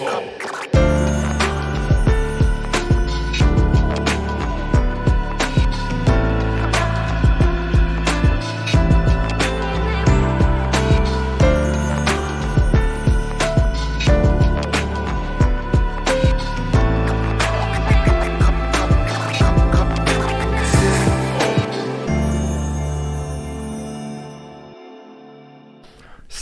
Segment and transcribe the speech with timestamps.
[0.00, 0.39] Flow.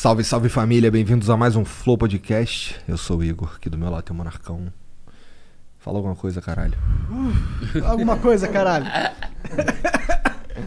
[0.08, 2.80] Salve, salve família, bem-vindos a mais um Flow Podcast.
[2.88, 4.72] Eu sou o Igor, aqui do meu lado tem o Monarcão.
[5.78, 6.72] Fala alguma coisa, caralho.
[7.84, 8.86] Alguma coisa, caralho.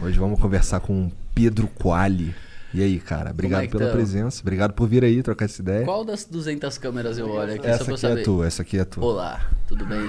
[0.00, 2.32] Hoje vamos conversar com o Pedro Quali.
[2.74, 5.84] E aí, cara, obrigado é pela presença, obrigado por vir aí trocar essa ideia.
[5.84, 9.04] Qual das 200 câmeras eu olho aqui essa aqui é tua, essa aqui é tua.
[9.04, 10.00] Olá, tudo bem?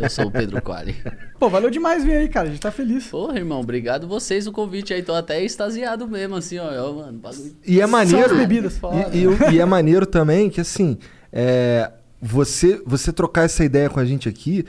[0.00, 0.96] Eu sou o Pedro Quali.
[1.38, 2.48] Pô, valeu demais vir aí, cara.
[2.48, 3.06] A gente tá feliz.
[3.06, 5.00] Porra, irmão, obrigado vocês o convite aí.
[5.02, 6.68] Tô até extasiado mesmo, assim, ó.
[6.90, 7.54] ó, mano, bagulho.
[7.64, 8.32] E é maneiro.
[8.32, 8.80] as bebidas.
[9.12, 10.98] E, e- e é maneiro também que, assim,
[11.32, 14.64] é, você, você trocar essa ideia com a gente aqui.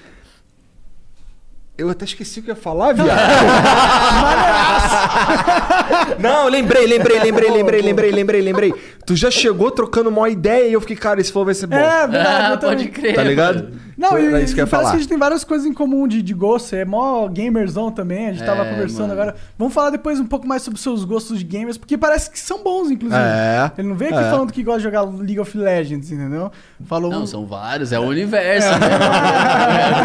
[1.80, 3.09] Eu até esqueci o que eu ia falar, viado.
[6.19, 8.73] Não, lembrei, lembrei, lembrei, lembrei, lembrei, lembrei, lembrei.
[9.05, 11.77] Tu já chegou trocando uma ideia e eu fiquei, cara, esse flow vai ser bom.
[11.77, 12.53] É, verdade.
[12.53, 12.77] Ah, também.
[12.77, 13.16] pode crer.
[13.16, 13.63] Tá ligado?
[13.63, 13.88] mano.
[14.00, 14.92] Não, Foi- e, era isso que eu ia parece falar.
[14.92, 16.73] que a gente tem várias coisas em comum de, de gosto.
[16.73, 18.28] É mó gamerzão também.
[18.30, 19.14] A gente tava É, conversando mano.
[19.14, 19.36] agora.
[19.58, 22.39] Vamos falar depois um pouco mais sobre os seus gostos de gamers, porque parece que
[22.39, 23.22] são bons, inclusive.
[23.22, 23.69] É.
[23.78, 24.30] Ele não veio aqui É.
[24.31, 26.50] falando que gosta de jogar League of Legends, entendeu?
[26.86, 27.11] Falou.
[27.11, 28.88] Não, são vários, é o universo, né?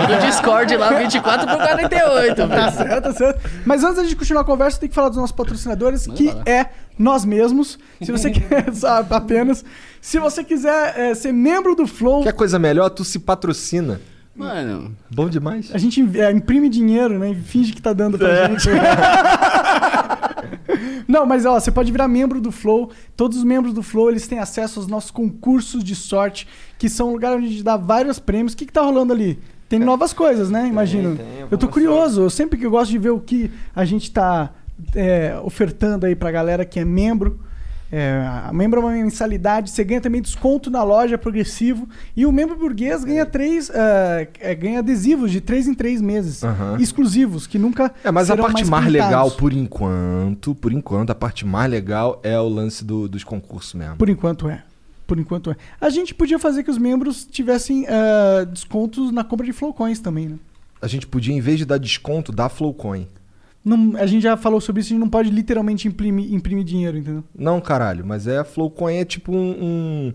[0.05, 3.51] É do Discord lá, 24 por 48, Tá certo, tá certo.
[3.65, 6.27] Mas antes da gente continuar a conversa, tem que falar dos nossos patrocinadores, Manda que
[6.31, 6.43] lá.
[6.47, 6.67] é
[6.99, 7.79] nós mesmos.
[8.03, 9.65] Se você quer, sabe, apenas.
[10.05, 12.91] Se você quiser é, ser membro do Flow, Quer coisa melhor?
[12.91, 14.03] Tu se patrocina.
[14.37, 15.71] Mano, Bom demais.
[15.73, 17.31] a gente é, imprime dinheiro, né?
[17.31, 18.49] E finge que tá dando pra É.
[18.51, 18.69] gente.
[21.09, 22.91] Não, mas ó, você pode virar membro do Flow.
[23.17, 26.47] Todos os membros do Flow, eles têm acesso aos nossos concursos de sorte,
[26.79, 28.53] que são um lugar onde a gente dá vários prêmios.
[28.53, 29.39] O que que tá rolando ali?
[29.71, 30.69] Tem novas coisas, né?
[30.69, 31.17] Imagino.
[31.17, 32.25] tem, eu tô curioso.
[32.25, 34.51] Eu sempre que eu gosto de ver o que a gente tá
[34.95, 37.41] é, ofertando aí pra galera que é membro.
[37.97, 41.89] É, a membro é uma mensalidade, você ganha também desconto na loja progressivo.
[42.17, 46.43] E o membro burguês ganha três, ah, é, ganha adesivos de três em três meses.
[46.43, 46.77] Aham.
[46.81, 47.95] Exclusivos, que nunca.
[48.03, 49.09] É, mas a parte mais, pintados.
[49.11, 53.75] legal, por enquanto, por enquanto, a parte mais legal é o lance do- dos concursos
[53.75, 53.95] mesmo.
[53.97, 54.65] Por enquanto é.
[55.07, 55.57] Por enquanto é.
[55.81, 60.31] A gente podia fazer que os membros tivessem ah, descontos na compra de Flowcoins também,
[60.31, 60.37] né?
[60.83, 63.07] A gente podia, em vez de dar desconto, dar Flowcoin.
[63.65, 66.99] Não, a gente já falou sobre isso, a gente não pode literalmente imprimir, imprimir dinheiro,
[66.99, 67.25] entendeu?
[67.37, 70.15] Não, caralho, mas é Flowcoin é tipo um, um-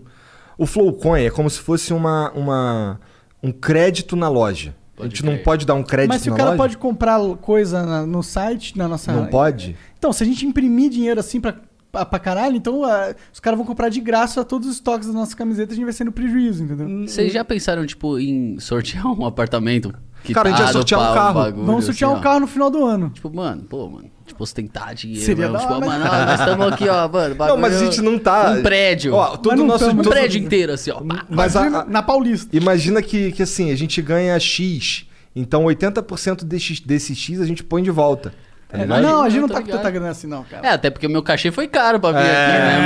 [0.56, 3.00] O Flowcoin é como se fosse uma, uma,
[3.42, 4.74] um crédito na loja.
[4.96, 6.58] a Pode gente não pode dar um crédito Mas se na o cara loja?
[6.62, 9.10] pode comprar coisa na- no site, na nossa.
[9.12, 9.74] Não pode?
[9.98, 11.56] Então, se a gente imprimir dinheiro assim pra,
[11.90, 15.14] pra, pra caralho, então ah, os caras vão comprar de graça todos os estoques das
[15.16, 17.06] nossas camisetas e a gente vai ser no prejuízo, entendeu?
[17.08, 19.92] vocês já pensaram, tipo, em sortear um apartamento?
[20.32, 21.34] Cara, a gente ia sortear um carro.
[21.34, 22.22] bagulho, Vamos sortear assim, um ó?
[22.22, 23.10] carro no final do ano.
[23.10, 25.24] Tipo, mano, pô, mano, tipo, ostentar dinheiro.
[25.24, 25.86] Seria mesmo, da tipo, hora.
[25.86, 27.34] mano, ó, nós estamos aqui, ó, mano.
[27.34, 28.50] Não, mas a bagulho- gente não tá.
[28.52, 29.14] Um prédio.
[29.14, 31.00] Ó, todo Mas não nosso, tamo, um todo- prédio inteiro, assim, ó.
[31.00, 31.24] pá.
[31.28, 32.56] Mas a- a- na Paulista.
[32.56, 35.06] Imagina que, que assim, a gente ganha X.
[35.34, 38.34] Então 80% desse, desse X a gente põe de volta.
[38.70, 40.66] Tá É, não, a gente não tá com tanta grana assim, não, cara.
[40.66, 42.78] É, até porque o meu cachê foi caro pra vir É, aqui, né,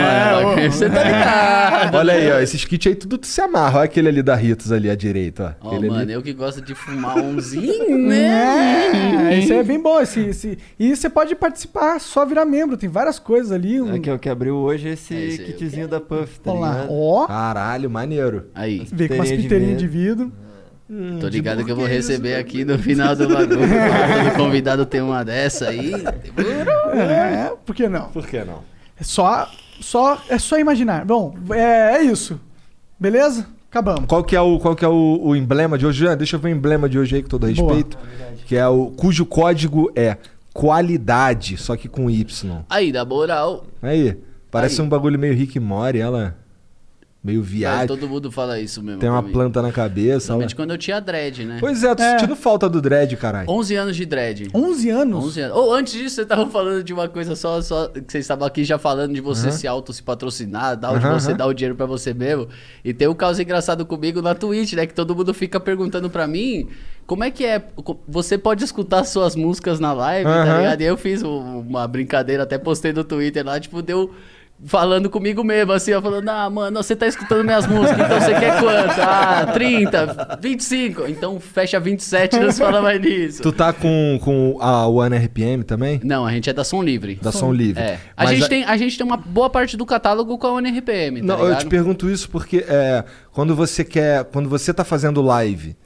[0.54, 0.66] mano?
[0.66, 1.94] ô, Você tá ligado?
[1.96, 3.78] Olha aí, ó, esses kits aí tudo se amarra.
[3.78, 5.66] Olha aquele ali da Ritos ali à direita, ó.
[5.68, 6.12] Ó, Aquele mano, ali.
[6.12, 9.30] eu que gosto de fumar umzinho, né?
[9.32, 10.00] É, isso aí é bem bom.
[10.00, 12.76] Esse, esse- E você pode participar, só virar membro.
[12.76, 13.80] Tem várias coisas ali.
[13.80, 13.94] Um...
[13.94, 16.72] Aqui, o que abriu hoje é esse É, esse kitzinho da Puff, tá Olha lá.
[16.72, 16.88] ligado?
[16.92, 18.46] Ó, Caralho, maneiro.
[18.54, 20.32] Aí, vê com umas Piteirinha de piteirinhas de vidro.
[21.20, 23.58] Tô ligado que eu vou receber aqui no final do bagulho.
[23.58, 25.92] Todo convidado tem uma dessa aí.
[25.94, 28.08] É, por que não?
[28.08, 28.62] Por que não?
[28.98, 29.50] É só,
[29.80, 31.04] só, é só imaginar.
[31.04, 32.40] Bom, é, é isso.
[32.98, 33.46] Beleza?
[33.70, 34.04] Acabamos.
[34.06, 36.06] Qual que é, o, qual que é o, o emblema de hoje?
[36.06, 37.74] Ah, Deixa eu ver o emblema de hoje aí, com todo Boa.
[37.74, 37.98] respeito.
[38.46, 40.16] Que é o cujo código é
[40.52, 42.62] qualidade, só que com Y.
[42.70, 43.66] Aí, da moral.
[43.82, 44.16] Aí,
[44.50, 44.86] parece Aí.
[44.86, 46.36] um bagulho meio Rick e Morty, ela.
[47.24, 47.86] Meio viagem.
[47.86, 49.00] todo mundo fala isso mesmo.
[49.00, 50.16] Tem uma planta na cabeça.
[50.18, 51.56] Principalmente quando eu tinha dread, né?
[51.58, 52.10] Pois é, tô É.
[52.18, 53.48] sentindo falta do dread, caralho.
[53.50, 54.50] 11 anos de dread.
[54.52, 55.24] 11 anos?
[55.24, 55.56] 11 anos.
[55.56, 58.62] Ou antes disso, você tava falando de uma coisa só, só que vocês estavam aqui
[58.62, 61.74] já falando de você se auto se patrocinar, dar, de Aham, você dar o dinheiro
[61.74, 62.46] pra você mesmo.
[62.84, 64.86] E tem um caso engraçado comigo na Twitch, né?
[64.86, 66.68] Que todo mundo fica perguntando pra mim
[67.06, 67.62] como é que é.
[68.06, 70.80] Você pode escutar suas músicas na live, tá ligado?
[70.82, 74.10] E eu fiz um- uma brincadeira, até postei no Twitter lá, tipo, deu.
[74.66, 78.34] Falando comigo mesmo, assim, ó, falando, ah, mano, você tá escutando minhas músicas, então você
[78.34, 79.00] quer quanto?
[79.00, 81.06] Ah, 30, 25.
[81.08, 83.42] Então fecha 27 e não se fala mais nisso.
[83.42, 86.00] Tu tá com, com a One RPM também?
[86.04, 87.18] Não, a gente é da Som Livre.
[87.20, 87.82] Da Som Livre.
[87.82, 87.98] É.
[88.16, 91.20] A Mas gente, tem, a gente tem uma boa parte do catálogo com a ONRPM,
[91.20, 91.60] tá Não, eu ligado?
[91.60, 94.24] te pergunto isso porque é, quando você quer.
[94.24, 95.76] Quando você tá fazendo live,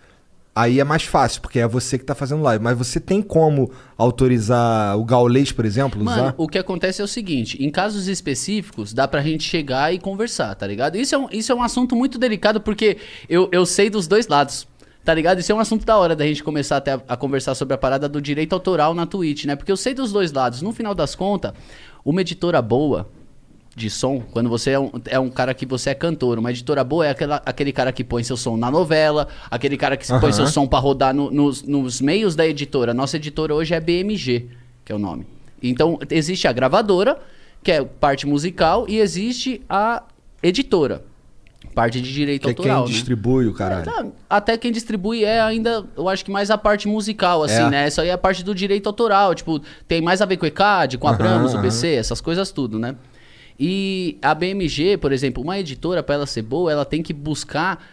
[0.59, 2.63] aí é mais fácil, porque é você que tá fazendo live.
[2.63, 6.35] Mas você tem como autorizar o gaulês, por exemplo, Mano, usar?
[6.37, 10.57] o que acontece é o seguinte, em casos específicos, dá pra gente chegar e conversar,
[10.57, 10.97] tá ligado?
[10.97, 12.97] Isso é um, isso é um assunto muito delicado, porque
[13.29, 14.67] eu, eu sei dos dois lados.
[15.05, 15.39] Tá ligado?
[15.39, 17.79] Isso é um assunto da hora da gente começar até a, a conversar sobre a
[17.79, 19.57] parada do direito autoral na Twitch, né?
[19.57, 20.61] Porque eu sei dos dois lados.
[20.61, 21.55] No final das contas,
[22.05, 23.09] uma editora boa
[23.79, 26.83] de som, quando você é um, é um cara que você é cantor, uma editora
[26.85, 30.17] boa é aquela, aquele cara que põe seu som na novela, aquele cara que põe
[30.17, 30.33] Aham.
[30.33, 32.93] seu som pra rodar no- nos, nos meios da editora.
[32.93, 34.49] Nossa editora hoje é BMG,
[34.85, 35.27] que é o nome.
[35.63, 37.19] Então, existe a gravadora,
[37.63, 40.03] que é parte musical, e existe a
[40.43, 41.03] editora,
[41.75, 42.83] parte de direito Que é autoral.
[42.85, 42.95] quem né?
[42.97, 43.85] distribui o caralho.
[43.85, 47.71] Tá, Até quem distribui é ainda, eu acho que mais a parte musical, assim, É.
[47.71, 47.89] né?
[47.89, 49.35] Isso aí é a parte do direito autoral.
[49.35, 51.61] Tipo, tem mais a ver com o ECAD, com a Aham, Abramos, aham.
[51.61, 52.95] o BC, essas coisas tudo, né?
[53.59, 57.85] E a BMG, por exemplo, uma editora, pra ela ser boa, ela tem que buscar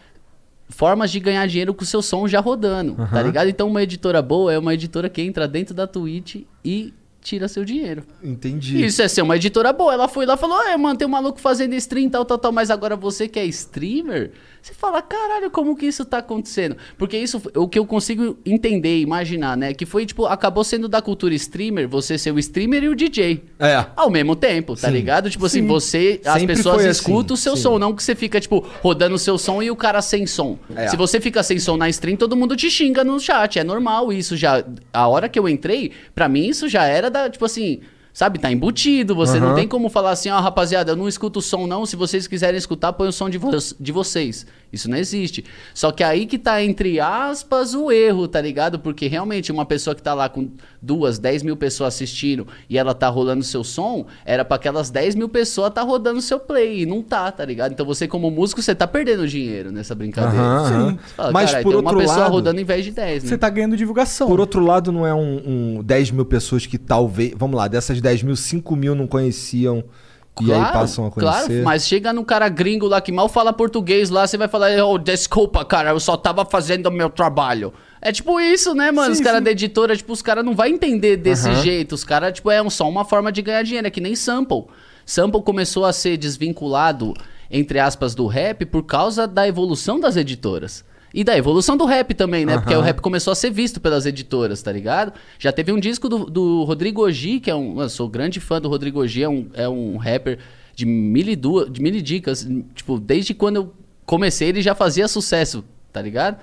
[0.70, 3.22] formas de ganhar dinheiro com o seu som já rodando, tá Aham.
[3.24, 3.50] ligado?
[3.50, 6.94] Então, uma editora boa é uma editora que entra dentro da Twitch e
[7.26, 8.04] tira seu dinheiro.
[8.24, 8.86] Entendi.
[8.86, 9.94] Isso é ser uma editora boa.
[9.94, 12.52] Ela foi lá e falou: É, mano, tem um maluco fazendo stream, tal, tal, tal.
[12.52, 14.32] Mas agora você que é streamer,
[14.62, 16.78] você fala: Caralho, como que isso tá acontecendo?
[16.98, 19.74] Porque isso, o que eu consigo entender, imaginar, né?
[19.74, 23.44] Que foi, tipo, acabou sendo da cultura streamer, você ser o streamer e o DJ.
[23.60, 23.86] É.
[23.96, 24.94] Ao mesmo tempo, tá Sim.
[24.94, 25.30] ligado?
[25.30, 25.68] Tipo assim, Sim.
[25.68, 27.64] você, as Sempre pessoas foi escutam o assim, seu sim.
[27.64, 30.60] som, não que você fica, tipo, rodando o seu som e o cara sem som.
[30.76, 30.88] É.
[30.88, 33.58] Se você fica sem som na stream, todo mundo te xinga no chat.
[33.58, 34.64] É normal isso já.
[34.94, 37.82] A hora que eu entrei, pra mim isso já era da, tipo assim.
[38.16, 39.56] Sabe, tá embutido, você não Aham.
[39.56, 42.58] tem como falar assim, ó, rapaziada, eu não escuto o som não, se vocês quiserem
[42.58, 44.46] escutar, põe o som de, vo de vocês.
[44.72, 45.44] Isso não existe.
[45.74, 48.80] Só que aí que tá, entre aspas, o erro, tá ligado?
[48.80, 50.50] Porque realmente uma pessoa que tá lá com
[50.82, 55.16] duas, dez mil pessoas assistindo e ela tá rolando seu som, era pra aquelas 10
[55.16, 57.74] mil pessoas tá rodando seu play, e não tá, tá ligado?
[57.74, 60.42] Então você como músico, você tá perdendo dinheiro nessa brincadeira.
[60.42, 60.92] Aham.
[60.92, 63.24] Você fala, Mas "Caralho, por tem outro uma pessoa lado, rodando em vez de 10,
[63.24, 63.30] né?
[63.30, 64.28] Você tá ganhando divulgação.
[64.28, 67.34] por outro lado, não é um, um 10 mil pessoas que talvez.
[67.38, 69.84] Vamos lá, dessas 10 mil, 5 mil não conheciam.
[70.40, 71.48] e aí passam a conhecer.
[71.48, 74.78] Claro, mas chega no cara gringo lá que mal fala português lá, você vai falar,
[74.86, 77.74] oh, desculpa, cara, eu só tava fazendo o meu trabalho.
[78.00, 79.16] É tipo isso, né, mano?
[79.16, 81.64] Sim, os caras da editora, tipo, os caras não vão entender desse Aham.
[81.64, 81.96] jeito.
[81.96, 84.66] Os caras, tipo, é só uma forma de ganhar dinheiro, é que nem sample.
[85.04, 87.16] Sample começou a ser desvinculado,
[87.50, 90.86] entre aspas, do rap por causa da evolução das editoras.
[91.16, 92.58] E da evolução do rap também, né?
[92.58, 92.82] Porque Aham.
[92.82, 95.14] o rap começou a ser visto pelas editoras, tá ligado?
[95.40, 97.82] Já teve um disco do, do Rodrigo Oji, que é um.
[97.82, 100.40] Eu sou grande fã do Rodrigo Oji, é um, é um rapper
[100.76, 102.46] de mil, e duas, de mil e dicas.
[102.76, 103.74] Tipo, desde quando eu
[104.06, 105.64] comecei, ele já fazia sucesso,
[105.94, 106.38] tá ligado?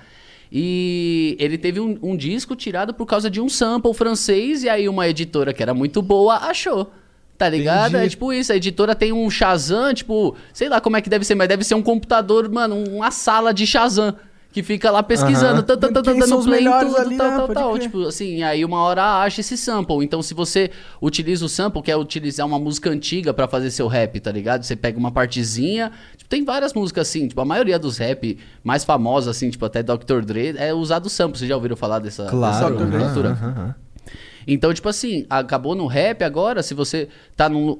[0.51, 4.89] E ele teve um, um disco tirado por causa de um sample francês, e aí
[4.89, 6.91] uma editora que era muito boa achou.
[7.37, 7.91] Tá ligado?
[7.91, 8.05] Entendi.
[8.05, 11.25] É tipo isso, a editora tem um Shazam, tipo, sei lá como é que deve
[11.25, 14.15] ser, mas deve ser um computador, mano, uma sala de Shazam.
[14.53, 15.63] Que fica lá pesquisando, Aham.
[15.63, 17.37] tá, tá, tá, tá, dando play em tudo, ali, tal, né?
[17.37, 17.73] tal, Pode tal.
[17.73, 17.81] crer.
[17.81, 19.95] Tipo assim, aí uma hora acha esse sample.
[20.05, 20.69] Então, se você
[21.01, 24.61] utiliza o sample, que é utilizar uma música antiga pra fazer seu rap, tá ligado?
[24.63, 25.91] Você pega uma partezinha.
[26.15, 29.81] Tipo, tem várias músicas assim, tipo, a maioria dos rap mais famosos, assim, tipo, até
[29.81, 30.21] Dr.
[30.23, 31.39] Dre, é usado sample.
[31.39, 32.77] Vocês já ouviram falar dessa, Claro.
[32.85, 33.75] dessa.
[34.47, 37.79] Então, tipo assim, acabou no rap agora, se você tá num.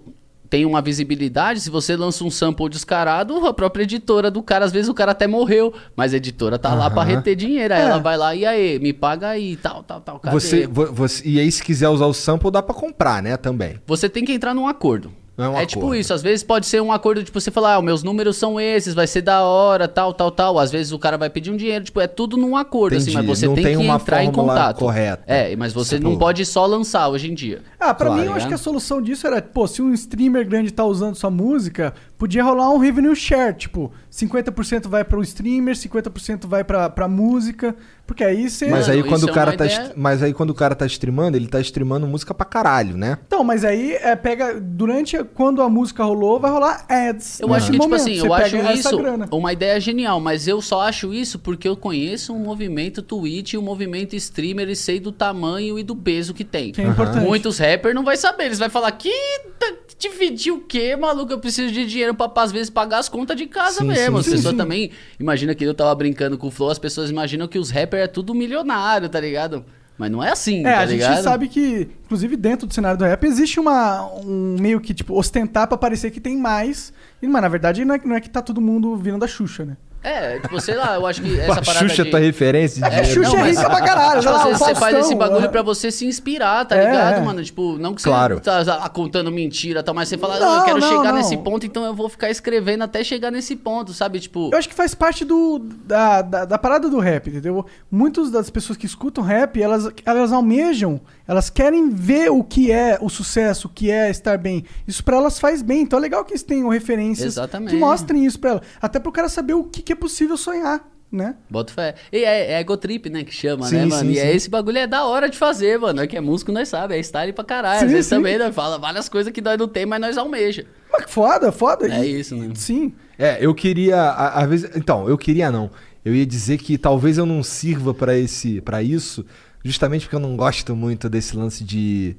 [0.53, 4.71] Tem uma visibilidade, se você lança um sample descarado, a própria editora do cara, às
[4.71, 7.15] vezes o cara até morreu, mas a editora tá lá pra Aham.
[7.15, 7.73] reter dinheiro.
[7.73, 7.85] Aí É.
[7.85, 10.19] ela vai lá, e aí, me paga aí, tal, tal, tal.
[10.19, 10.39] Cadê?
[10.39, 13.35] Você, vo- você, e aí, se quiser usar o sample, dá pra comprar, né?
[13.35, 13.79] Também.
[13.87, 15.11] Você tem que entrar num acordo.
[15.35, 17.79] É um é tipo isso, às vezes pode ser um acordo, tipo, você falar, ah,
[17.93, 20.59] os números são esses, vai ser da hora, tal, tal, tal.
[20.59, 23.27] Às vezes o cara vai pedir um dinheiro, tipo, é tudo num acordo, assim, Entendi.
[23.27, 24.77] mas você Não tem, tem que uma entrar em contato.
[24.77, 25.23] correta.
[25.25, 27.61] É, mas você Tipo- não pode só lançar hoje em dia.
[27.79, 28.49] Ah, pra Claro, mim eu acho né?
[28.49, 32.41] que a solução disso era, pô, se um streamer grande tá usando sua música, podia
[32.41, 37.75] rolar um revenue share, tipo, 50% vai pro streamer, 50% vai pra, pra música,
[38.05, 38.67] Porque aí você.
[38.67, 40.49] Mas Mano, aí quando isso o é cara uma tá ideia- est- mas aí quando
[40.49, 43.17] o cara tá streamando, ele tá streamando música pra caralho, né?
[43.25, 44.59] Então, mas aí é, pega.
[44.59, 45.17] Durante.
[45.33, 47.39] Quando a música rolou, vai rolar ads.
[47.39, 48.01] Eu nesse acho que, tipo momento.
[48.01, 49.27] assim, Você eu acho pega essa isso grana.
[49.31, 53.57] uma ideia genial, mas eu só acho isso porque eu conheço um movimento Twitch e
[53.57, 56.73] um movimento streamer e sei do tamanho e do peso que tem.
[56.73, 57.23] Que é importante.
[57.25, 59.09] Muitos rappers não vai saber, eles vai falar que
[59.57, 61.31] tá- dividir o quê, maluco?
[61.31, 64.21] Eu preciso de dinheiro pra às vezes pagar as contas de casa Sim, mesmo.
[64.21, 64.57] sim, as pessoas sim.
[64.57, 68.03] também imagina que eu tava brincando com o Flow, as pessoas imaginam que os rappers
[68.03, 69.65] é tudo milionário, tá ligado?
[69.97, 73.05] Mas não é assim, É, tá a gente sabe que, inclusive dentro do cenário do
[73.05, 76.91] rap, existe uma, um meio que, tipo, ostentar pra parecer que tem mais.
[77.21, 79.63] E, mas na verdade não é, não é que tá todo mundo vindo da Xuxa,
[79.65, 79.77] né?
[80.03, 82.11] É, tipo, sei lá, eu acho que essa a parada Xuxa de...
[82.11, 83.03] tá referência de É.
[83.05, 85.47] Xuxa é rica pra caralho, Tipo, lá, vezes você faz esse bagulho é.
[85.47, 87.21] pra você se inspirar, tá É, ligado, é.
[87.21, 87.41] mano?
[87.43, 88.39] Tipo, não que você Claro.
[88.41, 91.13] tá contando mentira, tá, mas você fala, Não, "Ah, eu quero não, chegar não.
[91.19, 94.19] nesse ponto, então eu vou ficar escrevendo até chegar nesse ponto, sabe?
[94.19, 97.65] Tipo, Eu acho que faz parte do, da, da, da parada do rap, entendeu?
[97.89, 102.97] Muitas das pessoas que escutam rap, elas, elas almejam, elas querem ver o que é
[103.01, 104.65] o sucesso, o que é estar bem.
[104.87, 105.81] Isso pra elas faz bem.
[105.81, 107.71] Então é legal que eles tenham referências Exatamente.
[107.71, 108.61] que mostrem isso pra elas.
[108.81, 111.35] Até pro cara saber o que, que é possível sonhar, né?
[111.49, 111.95] bota fé.
[112.11, 114.09] E é, é ego trip, né, que chama, Sim, né, mano?
[114.09, 114.35] sim, e é sim.
[114.37, 116.01] esse bagulho é da hora de fazer, mano.
[116.01, 117.79] É que é músico, nós sabe, é style pra caralho.
[117.79, 118.15] Sim, Às vezes sim.
[118.15, 120.65] também nós fala várias coisas que nós não tem, mas nós almeja.
[120.91, 121.87] Mas foda, foda.
[121.87, 122.51] É E- isso, né?
[122.55, 122.93] Sim.
[123.17, 125.69] É, eu queria, a- às vezes, então, eu queria não.
[126.03, 129.25] Eu ia dizer que talvez eu não sirva pra esse, para isso,
[129.63, 132.15] justamente porque eu não gosto muito desse lance de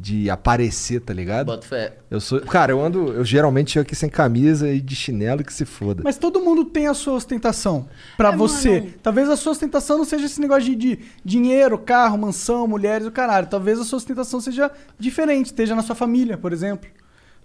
[0.00, 1.46] de aparecer, tá ligado?
[1.46, 1.94] Bota fé.
[2.08, 5.52] Eu sou, cara, eu ando, eu geralmente chego aqui sem camisa e de chinelo que
[5.52, 6.02] se foda.
[6.04, 7.88] Mas todo mundo tem a sua ostentação.
[8.16, 8.78] Pra É, você.
[8.80, 8.92] mano.
[9.02, 13.10] Talvez a sua ostentação não seja esse negócio de, de dinheiro, carro, mansão, mulheres, o
[13.10, 13.48] caralho.
[13.48, 16.88] Talvez a sua ostentação seja diferente, esteja na sua família, por exemplo.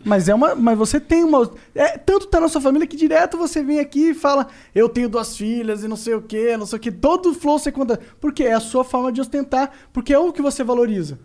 [0.04, 0.56] Mas é uma.
[0.56, 1.50] Mas você tem uma.
[1.74, 5.10] É, tanto tá na sua família que direto você vem aqui e fala: Eu tenho
[5.10, 6.92] duas filhas e não sei o que, não sei o que.
[6.92, 8.00] Todo flow você conta.
[8.20, 11.20] Porque é a sua forma de ostentar, porque é o que você valoriza.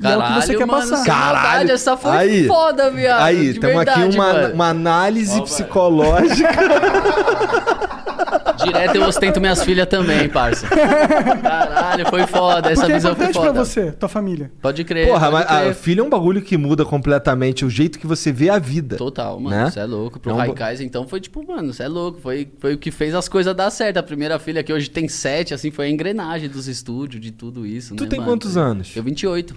[0.00, 1.04] E é o que você quer mano, passar.
[1.04, 1.70] Caralho.
[1.70, 2.46] essa foi Aí.
[2.46, 3.22] foda, viado.
[3.22, 6.48] Aí, temos aqui uma, uma análise psicológica.
[8.64, 10.66] Direto eu ostento minhas filhas também, parça.
[10.68, 12.70] Caralho, foi foda.
[12.70, 13.52] Essa Porque é visão foi importante foda.
[13.52, 14.50] pra você, tua família.
[14.60, 15.06] Pode crer.
[15.08, 15.70] Porra, pode mas crer.
[15.70, 18.96] a filho é um bagulho que muda completamente o jeito que você vê a vida.
[18.96, 19.54] Total, mano.
[19.56, 19.70] né?
[19.70, 20.18] Você é louco.
[20.18, 22.20] Pro É um Raikais, então, foi tipo, mano, você é louco.
[22.20, 23.98] Foi, foi o que fez as coisas dar certo.
[23.98, 27.66] A primeira filha que hoje tem sete, assim, foi a engrenagem dos estúdios, de tudo
[27.66, 28.32] isso, Tu né, tem mano?
[28.32, 28.94] quantos anos?
[28.96, 29.54] Eu 28.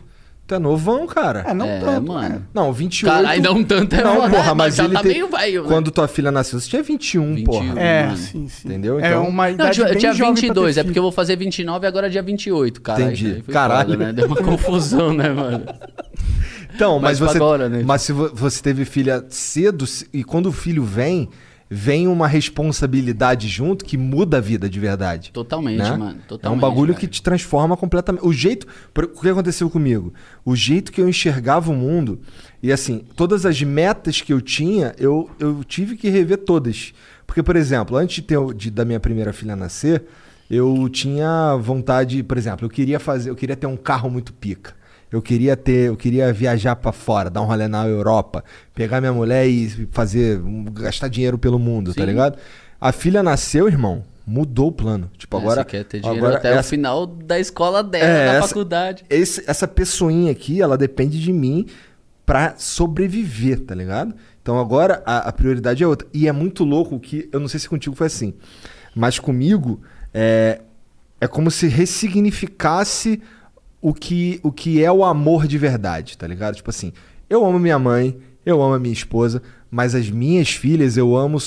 [0.48, 1.44] Tu é novão, cara.
[1.46, 2.08] É, não é, tanto.
[2.08, 2.30] mano.
[2.30, 2.42] né?
[2.54, 3.14] Não, 28.
[3.14, 5.68] Caralho, não tanto é Não, porra, mas já ele tá tem- meio velho, né?
[5.68, 7.44] Quando tua filha nasceu, você tinha 21, 21.
[7.44, 7.80] porra.
[7.80, 8.18] É, Mano.
[8.18, 8.68] sim, sim.
[8.70, 8.98] Entendeu?
[8.98, 11.04] É Então- uma Não, idade eu bem tinha jovem pra ter 22, é porque eu
[11.04, 13.02] vou fazer 29 e agora é dia 28, cara.
[13.02, 13.44] Entendi.
[13.52, 13.90] Caralho.
[13.90, 14.14] foda, né?
[14.14, 15.66] Deu uma confusão, né, mano?
[16.74, 17.38] Então, mas, Mas você.
[17.38, 17.84] agora, né?
[17.86, 21.28] Mas se vo- você teve filha cedo, e quando o filho vem,
[21.70, 25.32] vem uma responsabilidade junto que muda a vida de verdade.
[25.32, 25.98] Totalmente, né?
[25.98, 26.20] mano.
[26.24, 27.00] É Totalmente, um bagulho velho.
[27.00, 28.26] que te transforma completamente.
[28.26, 28.66] O jeito.
[28.96, 30.14] O que aconteceu comigo?
[30.46, 32.20] O jeito que eu enxergava o mundo.
[32.64, 36.94] E assim, todas as metas que eu tinha, eu, eu tive que rever todas.
[37.26, 40.04] Porque, por exemplo, antes de, ter, de- da minha primeira filha nascer,
[40.50, 44.74] eu tinha vontade, por exemplo, eu queria fazer, eu queria ter um carro muito pica.
[45.12, 48.44] Eu queria ter, eu queria viajar pra fora, dar um rolê na Europa,
[48.76, 50.42] pegar minha mulher e fazer,
[50.74, 52.08] gastar dinheiro pelo mundo, tá Sim.
[52.08, 52.38] ligado?
[52.80, 55.10] A filha nasceu, irmão, mudou o plano.
[55.18, 58.06] Tipo, É, agora Você quer ter dinheiro agora até o essa- final da escola dela,
[58.06, 59.06] É, da essa- faculdade.
[59.10, 61.66] esse- essa pessoinha aqui, ela depende de mim
[62.26, 64.14] pra sobreviver, tá ligado?
[64.42, 66.06] Então agora a, a prioridade é outra.
[66.14, 68.34] E é muito louco que, eu não sei se contigo foi assim,
[68.94, 69.82] mas comigo
[70.14, 70.60] é,
[71.22, 73.22] é como se ressignificasse
[73.82, 76.56] o que, o que é o amor de verdade, tá ligado?
[76.56, 76.92] Tipo assim,
[77.30, 81.38] eu amo minha mãe, eu amo a minha esposa, mas as minhas filhas eu amo.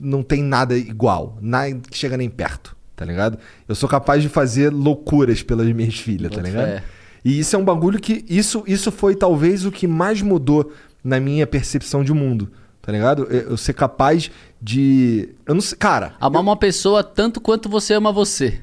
[0.00, 3.38] Não tem nada igual, nada que chega nem perto, tá ligado?
[3.68, 6.66] Eu sou capaz de fazer loucuras pelas minhas filhas, tá Boto ligado?
[6.66, 6.84] fé.
[7.24, 8.24] E isso é um bagulho que.
[8.28, 10.72] Isso, isso foi talvez o que mais mudou
[11.04, 12.50] na minha percepção de mundo.
[12.80, 13.24] Tá ligado?
[13.24, 14.30] Eu, eu ser capaz
[14.60, 15.28] de.
[15.44, 15.76] Eu não sei.
[15.76, 16.14] Cara.
[16.18, 18.62] Amar uma pessoa tanto quanto você ama você.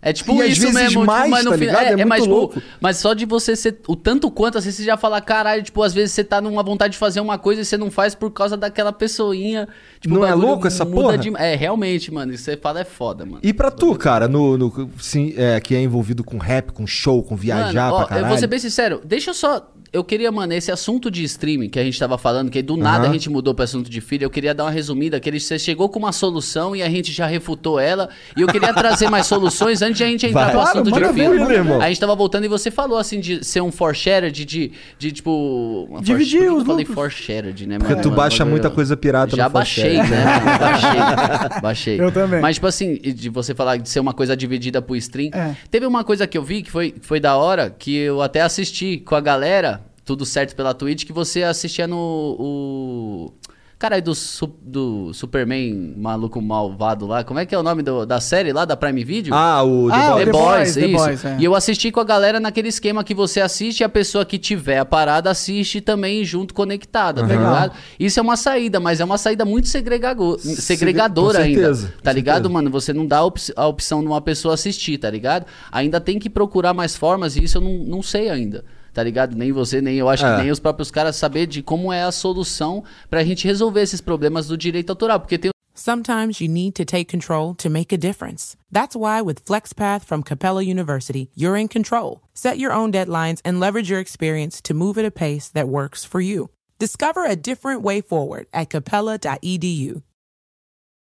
[0.00, 1.80] É tipo E isso mesmo, mais, tipo, mas no tá final.
[1.80, 2.62] É É, é mais, tipo, louco.
[2.80, 3.80] mas só de você ser.
[3.88, 6.92] O tanto quanto assim, você já fala, caralho, tipo, às vezes você tá numa vontade
[6.92, 9.66] de fazer uma coisa e você não faz por causa daquela pessoinha.
[10.00, 11.18] Tipo, Não é louco essa porra?
[11.18, 12.32] de- É, realmente, mano.
[12.32, 13.40] Isso você fala é foda, mano.
[13.42, 17.20] E pra tu, cara, no, no- sim, é, que é envolvido com rap, com show,
[17.22, 18.24] com viajar Mano, ó, pra caralho.
[18.26, 21.68] eu vou ser bem sincero, deixa eu só eu queria, mano, esse assunto de streaming
[21.68, 24.24] que a gente tava falando, que do nada a gente mudou pro assunto de filho,
[24.24, 27.12] eu queria dar uma resumida, que ele, você chegou com uma solução e a gente
[27.12, 30.54] já refutou ela, e eu queria trazer mais soluções antes de a gente entrar Vai.
[30.54, 31.46] no Claro, assunto manda de filho.
[31.46, 31.82] ver.
[31.82, 35.86] A gente tava voltando e você falou, assim, de ser um for-shared, de, de, tipo...
[35.90, 36.94] uma Dividir for- os eu falei lucros.
[36.94, 38.02] for-shared, né, Porque mano?
[38.02, 40.02] tu Mano, baixa bagulho- muita coisa pirata Já no baixei, né?
[40.04, 40.58] mano?
[40.58, 41.60] Baixei.
[41.62, 42.00] Baixei.
[42.00, 42.40] Eu também.
[42.40, 45.30] Mas, tipo assim, de você falar de ser uma coisa dividida pro stream.
[45.32, 45.54] É.
[45.70, 48.98] Teve uma coisa que eu vi que foi, foi da hora, que eu até assisti
[48.98, 49.77] com a galera,
[50.08, 51.96] tudo certo pela Twitch, que você assistia no.
[52.38, 53.32] O...
[53.78, 57.22] Cara, aí do, su- do Superman maluco malvado lá.
[57.22, 59.32] Como é que é o nome do- da série lá, da Prime Video?
[59.32, 60.24] Ah, o The Ah, Boys.
[60.24, 60.96] The Boys, The isso.
[61.04, 61.36] Boys, é.
[61.38, 64.36] E eu assisti com a galera naquele esquema que você assiste e a pessoa que
[64.36, 67.44] tiver a parada assiste também junto conectada, tá Legal.
[67.52, 67.72] ligado?
[68.00, 71.60] Isso é uma saída, mas é uma saída muito segregago- segregadora com ainda.
[71.60, 72.52] certeza, Tá com ligado, certeza.
[72.52, 72.70] mano?
[72.70, 73.18] Você não dá
[73.54, 75.46] a opção de uma pessoa assistir, tá ligado?
[75.70, 78.64] Ainda tem que procurar mais formas e isso eu não, não sei ainda.
[78.98, 79.36] Tá ligado?
[79.36, 80.34] Nem você, nem eu acho É.
[80.34, 84.00] que nem os próprios caras saber de como é a solução pra gente resolver esses
[84.00, 85.20] problemas do direito autoral.
[85.20, 88.56] Porque tem Sometimes you need to take control to make a difference.
[88.72, 92.22] That's why with FlexPath from Capella University, you're in control.
[92.34, 96.04] Set your own deadlines and leverage your experience to move at a pace that works
[96.04, 96.48] for you.
[96.80, 100.02] Discover a different way forward at capella.edu.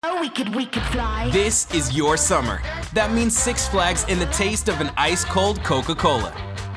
[0.04, 1.30] Oh, we could, we could fly.
[1.32, 2.60] This is your summer.
[2.94, 6.32] That means Six Flags and the taste of an ice cold Coca Cola.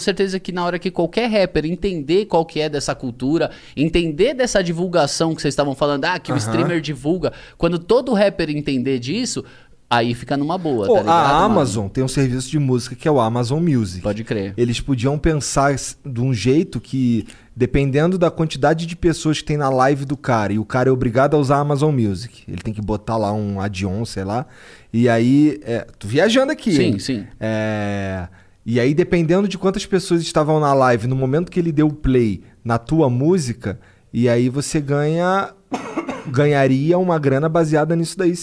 [0.00, 4.32] Com certeza que na hora que qualquer rapper entender qual que é dessa cultura, entender
[4.32, 8.98] dessa divulgação que vocês estavam falando, ah, que o streamer divulga, quando todo rapper entender
[8.98, 9.44] disso,
[9.90, 11.14] aí fica numa boa, Pô, tá ligado?
[11.14, 11.44] a mano?
[11.44, 14.02] Amazon tem um serviço de música que é o Amazon Music.
[14.02, 14.54] Pode crer.
[14.56, 19.68] Eles podiam pensar de um jeito que, dependendo da quantidade de pessoas que tem na
[19.68, 22.72] live do cara, e o cara é obrigado a usar a Amazon Music, ele tem
[22.72, 24.46] que botar lá um add-on, sei lá,
[24.90, 26.98] e aí, é, tô viajando aqui, Sim, hein?
[26.98, 27.26] sim.
[27.38, 28.28] É,
[28.74, 31.92] e aí, dependendo de quantas pessoas estavam na live, no momento que ele deu o
[31.94, 33.80] play na tua música,
[34.12, 35.52] e aí você ganha,
[36.28, 38.34] ganharia uma grana baseada nisso daí.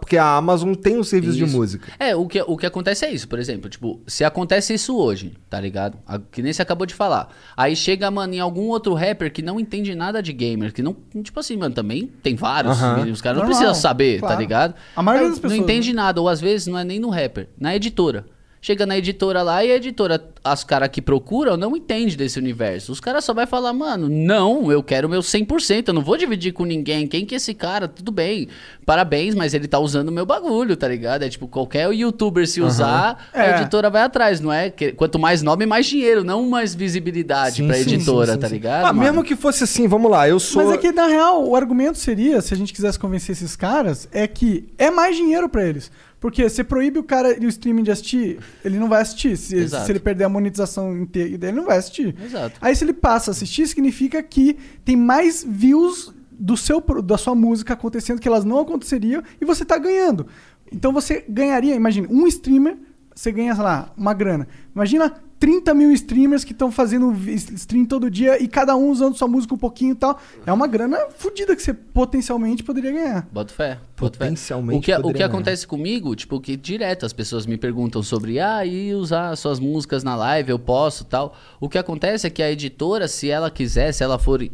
[0.00, 1.54] Porque a Amazon tem um serviço de Isso.
[1.54, 1.92] música.
[1.98, 5.34] É, o que, o que acontece é isso, por exemplo, tipo, se acontece isso hoje,
[5.50, 5.98] tá ligado?
[6.06, 7.28] A- Que nem você acabou de falar.
[7.54, 10.96] Aí chega, mano, em algum outro rapper que não entende nada de gamer, que não,
[11.22, 13.06] tipo assim, mano, também tem vários, Aham.
[13.06, 14.40] e os caras não precisam saber, tá claro.
[14.40, 14.74] ligado?
[14.96, 15.96] A maioria das pessoas, Não entende né?
[15.96, 18.24] nada, ou às vezes não é nem no rapper, na editora.
[18.60, 22.90] Chega na editora lá e a editora, as caras que procuram não entende desse universo.
[22.90, 26.52] Os caras só vai falar, mano, não, eu quero meu 100%, eu não vou dividir
[26.52, 27.06] com ninguém.
[27.06, 27.86] Quem que é esse cara?
[27.86, 28.48] Tudo bem,
[28.84, 31.22] parabéns, mas ele tá usando o meu bagulho, tá ligado?
[31.22, 33.60] É tipo, qualquer youtuber se usar, a É.
[33.60, 34.68] editora vai atrás, não é?
[34.68, 38.38] Que- Quanto mais nome, mais dinheiro, não mais visibilidade Sim, pra sim, editora, sim, sim,
[38.40, 38.84] tá ligado?
[38.86, 39.00] Ah, mano?
[39.00, 40.64] mesmo que fosse assim, vamos lá, eu sou.
[40.64, 44.08] Mas é que, na real, o argumento seria, se a gente quisesse convencer esses caras,
[44.10, 45.90] é que é mais dinheiro pra eles.
[46.18, 49.36] Porque você proíbe o cara e o streaming de assistir, ele não vai assistir.
[49.36, 52.14] Se, se ele perder a monetização inteira ele não vai assistir.
[52.24, 52.58] Exato.
[52.60, 57.34] Aí se ele passa a assistir, significa que tem mais views do seu, da sua
[57.34, 60.26] música acontecendo que elas não aconteceriam e você tá ganhando.
[60.72, 62.76] Então você ganharia, imagine, um streamer,
[63.14, 64.48] você ganha, sei lá, uma grana.
[64.74, 67.12] Imagina 30 mil streamers que estão fazendo
[67.54, 70.18] stream todo dia e cada um usando sua música um pouquinho e tal.
[70.46, 73.28] É uma grana fodida que você potencialmente poderia ganhar.
[73.30, 73.78] Boto fé.
[73.98, 74.24] boto fé.
[74.24, 75.26] Potencialmente O que, o que ganhar.
[75.26, 80.02] acontece comigo, tipo, que direto as pessoas me perguntam sobre, ah, e usar suas músicas
[80.02, 81.34] na live, eu posso tal.
[81.60, 84.46] O que acontece é que a editora, se ela quiser, se ela for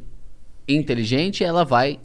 [0.68, 2.00] inteligente, ela vai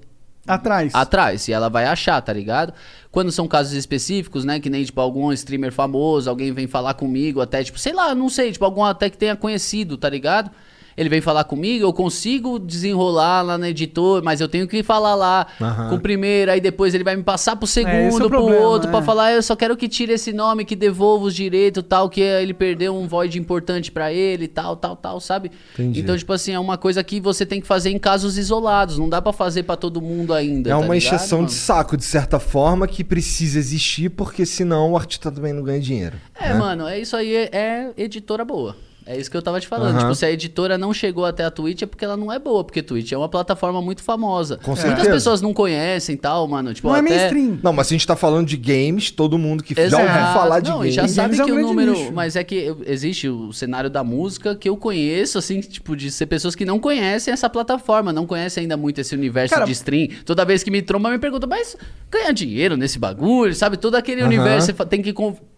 [0.47, 0.95] Atrás.
[0.95, 2.73] atrás e ela vai achar, tá ligado?
[3.12, 7.41] Quando são casos específicos, né, que nem tipo algum streamer famoso, alguém vem falar comigo,
[7.41, 10.49] até tipo, sei lá, não sei, tipo algum até que tenha conhecido, tá ligado?
[10.97, 15.13] Ele vem falar comigo, eu consigo desenrolar lá na editor, mas eu tenho que falar
[15.13, 15.89] lá Aham.
[15.89, 18.65] com o primeiro, aí depois ele vai me passar pro é o segundo, pro problema,
[18.65, 19.03] outro, pra é.
[19.03, 22.51] falar, eu só quero que tire esse nome, que devolva os direitos, tal, que ele
[22.51, 25.51] perdeu um void importante pra ele, tal, tal, tal, sabe?
[25.73, 25.99] Entendi.
[25.99, 29.07] Então, tipo assim, é uma coisa que você tem que fazer em casos isolados, não
[29.07, 30.71] dá pra fazer pra todo mundo ainda.
[30.71, 31.49] É tá uma ligado, encheção mano?
[31.49, 35.79] de saco, de certa forma, que precisa existir, porque senão o artista também não ganha
[35.79, 36.17] dinheiro.
[36.33, 36.55] É, né?
[36.55, 38.87] mano, é isso aí, é, é editora boa.
[39.10, 39.91] É isso que eu tava te falando.
[39.91, 40.00] Aham.
[40.00, 42.62] Tipo, se a editora não chegou até a Twitch é porque ela não é boa,
[42.63, 44.58] porque Twitch é uma plataforma muito famosa.
[44.58, 45.10] Com Muitas certeza.
[45.10, 46.74] pessoas não conhecem e tal, mano.
[46.74, 47.10] Tipo, Não é até...
[47.10, 47.58] mainstream.
[47.63, 50.04] Não, mas se a gente tá falando de games, todo mundo que já Exato.
[50.04, 50.93] ouviu falar de não, games.
[50.93, 51.91] já sabe Games é um que o grande número.
[51.93, 52.12] nicho.
[52.13, 56.26] Mas é que existe o cenário da música que eu conheço, assim, tipo, de ser
[56.26, 60.10] pessoas que não conhecem essa plataforma, não conhecem ainda muito esse universo Cara, de stream.
[60.26, 61.78] Toda vez que me tromba, me pergunta, mas
[62.12, 63.78] ganhar dinheiro nesse bagulho, sabe?
[63.78, 64.28] Todo aquele Aham.
[64.28, 65.13] universo você tem que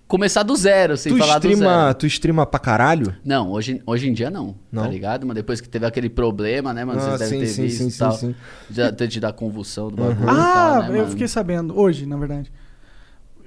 [0.10, 1.94] começar do zero, sem Tu falar do streama, zero.
[1.94, 3.16] tu streama pra caralho?
[3.24, 4.84] Não, hoje, hoje em dia não, Não?
[4.84, 5.26] tá ligado?
[5.26, 7.00] Mas depois que teve aquele problema, né, mano?
[7.00, 8.12] Ah, Vocês devem sim, ter sim, visto sim, e sim, tal.
[8.12, 8.36] sim.
[8.72, 11.08] Já ter tido a convulsão do bagulho e Ah, tal, né, eu mano?
[11.12, 11.80] fiquei sabendo.
[11.80, 12.52] Hoje, na verdade.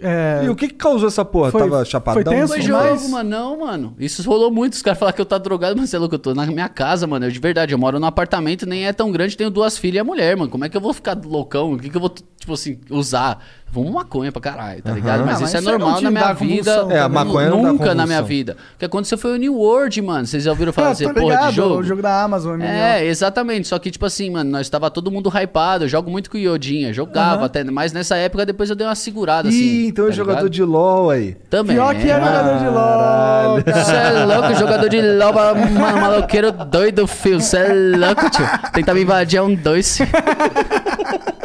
[0.05, 1.53] É, E o que que causou essa porra?
[1.53, 2.33] Foi- Tava foi chapadão?
[2.33, 2.49] tenso?
[2.49, 2.67] Foi Mas-
[3.03, 3.31] jogo, mano.
[3.31, 3.95] Não, mano.
[4.01, 4.73] Isso rolou muito.
[4.73, 6.69] Os caras falaram que eu tô drogado, mas você é louco, eu tô na minha
[6.69, 7.27] casa, mano.
[7.27, 9.99] Eu de verdade, eu moro num apartamento, nem é tão grande, tenho duas filhas e
[10.01, 10.51] a mulher, mano.
[10.51, 11.75] Como é que eu vou ficar loucão?
[11.75, 13.45] O que, que eu vou, tipo assim, usar?
[13.75, 15.21] Vamos maconha pra caralho, tá ligado?
[15.21, 15.25] Aham.
[15.25, 16.75] Mas Ah, isso mas é normal na minha vida.
[16.75, 18.55] convulsão É, a maconha Nunca na minha vida.
[18.75, 20.27] O que aconteceu foi o New World, mano.
[20.27, 21.75] Vocês já ouviram falar Ah, dessa tô porra ligado, de jogo?
[21.77, 22.61] O jogo da Amazon.
[22.61, 23.67] É, exatamente.
[23.69, 25.85] Só que, tipo assim, mano, nós tava todo mundo hypado.
[25.85, 27.45] Eu jogo muito com o Iodinha, jogava Aham.
[27.47, 27.65] até.
[27.65, 29.57] Mas nessa época, depois eu dei uma segurada, assim.
[29.59, 30.51] Ih, então é tá jogador ligado?
[30.51, 31.35] de LOL aí.
[31.49, 31.75] Também.
[31.75, 33.61] Pior que é jogador de LOL.
[33.83, 35.33] Você é louco, jogador de LOL,
[35.79, 37.41] mano, maloqueiro doido, fio.
[37.41, 38.45] Você é louco, tio.
[38.75, 39.99] Tenta me invadir é um dois.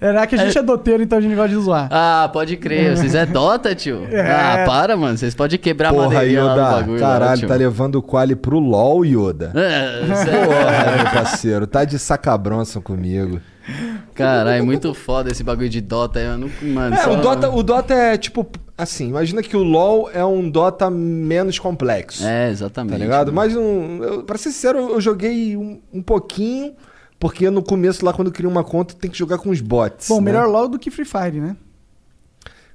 [0.00, 1.88] Era que a gente é doteiro, então a gente gosta de zoar.
[1.90, 2.96] Ah, pode crer.
[2.96, 4.06] Vocês é Dota, tio?
[4.10, 4.20] É.
[4.30, 5.16] Ah, para, mano.
[5.16, 6.70] Vocês podem quebrar a Porra, madeirinha lá no Yoda.
[6.70, 7.00] bagulho.
[7.00, 7.48] lá, Caralho, tio.
[7.48, 9.52] tá levando o quali pro LOL, Yoda.
[9.54, 13.40] É, é- Porra, meu parceiro, tá de sacabronça comigo.
[14.14, 16.18] Caralho, muito foda esse bagulho de Dota.
[16.18, 19.62] Eu não, mano, É, só- o Dota, o Dota é tipo assim, imagina que o
[19.62, 22.24] LoL é um Dota menos complexo.
[22.26, 22.92] É, exatamente.
[22.92, 23.32] Tá ligado?
[23.32, 23.36] mano.
[23.36, 26.72] Mas, um, eu, pra ser sincero, eu joguei um, um pouquinho,
[27.18, 30.08] porque no começo, lá quando cria uma conta, tem que jogar com os bots.
[30.08, 30.26] Bom, né?
[30.26, 31.56] melhor LOL do que Free Fire, né?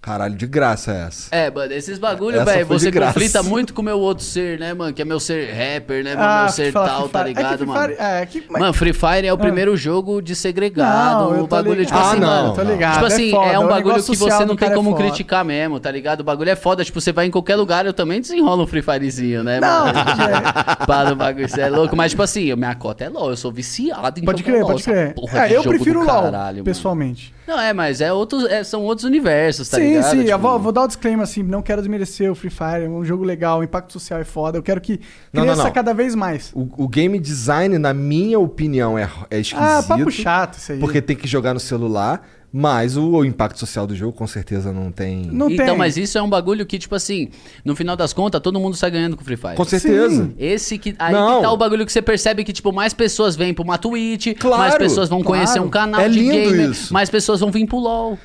[0.05, 1.33] Caralho, de graça essa.
[1.33, 4.91] É, mano, esses bagulho, velho, você conflita muito com o meu outro ser, né, mano?
[4.93, 6.27] Que é meu ser rapper, né, mano?
[6.27, 7.19] Ah, meu ser fala tal, tá.
[7.21, 7.81] É que ligado, Free mano?
[7.81, 11.31] Fire- é, que- mas- Mano, Free Fire é o primeiro jogo de segregado.
[11.33, 11.85] Não, o bagulho, ligado.
[11.87, 12.53] tipo Ah, assim, não, mano.
[12.53, 12.71] tô não.
[12.73, 12.93] ligado.
[12.95, 15.03] Tipo assim, foda, é, um bagulho que você não tem é como foda.
[15.03, 16.19] criticar mesmo, tá ligado?
[16.19, 16.83] O bagulho é foda.
[16.83, 19.99] Tipo, você vai em qualquer lugar, eu também desenrolo um Free Firezinho, né, Não, mano?
[19.99, 20.85] é.
[20.85, 21.95] Para o bagulho, você é louco.
[21.95, 23.29] Mas, tipo assim, minha cota é LOL.
[23.29, 25.15] Eu sou viciado em Pode crer, pode crer.
[25.33, 26.29] É, eu prefiro LOL,
[26.65, 27.33] pessoalmente.
[27.47, 30.11] Não, é, mas é outros, é, são outros universos, tá sim, ligado?
[30.11, 32.85] sim, eu Tipo, vou, vou dar o disclaimer assim, não quero desmerecer o Free Fire,
[32.85, 34.99] é um jogo legal, o impacto social é foda, eu quero que
[35.31, 35.71] Não, cresça não, não.
[35.73, 36.51] cada vez mais.
[36.53, 39.65] O, o game design, na minha opinião, é, é esquisito.
[39.65, 40.79] Ah, papo chato isso aí.
[40.79, 42.21] Porque tem que jogar no celular,
[42.55, 45.25] mas o, o impacto social do jogo com certeza não tem.
[45.25, 45.75] Não então, tem.
[45.77, 47.29] mas isso é um bagulho que, tipo assim,
[47.65, 49.55] no final das contas, todo mundo sai ganhando com o Free Fire.
[49.55, 50.25] Com certeza.
[50.25, 50.35] Sim.
[50.37, 50.93] Esse que.
[50.99, 51.37] Aí Não.
[51.37, 54.37] que tá o bagulho que você percebe que, tipo, mais pessoas vêm pra uma Twitch,
[54.37, 55.41] Claro, mais pessoas vão claro.
[55.43, 56.93] conhecer um canal É de lindo gamer, isso.
[56.93, 58.19] mais pessoas vão vir pro LOL,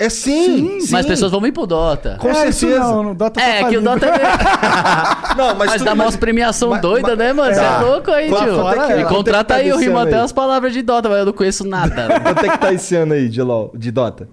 [0.00, 0.92] É sim, sim.
[0.92, 2.16] mais pessoas vão vir pro Dota.
[2.18, 2.80] Com é, isso certeza.
[2.80, 3.82] não, no Dota tá É, que o.
[3.82, 4.10] Dota é.
[5.36, 7.54] Não, mas, Mas tu- dá umas premiação mas- doida, mas- né, mano?
[7.54, 7.80] Você é Tá.
[7.82, 8.36] louco aí, tio.
[8.68, 10.80] é que- E é que contrata tá aí, eu desse rimo até as palavras de
[10.82, 12.18] Dota, mas eu não conheço nada.
[12.20, 14.26] Quanto é que tá esse ano aí de, LOL, de Dota?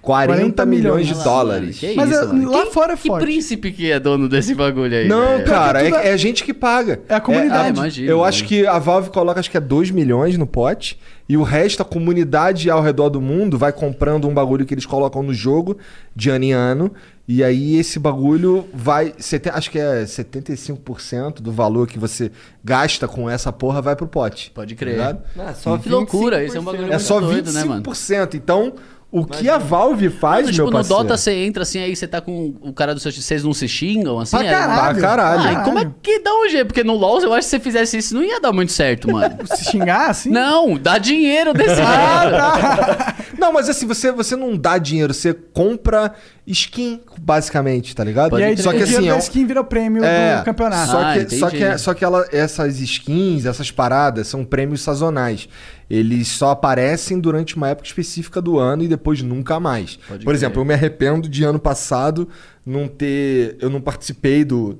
[0.00, 1.24] 40 40 milhões de milhões.
[1.24, 1.78] dólares.
[1.78, 2.50] Que Mas isso, é- mano?
[2.50, 3.24] lá Quem- fora é Que forte.
[3.24, 5.06] príncipe que é dono desse bagulho aí?
[5.08, 5.44] Não, velho?
[5.44, 7.00] cara, tudo é, é gente que paga.
[7.08, 7.66] É a comunidade.
[7.66, 8.28] Ah, imagino, Eu né?
[8.28, 11.82] acho que a Valve coloca acho que é 2 milhões no pote e o resto,
[11.82, 15.76] a comunidade ao redor do mundo vai comprando um bagulho que eles colocam no jogo
[16.16, 16.90] de ano em ano.
[17.26, 19.12] E aí esse bagulho vai.
[19.52, 22.32] Acho que é 75% do valor que você
[22.64, 24.50] gasta com essa porra vai pro pote.
[24.52, 24.92] Pode tá crer.
[24.92, 25.22] ligado?
[25.38, 27.82] Ah, só Que loucura, isso é um bagulho É muito só doido, né, mano?
[27.82, 28.34] 25%.
[28.34, 28.72] Então,
[29.10, 31.02] o que a Valve faz, Mas, tipo, meu no parceiro...
[31.02, 33.66] Dota você entra assim, aí você tá com o cara do seu Vocês não se
[33.66, 34.36] xingam, assim?
[34.36, 34.98] Pra é- caralho.
[34.98, 35.40] Pra caralho.
[35.42, 36.66] Ai, como é que dá um jeito?
[36.66, 39.10] Porque no LoL, eu acho que se você fizesse isso, não ia dar muito certo,
[39.10, 39.38] mano.
[39.48, 40.28] Se xingar assim?
[40.30, 43.38] não, dá dinheiro desse Ah, jeito.
[43.38, 46.12] Não, mas assim, você, você não dá dinheiro, você compra
[46.50, 48.38] skin, basicamente, tá ligado?
[48.38, 50.90] E aí, só que o assim, é um- skin vira prêmio É, do campeonato.
[50.90, 51.64] Só Ah, que, só entendi.
[51.64, 55.48] que, só que ela, essas skins, essas paradas, são prêmios sazonais.
[55.90, 59.96] Eles só aparecem durante uma época específica do ano e depois nunca mais.
[60.08, 60.34] Pode Por crer.
[60.36, 62.28] exemplo, eu me arrependo de ano passado
[62.64, 63.56] não ter.
[63.60, 64.78] Eu não participei do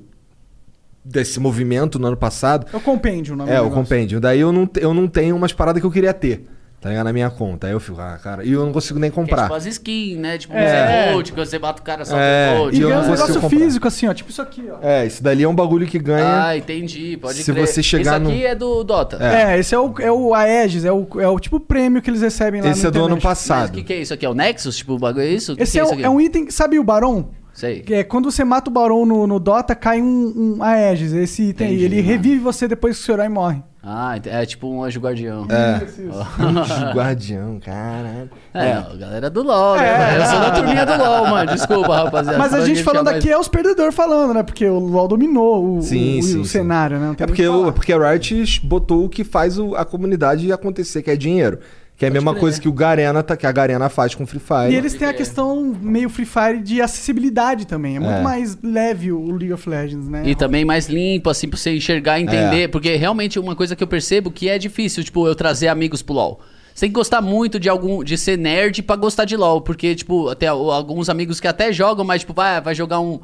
[1.03, 2.67] desse movimento no ano passado.
[2.71, 3.83] É o compêndio o nome É, do o negócio.
[3.83, 4.19] compêndio.
[4.19, 6.45] Daí eu não, eu não tenho umas paradas que eu queria ter.
[6.81, 7.05] Tá ligado?
[7.07, 7.67] Na minha conta.
[7.67, 8.45] Aí eu fico, ah, cara.
[8.45, 9.43] E eu não consigo nem Que é comprar.
[9.43, 10.37] tipo as skins, né?
[10.37, 11.09] Tipo, É.
[11.09, 11.11] é.
[11.11, 12.77] Gold, quando você bate o cara só É, com e Gold.
[12.77, 13.49] E eu ganha um negócio comprar.
[13.49, 14.13] físico assim, ó.
[14.13, 14.77] Tipo isso aqui, ó.
[14.81, 16.45] É, isso dali é um bagulho que ganha.
[16.47, 17.67] Ah, entendi, pode Se crer.
[17.67, 19.17] você chegar Isso aqui no- é do Dota.
[19.21, 22.21] É, esse é o, é o Aegis, é o, é o tipo prêmio que eles
[22.21, 23.23] recebem lá Esse no é do ano internet.
[23.25, 23.69] Mas passado.
[23.69, 24.25] o que, que é isso aqui?
[24.25, 24.77] É o Nexus?
[24.77, 25.51] Tipo, o bagulho é isso?
[25.51, 26.03] O que Esse que é, isso um, aqui?
[26.05, 26.49] é um item.
[26.49, 27.29] Sabe o Barão?
[27.53, 27.81] Sei.
[27.81, 31.11] Que é quando você mata o Barão no, no Dota, cai um, um Aegis.
[31.11, 31.73] Esse item aí.
[31.73, 32.07] Entendi, Ele mano.
[32.07, 33.61] revive você depois que o seu herói morre.
[33.81, 35.47] Ah, é tipo um anjo guardião.
[35.49, 35.79] É.
[36.43, 38.29] Anjo guardião, caralho.
[38.53, 39.97] É, a galera do LoL, né?
[39.97, 40.19] mano?
[40.21, 41.51] Eu sou da turminha do LoL, mano.
[41.53, 42.37] Desculpa, rapaziada.
[42.37, 44.43] Mas a gente falando mais- aqui é os perdedores falando, né?
[44.43, 46.49] Porque o LoL dominou o, Sim, o- sim, o sim.
[46.49, 47.15] cenário, né?
[47.17, 51.11] É porque, o, porque a Riot botou o que faz o- a comunidade acontecer, que
[51.11, 51.59] é dinheiro.
[51.99, 52.39] Que é a mesma crer.
[52.39, 54.71] coisa que o Garena, tá, que a Garena faz com Free Fire.
[54.71, 57.97] E eles têm a questão meio Free Fire de acessibilidade também.
[57.97, 58.21] É muito É.
[58.21, 60.23] mais leve o League of Legends, né?
[60.25, 62.61] E também mais limpo, assim, pra você enxergar e entender.
[62.63, 62.67] É.
[62.69, 66.15] Porque realmente uma coisa que eu percebo que é difícil, tipo, eu trazer amigos pro
[66.15, 66.39] LoL.
[66.73, 68.01] Você tem que gostar muito de algum.
[68.01, 69.59] de ser nerd pra gostar de LoL.
[69.59, 73.19] Porque, tipo, até alguns amigos que até jogam, mas, tipo, vai, vai jogar um.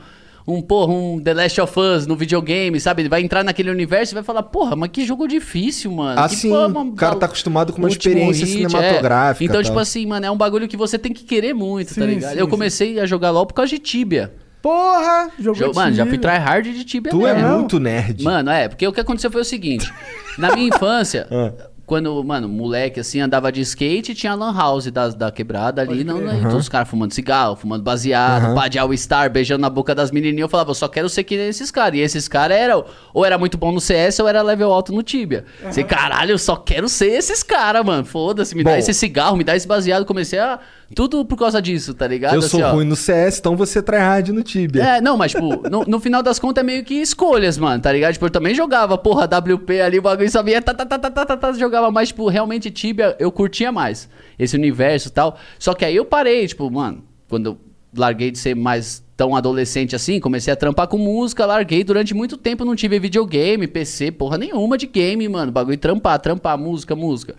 [0.48, 3.02] Um, porra, um The Last of Us no videogame, sabe?
[3.02, 6.20] Ele vai entrar naquele universo e vai falar, porra, mas que jogo difícil, mano.
[6.20, 8.70] Ah, que sim, porra, o cara tá acostumado com uma experiência hit, é.
[8.70, 9.82] cinematográfica Então, e tipo tal.
[9.82, 12.34] assim, mano, é um bagulho que você tem que querer muito, tá Sim, ligado?
[12.34, 12.52] sim, eu sim.
[12.52, 14.34] comecei a jogar LoL por causa de Tibia.
[14.62, 15.30] Porra!
[15.40, 17.50] Jogou Jo- Mano, já fui tryhard de Tibia Tu é mesmo.
[17.60, 18.24] muito nerd.
[18.24, 19.92] Mano, é, porque o que aconteceu foi o seguinte.
[20.38, 21.54] Na minha infância, Ah.
[21.86, 26.04] Quando, mano, moleque assim, andava de skate, tinha a lan house da, da quebrada ali,
[26.04, 26.40] não, né?
[26.40, 28.56] Então os caras fumando cigarro, fumando baseado, Aham.
[28.56, 30.42] pá de All Star, beijando na boca das menininhas.
[30.42, 32.00] Eu falava, eu só quero ser que nem esses caras.
[32.00, 35.04] E esses caras eram, ou era muito bom no CS, ou era level alto no
[35.04, 35.46] Tibia.
[35.64, 38.04] Você, caralho, eu só quero ser esses caras, mano.
[38.04, 38.72] Foda-se, me Bom.
[38.72, 40.06] dá esse cigarro, me dá esse baseado.
[40.06, 40.60] Comecei a.
[40.94, 42.36] Tudo por causa disso, tá ligado?
[42.36, 42.74] eu sou Assim, ó.
[42.74, 44.84] ruim no CS, então você tryhard no Tibia.
[44.84, 47.92] É, não, mas, tipo, no, no final das contas é meio que escolhas, mano, tá
[47.92, 48.14] ligado?
[48.14, 51.10] Tipo, eu também jogava, porra, WP ali, o bagulho só vinha, tá, tá, tá, tá,
[51.10, 55.38] tá, tá, tá, jogava mais, tipo, realmente Tibia eu curtia mais, esse universo e tal.
[55.58, 57.58] Só que aí eu parei, tipo, mano, quando eu
[57.98, 62.36] larguei de ser mais tão adolescente assim, comecei a trampar com música, larguei durante muito
[62.38, 67.36] tempo, não tive videogame, PC, porra nenhuma de game, mano, bagulho trampar, trampar, música, música.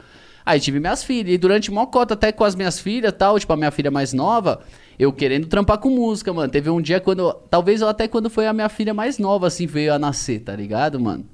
[0.47, 3.53] Aí tive minhas filhas, e durante mó cota até com as minhas filhas tal, tipo,
[3.53, 4.61] a minha filha mais nova,
[4.97, 6.49] eu querendo trampar com música, mano.
[6.49, 9.93] Teve um dia quando, talvez até quando foi a minha filha mais nova, assim, veio
[9.93, 11.27] a nascer, tá ligado, mano?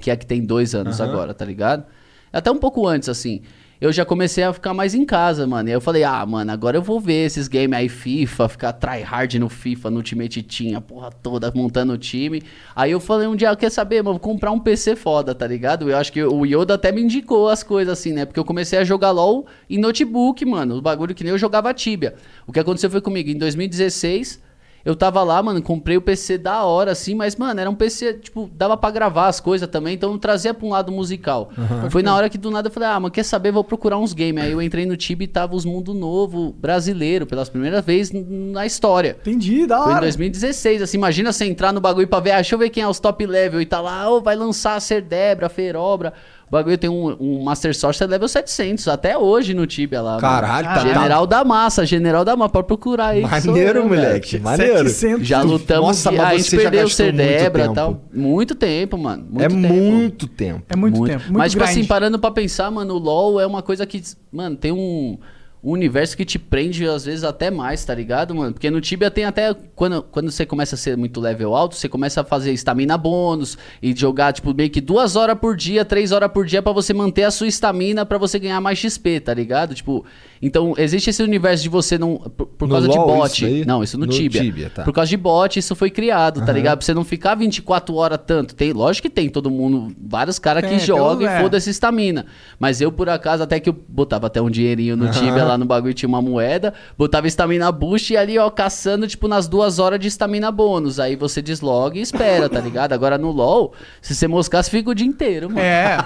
[0.00, 1.84] Que é a que tem dois anos agora, tá ligado?
[2.32, 3.42] Até um pouco antes, assim.
[3.80, 5.68] Eu já comecei a ficar mais em casa, mano.
[5.68, 8.72] E aí eu falei, ah, mano, agora eu vou ver esses games aí, FIFA, ficar
[8.72, 12.42] tryhard no FIFA, no Ultimate Team, a porra toda, montando o time.
[12.74, 15.90] Aí eu falei um dia, quer saber, mano, vou comprar um PC foda, tá ligado?
[15.90, 18.24] Eu acho que o Yoda até me indicou as coisas assim, né?
[18.24, 20.76] Porque eu comecei a jogar LOL em notebook, mano.
[20.76, 22.14] O bagulho que nem eu jogava Tibia.
[22.46, 24.42] O que aconteceu foi comigo, em 2016...
[24.84, 28.14] Eu tava lá, mano, comprei o PC da hora, assim, mas, mano, era um PC,
[28.14, 31.50] tipo, dava pra gravar as coisas também, então eu trazia pra um lado musical.
[31.90, 34.12] Foi na hora que do nada eu falei, ah, mano, quer saber, vou procurar uns
[34.12, 34.44] games.
[34.44, 38.66] Aí eu entrei no Tibia e tava os Mundo Novo brasileiro, pelas primeiras vezes na
[38.66, 39.16] história.
[39.22, 40.02] Entendi, da Foi em hora.
[40.02, 42.88] 2016, assim, imagina você entrar no bagulho pra ver, ah, deixa eu ver quem é
[42.88, 46.12] os top level e tá lá, ô, vai lançar a Cerdebra, Ferobra.
[46.46, 50.10] O bagulho tem um, um Master Source level 700, até hoje no Tibia lá.
[50.12, 50.20] mano.
[50.20, 53.22] Caralho, tá- General da Massa, General da Massa, pode procurar aí.
[53.22, 54.02] Maneiro, eu, velho.
[54.02, 54.38] moleque.
[54.38, 54.88] Maneiro.
[54.88, 55.26] 700.
[55.26, 58.00] Já lutamos, Nossa, de- mas a gente você já perdeu o muito Cerdebra e tal.
[58.12, 59.26] Muito tempo, mano.
[59.28, 59.74] Muito é tempo.
[59.74, 60.62] muito tempo.
[60.68, 61.24] É muito, tempo.
[61.24, 61.78] Muito Mas, tipo grind.
[61.78, 65.18] assim, parando pra pensar, mano, o LoL é uma coisa que, mano, tem um,
[65.64, 68.52] um universo que te prende, às vezes, até mais, tá ligado, mano?
[68.52, 69.54] Porque no Tibia tem até.
[69.74, 73.56] Quando, quando você começa a ser muito level alto, você começa a fazer estamina bônus
[73.82, 76.92] e jogar, tipo, meio que duas horas por dia, três horas por dia pra você
[76.92, 79.74] manter a sua estamina pra você ganhar mais XP, tá ligado?
[79.74, 80.04] Tipo,
[80.42, 82.18] então existe esse universo de você não.
[82.18, 83.58] Por, por causa LoL, de bot.
[83.58, 83.66] isso?
[83.66, 84.42] Não, isso no, No Tibia.
[84.42, 84.82] Tibia, tá.
[84.84, 86.52] Por causa de bot, isso foi criado, tá Aham.
[86.52, 86.78] ligado?
[86.78, 88.54] Pra você não ficar 24 horas tanto.
[88.54, 91.38] Tem, lógico que tem todo mundo, vários caras que jogam uns, é.
[91.38, 92.26] e foda-se estamina.
[92.58, 95.64] Mas eu, por acaso, até que eu botava até um dinheirinho no Tibia lá no
[95.64, 99.98] bagulho, tinha uma moeda, botava estamina boost e ali, ó, caçando, tipo, nas duas horas
[100.00, 100.98] de estamina bônus.
[101.00, 102.92] Aí você desloga e espera, tá ligado?
[102.92, 105.60] Agora no LoL, se você moscar, você fica o dia inteiro, mano.
[105.60, 105.98] É.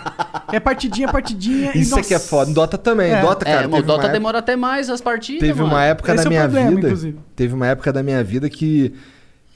[0.53, 1.73] É partidinha, partidinha.
[1.75, 2.53] e, Isso aqui é foda.
[2.53, 3.13] Dota também.
[3.13, 3.21] É.
[3.21, 3.69] Dota, É, cara.
[3.69, 5.75] o teve Dota uma demora até mais as partidas, Teve mano.
[5.75, 6.81] uma época Esse da é minha problema, vida.
[6.89, 7.19] inclusive.
[7.37, 8.95] Teve uma época da minha vida que.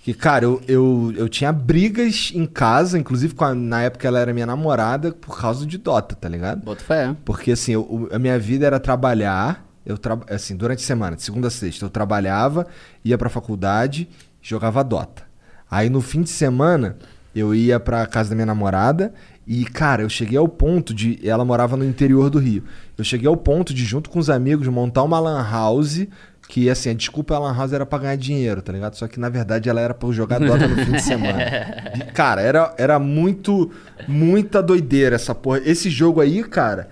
[0.04, 4.18] Que, cara, eu, eu, eu tinha brigas em casa, inclusive com a- na época ela
[4.18, 6.60] era minha namorada, por causa de Dota, tá ligado?
[6.64, 7.14] Bota fé.
[7.24, 9.98] Porque assim, eu- a minha vida era trabalhar, eu
[10.30, 12.66] assim, durante a semana, de segunda a sexta, eu trabalhava,
[13.04, 14.08] ia pra faculdade,
[14.40, 15.24] jogava Dota.
[15.70, 16.96] Aí no fim de semana,
[17.34, 19.12] eu ia pra casa da minha namorada
[19.46, 21.18] e, cara, eu cheguei ao ponto de.
[21.26, 22.62] Ela morava no interior do Rio.
[22.96, 26.06] Eu cheguei ao ponto de, junto com os amigos, montar uma Lan House.
[26.48, 28.94] Que assim, a desculpa a Lan House era pra ganhar dinheiro, tá ligado?
[28.94, 31.42] Só que na verdade ela era pra eu jogar Dota no fim de semana.
[31.94, 33.70] E, cara, era, era muito,
[34.06, 35.60] muita doideira essa porra.
[35.64, 36.88] Esse jogo aí, cara,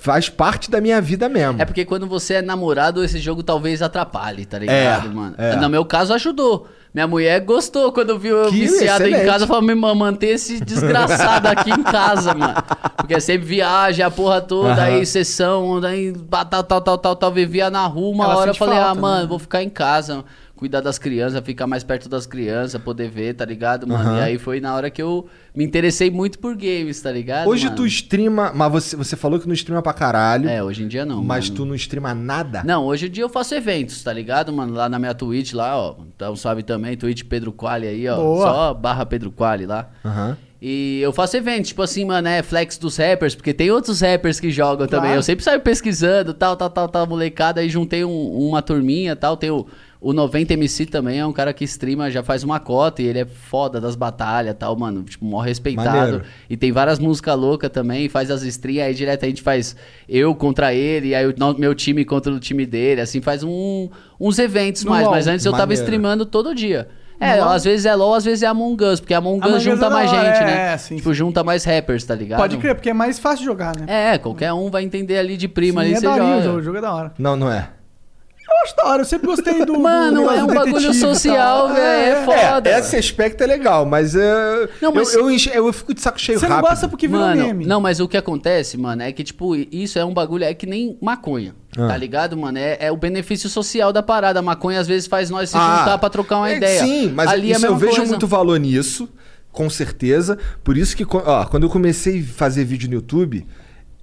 [0.00, 1.60] faz parte da minha vida mesmo.
[1.60, 5.34] É porque quando você é namorado, esse jogo talvez atrapalhe, tá ligado, É, mano?
[5.36, 5.56] é.
[5.56, 6.68] No meu caso, ajudou.
[6.94, 9.26] Minha mulher gostou quando viu eu Que viciado em excelente.
[9.26, 9.46] casa.
[9.46, 12.54] Falou, me mano, manter esse desgraçado aqui em casa, mano.
[12.96, 17.30] Porque sempre viaja, a porra toda, aí sessão, daí pá, tal, tal, tal, tal, tal,
[17.32, 18.10] vivia na rua.
[18.14, 19.00] Uma Ela hora eu falei, falta, ah, né?
[19.00, 20.24] mano, vou ficar em casa.
[20.58, 24.02] Cuidar das crianças, ficar mais perto das crianças, poder ver, tá ligado, mano?
[24.10, 24.18] Aham.
[24.18, 27.48] E aí foi na hora que eu me interessei muito por games, tá ligado?
[27.48, 27.76] Hoje mano?
[27.76, 31.04] tu streama, mas você, você falou que não streama pra caralho, É, hoje em dia
[31.06, 31.22] não.
[31.22, 31.56] mas mano.
[31.56, 32.62] tu não streama nada?
[32.64, 34.74] Não, hoje em dia eu faço eventos, tá ligado, mano?
[34.74, 35.94] Lá na minha Twitch, lá, ó.
[36.14, 38.16] Então sabe também, Twitch Pedro Quali aí, ó.
[38.16, 38.46] Boa.
[38.46, 39.88] Só barra Pedro Quali lá.
[40.04, 40.36] Aham.
[40.60, 44.40] E eu faço eventos, tipo assim, mano, é flex dos rappers, porque tem outros rappers
[44.40, 44.90] que jogam Claro.
[45.04, 45.14] também.
[45.14, 47.60] Eu sempre saio pesquisando, tal, tal, tal, tal, molecada.
[47.60, 49.36] Aí juntei um- uma turminha tal.
[49.36, 49.64] Tem o,
[50.00, 53.24] o 90MC também, é um cara que streama, já faz uma cota e ele é
[53.24, 55.02] foda das batalhas tal, mano.
[55.02, 55.88] Tipo, mó respeitado.
[55.96, 56.22] Maneiro.
[56.48, 59.74] E tem várias músicas loucas também, faz as streams, aí direto a gente faz
[60.08, 63.88] eu contra ele, aí o no- meu time contra o time dele, assim, faz um-
[64.20, 65.04] uns eventos No mais.
[65.04, 65.14] LoL.
[65.14, 65.82] Mas antes eu tava Maneiro.
[65.82, 66.88] streamando todo dia.
[67.20, 67.48] É, LoL?
[67.50, 69.86] às vezes é LOL, às vezes é Among Us, porque Among Us Among Us junta
[69.86, 70.78] é mais hora, gente, é, né?
[70.78, 72.38] sim, tipo, junta mais rappers, tá ligado?
[72.38, 74.12] Pode crer, porque é mais fácil de jogar, né?
[74.14, 76.52] É, qualquer um vai entender ali de prima Sim, ali, é você da joga.
[76.52, 77.12] o jogo é da hora.
[77.18, 77.70] Não, não é.
[78.50, 79.66] Eu acho da hora, eu sempre gostei do.
[79.74, 82.70] do Mano, negócio é um do bagulho social, velho, é foda.
[82.70, 86.00] É, esse aspecto é legal, mas, é, Não, mas- Eu, eu, enche- eu fico de
[86.00, 86.70] saco cheio Você não rápido.
[86.70, 87.66] gosta porque virou Mano, meme.
[87.66, 90.66] não, mas o que acontece, mano, é que, tipo, isso é um bagulho, é que
[90.66, 91.88] nem maconha, Ah.
[91.88, 92.56] tá ligado, mano?
[92.58, 94.38] É, é o benefício social da parada.
[94.38, 96.80] A maconha, às vezes, faz nós se Ah, juntar pra trocar uma é, ideia.
[96.80, 98.10] Sim, mas Ali é isso eu mesma vejo coisa.
[98.12, 99.08] muito valor nisso,
[99.52, 100.38] com certeza.
[100.64, 103.46] Por isso que, ó, quando eu comecei a fazer vídeo no YouTube,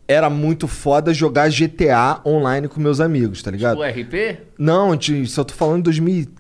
[0.08, 3.80] era muito foda jogar GTA online com meus amigos, tá ligado?
[3.80, 4.38] O RP?
[4.58, 5.84] Não, de- só tô falando de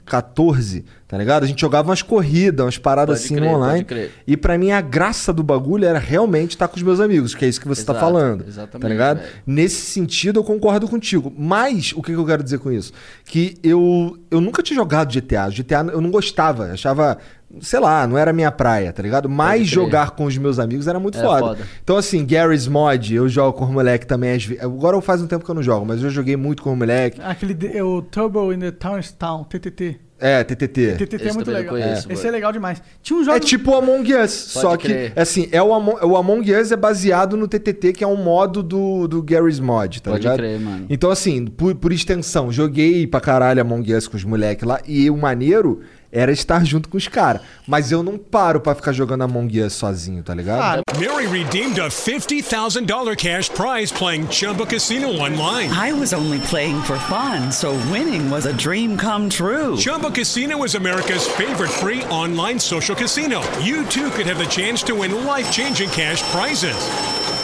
[0.05, 1.43] 2014, tá ligado?
[1.43, 3.85] A gente jogava umas corridas, umas paradas Pode assim crer, online.
[4.27, 7.43] E pra mim a graça do bagulho era realmente estar com os meus amigos, que
[7.45, 8.45] é isso que você tá Exato, falando.
[8.47, 9.17] exatamente, Tá ligado?
[9.19, 9.29] velho.
[9.45, 11.33] Nesse sentido eu concordo contigo.
[11.37, 12.93] Mas o que, que eu quero dizer com isso?
[13.25, 15.49] Que eu, eu nunca tinha jogado GTA.
[15.49, 17.17] GTA eu não gostava, achava.
[17.61, 19.29] Sei lá, não era minha praia, tá ligado?
[19.29, 21.41] Mas jogar com os meus amigos era muito Era foda.
[21.41, 21.59] foda.
[21.83, 24.37] Então, assim, Gary's Mod, eu jogo com os moleque também.
[24.61, 27.19] Agora faz um tempo que eu não jogo, mas eu joguei muito com os moleque.
[27.21, 27.53] Aquele.
[27.53, 29.99] de- é o Turbo in the Town's Town, TTT.
[30.17, 30.93] É, TTT.
[30.97, 31.87] TTT é Esse muito também eu legal.
[31.89, 32.27] conheço, Esse mano.
[32.27, 32.81] é legal demais.
[33.03, 33.39] Tinha um É jogo.
[33.41, 35.13] tipo o Among Us, Pode só que, crer.
[35.13, 38.63] assim, é o, Among, o Among Us é baseado no TTT, que é um modo
[38.63, 40.37] do, do Gary's Mod, tá Pode ligado?
[40.37, 40.85] crer, mano.
[40.89, 45.09] Então, assim, por, por extensão, joguei pra caralho Among Us com os moleques lá, e
[45.09, 45.81] o maneiro
[46.15, 47.41] era estar junto com os caras.
[47.67, 50.61] Mas eu não paro pra ficar jogando Among Us sozinho, tá ligado?
[50.61, 55.69] Ah, Mary redeemed a $50,000 cash prize playing Chumba Casino online.
[55.71, 59.75] I was only playing for fun, so winning was a dream come true.
[59.75, 63.41] Chumba Casino is America's favorite free online social casino.
[63.59, 66.75] You too could have the chance to win life changing cash prizes.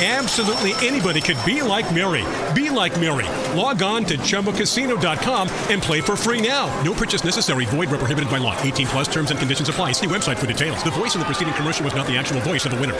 [0.01, 2.25] Absolutely anybody could be like Mary.
[2.55, 3.27] Be like Mary.
[3.55, 6.65] Log on to ChumbaCasino.com and play for free now.
[6.81, 7.65] No purchase necessary.
[7.65, 8.60] Void where prohibited by law.
[8.62, 9.91] 18 plus terms and conditions apply.
[9.93, 10.84] See website for details.
[10.84, 12.95] The voice in the preceding commercial was not the actual voice of the winner.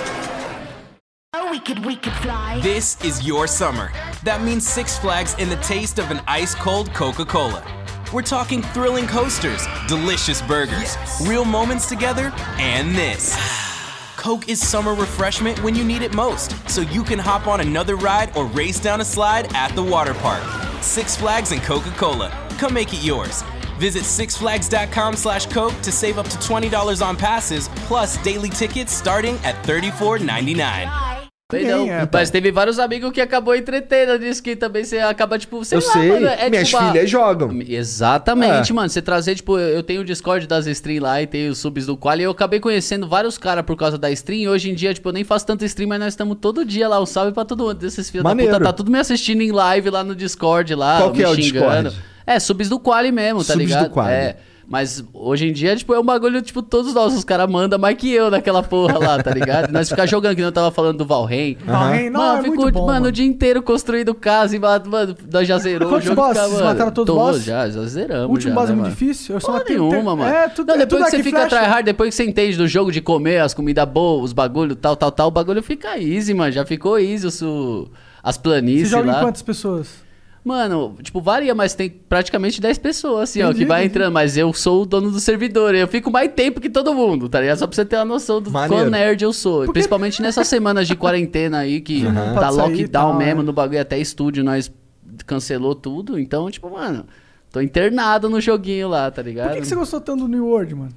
[1.34, 2.60] Oh, we could, we could fly.
[2.62, 3.92] This is your summer.
[4.24, 7.64] That means Six Flags and the taste of an ice cold Coca Cola.
[8.12, 13.38] We're talking thrilling coasters, delicious burgers, real moments together, and this.
[14.18, 17.96] Coke is summer refreshment when you need it most, so you can hop on another
[17.96, 20.44] ride or race down a slide at the water park.
[20.84, 22.30] Six Flags and Coca-Cola.
[22.58, 23.44] Come make it yours.
[23.82, 29.38] Visit sixflags.com slash Coke to save up to $20 on passes, plus daily tickets starting
[29.44, 31.21] at $34.99.
[31.60, 31.88] Sei não.
[31.88, 35.78] é, Mas teve vários amigos que acabou entretendo nisso que também você acaba, tipo, sei
[35.78, 37.50] eu lá, sei, mano, é minhas tipo a- filhas jogam.
[37.68, 38.74] Exatamente, É.
[38.76, 38.90] mano.
[38.90, 41.96] Você trazer, tipo, eu tenho o Discord das stream lá e tenho os subs do
[41.98, 44.40] Qual e eu acabei conhecendo vários caras por causa da stream.
[44.42, 46.88] E hoje em dia, tipo, eu nem faço tanto stream, mas nós estamos todo dia
[46.88, 47.02] lá.
[47.02, 48.52] Um salve pra todo mundo desses filhos da Maneiro.
[48.54, 48.64] puta.
[48.66, 50.98] Tá tudo me assistindo em live lá no Discord lá.
[51.00, 51.90] Qual que me é o xingando.
[51.90, 52.12] Discord?
[52.26, 53.90] É, subs do Quali mesmo, tá Subs do ligado?
[53.90, 54.14] Quali.
[54.14, 54.38] É.
[54.72, 57.98] Mas hoje em dia, tipo, é um bagulho, tipo, todos nós, os caras mandam mais
[57.98, 59.70] que eu naquela porra lá, tá ligado?
[59.70, 61.58] Nós ficar jogando, que eu tava falando do Valheim.
[61.66, 63.08] Valheim, não, mano, é ficou, muito bom, mano, mano.
[63.08, 66.22] o dia inteiro construindo casa e, mano, nós já zerou Quantos o jogo.
[66.22, 66.38] bosses?
[66.42, 67.44] fica, mano, mataram todos os bosses?
[67.44, 68.28] Já, já zeramos.
[68.28, 68.96] O último já, boss né, é muito mano?
[68.96, 69.36] difícil.
[69.36, 70.34] Eu só matei nenhuma, mano.
[70.34, 71.56] É, tudo, não, é depois tudo que você fica flecha.
[71.58, 74.96] tryhard, depois que você entende do jogo de comer as comidas boas, os bagulho, tal,
[74.96, 76.50] tal, tal, o bagulho fica easy, mano.
[76.54, 77.90] Já ficou easy o
[78.24, 79.20] as Você planícies joga em lá.
[79.20, 79.90] quantas pessoas?
[80.44, 83.92] Mano, tipo, varia, mas tem praticamente 10 pessoas, assim, ó, Entendi, que vai entendi.
[83.96, 84.14] entrando.
[84.14, 85.76] Mas eu sou o dono do servidor.
[85.76, 87.60] Eu fico mais tempo que todo mundo, tá ligado?
[87.60, 88.84] Só pra você ter uma noção do Maneiro.
[88.84, 89.72] quão nerd eu sou.
[89.72, 93.44] Principalmente nessas semanas de quarentena aí, que tá Pode sair lockdown tal, mesmo é.
[93.44, 93.82] no bagulho.
[93.82, 94.72] Até estúdio nós
[95.28, 96.18] cancelou tudo.
[96.18, 97.06] Então, tipo, mano,
[97.52, 99.50] tô internado no joguinho lá, tá ligado?
[99.50, 100.92] Por que, que você gostou tanto do New World, mano?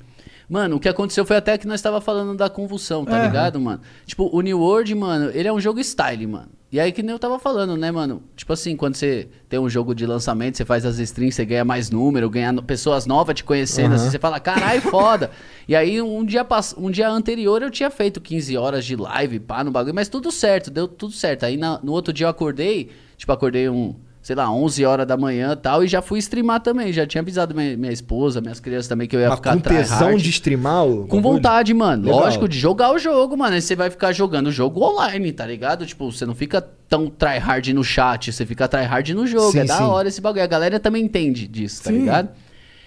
[0.49, 3.27] Mano, o que aconteceu foi até que nós tava falando da convulsão, tá É.
[3.27, 3.81] ligado, mano?
[4.07, 6.49] Tipo, o New World, mano, ele é um jogo style, mano.
[6.71, 8.21] E aí que nem eu tava falando, né, mano?
[8.37, 11.65] Tipo assim, quando você tem um jogo de lançamento, você faz as streams, você ganha
[11.65, 15.31] mais número, ganha pessoas novas te conhecendo, assim, você fala, caralho, foda.
[15.69, 16.75] e aí um dia, pass...
[16.77, 20.33] um dia anterior eu tinha feito 15 horas de live, pá, no bagulho, mas tudo
[20.33, 21.45] certo, deu tudo certo.
[21.45, 25.19] Aí na- no outro dia eu acordei, tipo, acordei um sei lá, 11 horas da
[25.19, 26.91] manhã e tal, e já fui streamar também.
[26.95, 29.61] Já tinha avisado minha, minha esposa, minhas crianças também que eu ia Mas ficar com
[29.61, 32.07] tesão de streamar o Com vontade, mano.
[32.07, 32.21] Legal.
[32.21, 33.55] Lógico, de jogar o jogo, mano.
[33.55, 35.85] Aí você vai ficar jogando o jogo online, tá ligado?
[35.85, 39.53] Tipo, você não fica tão tryhard no chat, você fica tryhard no jogo.
[39.53, 39.83] Sim, é da sim.
[39.83, 40.43] hora esse bagulho.
[40.43, 41.99] A galera também entende disso, tá Sim.
[41.99, 42.31] ligado?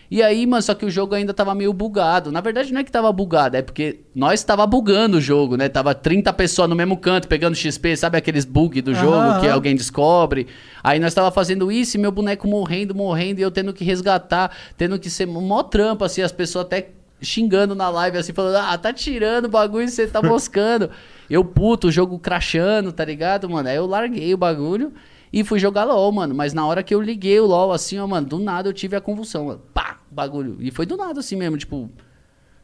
[0.10, 2.32] E aí, mano, só que o jogo ainda tava meio bugado.
[2.32, 5.67] Na verdade, não é que tava bugado, é porque nós tava bugando o jogo, né?
[5.67, 9.46] Tava 30 pessoas no mesmo canto pegando XP, sabe aqueles bugs do jogo Aham, que
[9.48, 9.56] aham.
[9.56, 10.48] alguém descobre.
[10.82, 14.52] Aí nós tava fazendo isso e meu boneco morrendo, morrendo, e eu tendo que resgatar,
[14.78, 16.89] tendo que ser mó trampo, assim, as pessoas até
[17.22, 20.89] xingando na live, assim, falando, ah, tá tirando o bagulho e você tá moscando.
[21.30, 23.67] eu puto, o jogo crashando, tá ligado, mano?
[23.67, 24.93] Aí eu larguei o bagulho
[25.32, 26.34] e fui jogar LOL, mano.
[26.36, 28.95] Mas na hora que eu liguei o LOL, assim, ó, mano, do nada eu tive
[28.95, 29.62] a convulsão, mano.
[29.74, 30.58] Pá, bagulho.
[30.60, 31.89] E foi do nada, assim mesmo, tipo...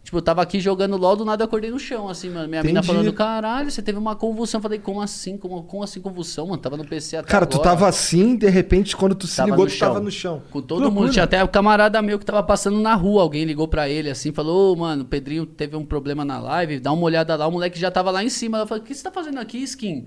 [0.04, 2.46] Tipo, eu tava aqui jogando LOL, do nada eu acordei no chão, assim, mano.
[2.46, 2.88] Minha mina Entendi.
[2.94, 4.58] falando, caralho, você teve uma convulsão.
[4.58, 5.38] Eu falei, como assim?
[5.38, 6.62] Como, como assim convulsão, mano?
[6.62, 7.70] Tava no PC até Cara, tu agora.
[7.70, 10.04] tava assim, de repente, quando tu se Tava ligou, tu tava chão.
[10.04, 10.42] no chão.
[10.52, 11.10] Com todo mundo.
[11.10, 13.22] Tinha até o camarada meu que tava passando na rua.
[13.22, 16.82] Alguém ligou pra ele assim, falou: Ô, mano, o Pedrinho teve um problema na live,
[16.82, 17.48] dá uma olhada lá.
[17.48, 18.58] O moleque já tava lá em cima.
[18.58, 20.06] Eu falei: O que você tá fazendo aqui, skin?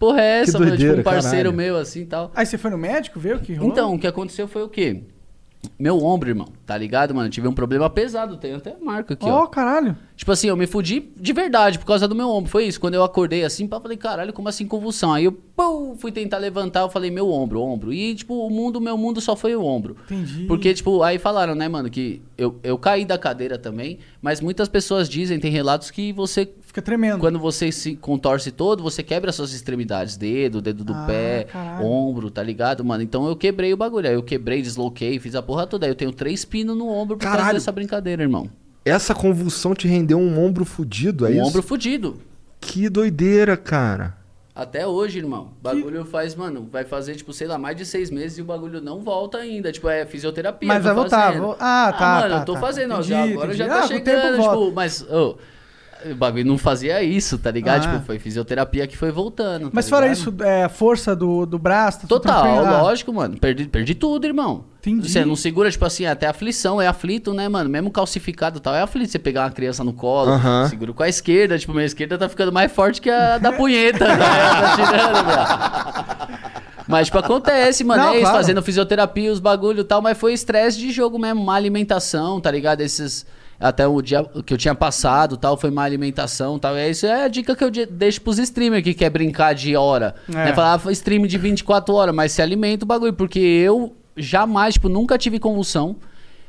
[0.00, 0.76] Porra é essa, mano?
[0.78, 1.56] Tipo, um parceiro caralho.
[1.56, 2.32] meu assim e tal.
[2.34, 3.70] Aí você foi no médico, ver o que rolou?
[3.70, 5.02] Então, o que aconteceu foi o quê?
[5.78, 7.26] Meu ombro, irmão, tá ligado, mano?
[7.26, 9.46] Eu tive um problema pesado, tem até marca aqui, Ó, ó.
[9.46, 9.94] caralho.
[10.16, 12.50] Tipo assim, eu me fudi de verdade por causa do meu ombro.
[12.50, 12.80] Foi isso.
[12.80, 15.12] Quando eu acordei assim, pá, falei, caralho, como assim convulsão?
[15.12, 17.92] Aí eu pum, fui tentar levantar, eu falei, meu ombro, ombro.
[17.92, 19.96] E, tipo, o mundo, meu mundo só foi o ombro.
[20.04, 20.44] Entendi.
[20.44, 24.68] Porque, tipo, aí falaram, né, mano, que eu, eu caí da cadeira também, mas muitas
[24.68, 26.50] pessoas dizem, tem relatos que você.
[26.70, 27.18] Fica tremendo.
[27.18, 31.84] Quando você se contorce todo, você quebra suas extremidades, dedo, dedo do Ah, pé, caralho.
[31.84, 33.02] ombro, tá ligado, mano?
[33.02, 34.06] Então eu quebrei o bagulho.
[34.08, 35.84] Aí eu quebrei, desloquei, fiz a porra toda.
[35.84, 37.58] Aí eu tenho três pinos no ombro por causa Caralho.
[37.58, 38.48] dessa brincadeira, irmão.
[38.84, 41.42] Essa convulsão te rendeu um ombro fudido, é um isso?
[41.48, 42.20] ombro fudido.
[42.60, 44.16] Que doideira, cara.
[44.54, 45.50] Até hoje, irmão.
[45.58, 48.44] O bagulho faz, mano, vai fazer, tipo, sei lá, mais de seis meses e o
[48.44, 49.72] bagulho não volta ainda.
[49.72, 50.68] Tipo, é fisioterapia.
[50.68, 51.42] Mas vai voltar, fazendo.
[51.46, 52.60] vo- ah, tá, mano, tá, eu tô tá.
[52.60, 53.56] fazendo, ó, Entendi, já, agora entendi.
[53.58, 54.56] já Ah, tá tempo chegando, volta.
[54.60, 55.36] tipo, mas, ô,
[56.10, 57.86] o bagulho não fazia isso, tá ligado?
[57.86, 57.92] Ah.
[57.92, 59.64] Tipo, foi fisioterapia que foi voltando.
[59.64, 60.18] tá Mas fora ligado?
[60.18, 62.00] isso, é, força do, do braço...
[62.00, 62.66] tá tudo Total?
[62.66, 63.36] Ah, lógico, mano.
[63.38, 64.64] Perdi, perdi tudo, irmão.
[64.78, 65.10] Entendi.
[65.10, 67.68] Você não segura, tipo assim, até aflição, é aflito, né, mano?
[67.68, 70.32] Mesmo calcificado e tal, é aflito você pegar uma criança no colo,
[70.70, 74.08] segura com a esquerda, tipo, minha esquerda tá ficando mais forte que a da punheta,
[74.08, 74.16] né?
[74.16, 76.40] Tá tirando, velho.
[76.90, 78.02] Mas, tipo, acontece, mano.
[78.02, 78.36] Não, é isso, claro.
[78.38, 82.50] fazendo fisioterapia, os bagulho e tal, mas foi estresse de jogo mesmo, má alimentação, tá
[82.50, 82.80] ligado?
[82.80, 83.24] Esses.
[83.60, 86.74] Até o dia que eu tinha passado tal, foi má alimentação tal.
[86.76, 89.76] É isso é a dica que eu de- deixo pros streamers que quer brincar de
[89.76, 90.14] hora.
[90.28, 90.32] É.
[90.32, 90.54] Né?
[90.54, 93.12] Falar ah, stream de 24 horas, mas se alimenta o bagulho.
[93.12, 95.96] Porque eu jamais, tipo, nunca tive convulsão.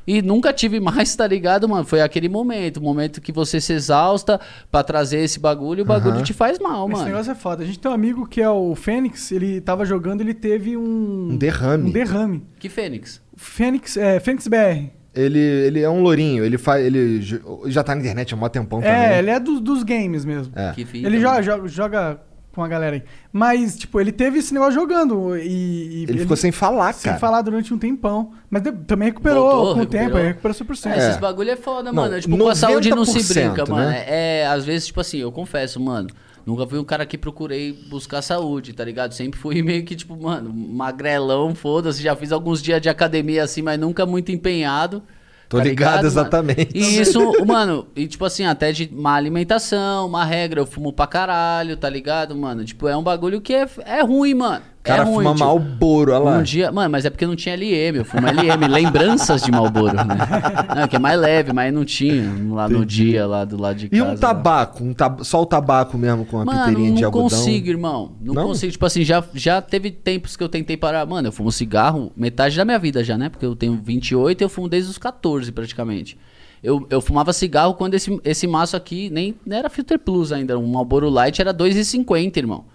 [0.08, 1.86] E nunca tive mais, tá ligado, mano?
[1.86, 4.40] Foi aquele momento, o momento que você se exausta
[4.72, 6.24] pra trazer esse bagulho e o bagulho Aham.
[6.24, 7.06] te faz mal, Esse mano.
[7.12, 7.62] negócio é foda.
[7.64, 11.30] A gente tem um amigo que é o Fênix, ele tava jogando, ele teve um...
[11.32, 11.90] Um derrame.
[11.90, 12.44] Um derrame.
[12.58, 13.22] Que Fênix?
[13.38, 14.90] Fênix, é, Fênix BR.
[15.14, 16.86] Ele, ele é um lourinho, ele faz.
[16.86, 17.22] Ele
[17.66, 18.96] já tá na internet há mó tempão também.
[18.96, 20.54] É, ele é do- dos games mesmo.
[20.56, 20.72] É.
[20.74, 21.30] Que fita, Ele mano.
[21.30, 22.22] joga, joga, joga
[22.54, 23.04] com a galera aí.
[23.32, 25.42] Mas, tipo, ele teve esse negócio jogando e...
[25.42, 27.20] e Ele ficou sem falar, sem cara.
[27.20, 28.32] falar durante um tempão.
[28.50, 30.06] Mas de- também recuperou Voltou, com o recuperou.
[30.08, 30.92] tempo, aí recuperou 100%.
[30.92, 32.16] É, esses bagulho é foda, Não, mano.
[32.16, 33.90] É, tipo, com a saúde não se 90%, brinca, mano.
[33.90, 34.04] né?
[34.08, 36.08] É, às vezes, tipo assim, eu confesso, mano.
[36.46, 39.14] Nunca fui um cara que procurei buscar saúde, tá ligado?
[39.14, 42.02] Sempre fui meio que, tipo, mano, magrelão, foda-se.
[42.02, 45.04] Já fiz alguns dias de academia assim, mas nunca muito empenhado.
[45.48, 46.08] Tô tá ligado, mano?
[46.08, 46.72] exatamente.
[46.74, 51.06] E isso, mano, e tipo assim, até de má alimentação, má regra, eu fumo pra
[51.06, 52.64] caralho, tá ligado, mano?
[52.64, 54.64] Tipo, é um bagulho que é, é ruim, mano.
[54.82, 56.38] O cara é ruim, fuma tipo, Malboro, olha lá.
[56.40, 59.94] um dia, mano, mas é porque não tinha LM, eu fumo LM, lembranças de Malboro,
[59.94, 60.04] né?
[60.76, 63.86] Não, que é mais leve, mas não tinha lá no dia, lá do lado de
[63.86, 64.12] E casa.
[64.12, 64.84] um tabaco?
[64.84, 65.22] Um tab...
[65.24, 67.30] Só o tabaco mesmo com Mano, piteirinha de não algodão?
[67.30, 68.14] consigo, irmão.
[68.20, 68.48] Não, Não?
[68.48, 68.72] consigo.
[68.72, 71.06] Tipo assim, já, já teve tempos que eu tentei parar.
[71.06, 73.30] Mano, eu fumo cigarro metade da minha vida já, né?
[73.30, 76.18] Porque eu tenho 28 e eu fumo desde os 14 praticamente.
[76.64, 80.58] Eu, eu fumava cigarro quando esse, esse maço aqui nem, nem era Filter Plus ainda.
[80.58, 82.66] Um Marlboro Light era 2,50, irmão.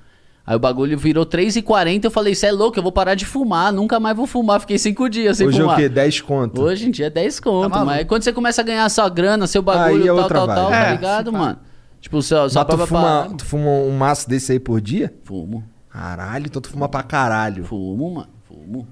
[0.47, 3.73] Aí o bagulho virou 3,40 eu falei, isso é louco, eu vou parar de fumar,
[3.73, 4.61] nunca mais vou fumar.
[4.61, 5.77] Fiquei cinco dias sem Hoje é o fumar.
[5.77, 5.89] quê?
[5.89, 6.63] 10 conto?
[6.63, 9.49] Hoje em dia é 10 conto, Tá mas quando você começa a ganhar sua grana,
[9.49, 11.59] seu bagulho, Aí é tal, outra tal, tal, tá É, ligado, se mano?
[12.01, 15.13] Tipo, só, só tu fuma, tu fuma um maço desse aí por dia?
[15.25, 15.65] Fumo.
[15.91, 17.65] Caralho, então tu fuma pra caralho.
[17.65, 18.29] Fumo, mano.
[18.47, 18.87] Fumo.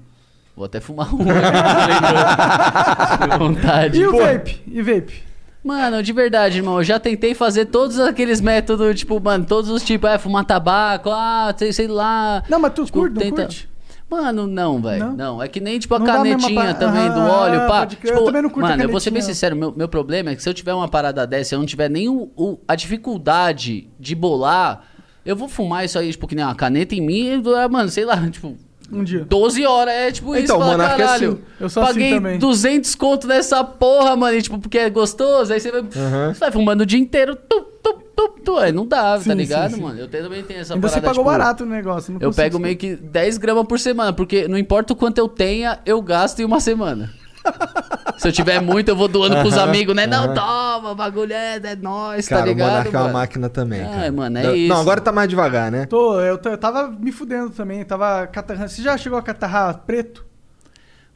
[0.55, 1.19] Vou até fumar um.
[3.31, 3.99] De vontade.
[3.99, 4.61] E o Pô, vape?
[4.67, 5.23] E vape?
[5.65, 6.77] Mano, de verdade, irmão.
[6.77, 10.07] Eu já tentei fazer todos aqueles métodos, tipo, mano, todos os tipos.
[10.09, 12.43] É, fumar tabaco, ah, sei, sei lá.
[12.47, 13.67] Não, mas tu Tipo, curte, tenta- curte?
[14.07, 15.07] Mano, não, velho.
[15.07, 15.15] Não?
[15.15, 15.43] Não?
[15.43, 17.87] é que nem tipo a Não canetinha pa- também do Ah, óleo, pá.
[17.87, 20.35] Tipo, Eu também não curto mano, eu vou ser bem sincero, meu, meu problema é
[20.35, 23.89] que se eu tiver uma parada dessa, eu não tiver nem o, o- a dificuldade
[23.99, 24.83] de bolar,
[25.25, 27.89] eu vou fumar isso aí, tipo, que nem uma caneta em mim, e, ah, mano,
[27.89, 28.55] sei lá, tipo,
[28.91, 29.25] Um dia.
[29.25, 30.45] 12 horas, é tipo isso.
[30.45, 31.41] Então, fala, Monark é caralho, assim.
[31.59, 32.39] Eu sou assim paguei também.
[32.39, 36.51] 200 conto nessa porra, mano, e, tipo, porque é gostoso, aí você vai, você vai
[36.51, 39.75] fumando o dia inteiro, tu, tu, tu, tu, aí não dá, Sim, tá ligado, sim,
[39.77, 39.81] sim.
[39.81, 39.99] mano?
[39.99, 42.13] Eu também tenho essa Ainda você parada, pagou tipo, barato no negócio.
[42.13, 45.17] não Eu consigo pego meio que 10 gramas por semana, porque não importa o quanto
[45.17, 47.11] eu tenha, eu gasto em uma semana.
[48.17, 50.07] Se eu tiver muito, eu vou doando pros amigos, né?
[50.07, 52.69] Não, toma, bagulho é, é nóis, Cara, tá o ligado?
[52.69, 53.13] Monark é uma mano?
[53.13, 54.11] máquina também, cara.
[54.11, 54.69] mano, é Não, isso.
[54.69, 55.85] Não, agora tá mais devagar, né?
[55.85, 58.69] Tô, eu, tô- eu tava me fudendo também, tava catarrando.
[58.69, 60.25] Você já chegou a catarrar preto?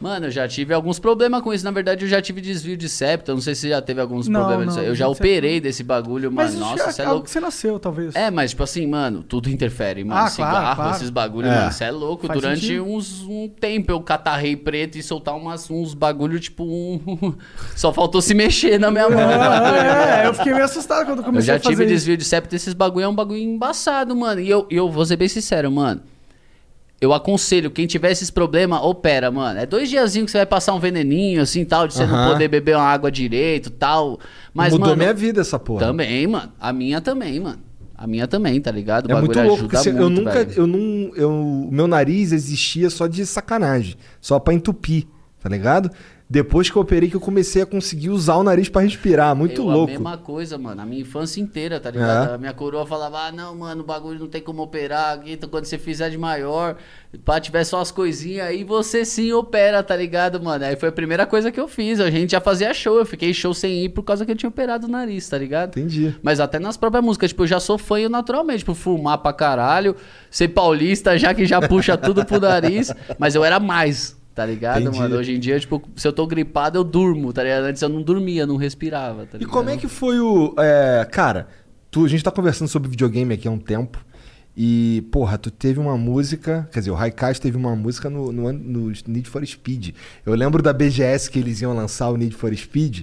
[0.02, 1.66] Mano, eu já tive alguns problemas com isso.
[1.66, 3.32] Na verdade, eu já tive desvio de septo.
[3.32, 4.86] Eu não sei se você já teve alguns Não, problemas não, disso.
[4.86, 7.26] Eu já septo operei desse bagulho, Mas isso Nossa, já você é algo louco.
[7.26, 8.16] que você nasceu, talvez.
[8.16, 10.22] É, mas tipo assim, mano, tudo interfere, mano.
[10.22, 10.96] Ah, claro, Cigarro, claro.
[10.96, 11.56] esses bagulhos, É.
[11.60, 12.28] mano, você é louco.
[12.28, 12.86] Faz Durante sentido.
[12.86, 17.34] uns, um tempo eu catarrei preto e soltar umas, uns bagulho, tipo um.
[17.76, 19.18] Só faltou se mexer na minha mão.
[19.18, 20.28] bagulho, É, né?
[20.28, 21.94] eu fiquei meio assustado quando Eu comecei já a fazer tive isso.
[21.94, 24.40] desvio de septo desses bagulho, é um bagulho embaçado, mano.
[24.40, 26.00] E eu, e eu vou ser bem sincero, mano.
[27.02, 29.60] Eu aconselho, quem tiver esses problemas, opera, mano.
[29.60, 32.48] É dois diazinhos que você vai passar um veneninho, assim, tal, de você não poder
[32.50, 34.20] beber uma água direito, tal.
[34.54, 35.80] Mas, Mudou mano, minha vida essa porra.
[35.86, 36.52] também, mano.
[36.60, 37.60] A minha também, mano.
[37.96, 39.08] A minha também, tá ligado?
[39.08, 40.54] O É muito louco, porque se- eu muito, nunca, velho.
[40.56, 45.06] eu não, eu, meu nariz existia só de sacanagem, só pra entupir,
[45.42, 45.90] tá ligado?
[46.32, 49.62] Depois que eu operei que eu comecei a conseguir usar o nariz pra respirar, muito
[49.62, 49.90] eu, louco.
[49.90, 50.80] A mesma coisa, mano.
[50.80, 52.30] A minha infância inteira, tá ligado?
[52.30, 52.36] É.
[52.36, 55.20] A minha coroa falava, ah, não, mano, o bagulho não tem como operar.
[55.26, 56.76] Então, quando você fizer de maior,
[57.26, 60.66] pá, tiver só as coisinhas, aí você sim opera, tá ligado, mano?
[60.66, 62.00] Aí foi a primeira coisa que eu fiz.
[62.00, 63.00] A gente já fazia show.
[63.00, 65.70] Eu fiquei show sem ir por causa que eu tinha operado o nariz, tá ligado?
[65.70, 66.16] Entendi.
[66.22, 69.96] Mas até nas próprias músicas, tipo, eu já sou fã naturalmente, tipo, fumar pra caralho,
[70.30, 74.82] ser paulista, já que já puxa tudo pro nariz, mas eu era mais, tá ligado,
[74.82, 74.98] Entendi.
[74.98, 75.18] mano?
[75.18, 77.66] Hoje em dia, tipo, se eu tô gripado, eu durmo, tá ligado?
[77.66, 80.56] Antes eu não dormia, não respirava, tá E como é que foi o.
[80.58, 81.50] é, cara,
[81.92, 84.00] tu, a gente tá conversando sobre videogame aqui há um tempo.
[84.56, 86.70] E, porra, tu teve uma música.
[86.72, 89.94] Quer dizer, o Raikais teve uma música no, no, no Need for Speed.
[90.26, 93.02] Eu lembro da BGS que eles iam lançar o Need for Speed.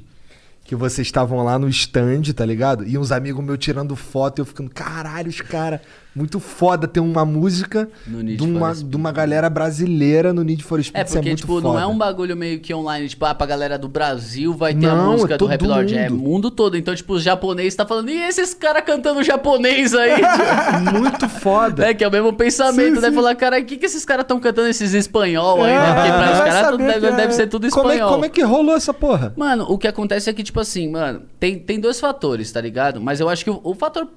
[0.64, 2.86] Que vocês estavam lá no stand, tá ligado?
[2.86, 5.80] E uns amigos meus tirando foto e eu ficando, caralho, os caras,
[6.16, 10.96] muito foda ter uma música de uma, de uma galera brasileira no Need for Speed.
[10.96, 11.68] É, isso porque, muito tipo, foda.
[11.68, 14.86] não é um bagulho meio que online, tipo, ah, pra galera do Brasil vai ter
[14.86, 15.94] Não, a música é do Rap Lord.
[15.94, 16.22] É mundo.
[16.22, 16.74] mundo todo.
[16.74, 20.22] Então, tipo, os japoneses tá falando, e esses caras cantando japonês aí?
[20.98, 21.86] Muito foda.
[21.86, 23.10] É, que é o mesmo pensamento, Sim, né?
[23.10, 23.14] sim.
[23.14, 25.72] Falar, cara, o que, que esses caras estão cantando esses espanhol aí?
[25.72, 25.94] É, né?
[25.94, 27.12] Porque pra os caras deve, é.
[27.12, 28.12] deve ser tudo Como é, espanhol.
[28.12, 29.34] como é que rolou essa porra?
[29.36, 33.02] Mano, o que acontece é que, tipo assim, mano, tem, tem dois fatores, tá ligado?
[33.02, 34.08] Mas eu acho que o, o fator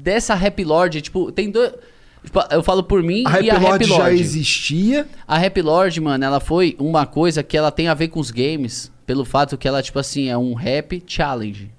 [0.00, 1.72] dessa Rap Lord, tipo, tem dois.
[2.22, 5.08] Tipo, eu falo por mim A Rap e a Rap Lord já existia.
[5.26, 8.30] A Rap Lord, mano, ela foi uma coisa que ela tem a ver com os
[8.30, 11.70] games, pelo fato que ela, tipo assim, é um rap challenge.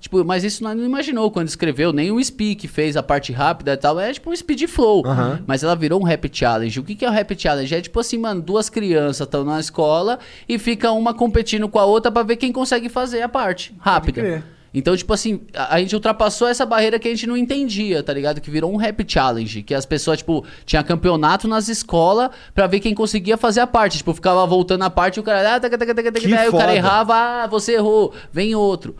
[0.00, 3.72] Tipo, mas isso nós não imaginou quando escreveu, nem o Speak fez a parte rápida
[3.72, 3.98] e tal.
[3.98, 5.04] É tipo um speed flow.
[5.06, 5.40] Aham.
[5.46, 6.78] Mas ela virou um rap challenge.
[6.80, 7.74] O que, que é o rap challenge?
[7.74, 10.18] É tipo assim, mano, duas crianças estão na escola
[10.48, 14.44] e fica uma competindo com a outra pra ver quem consegue fazer a parte rápida.
[14.78, 18.12] Então, tipo assim, a, a gente ultrapassou essa barreira que a gente não entendia, tá
[18.12, 18.42] ligado?
[18.42, 19.62] Que virou um rap challenge.
[19.62, 23.96] Que as pessoas, tipo, tinha campeonato nas escolas pra ver quem conseguia fazer a parte.
[23.96, 25.56] Tipo, ficava voltando a parte e o cara.
[25.56, 28.94] Ah, taca, taca, taca, taca, Que aí o cara errava, ah, você errou, vem outro.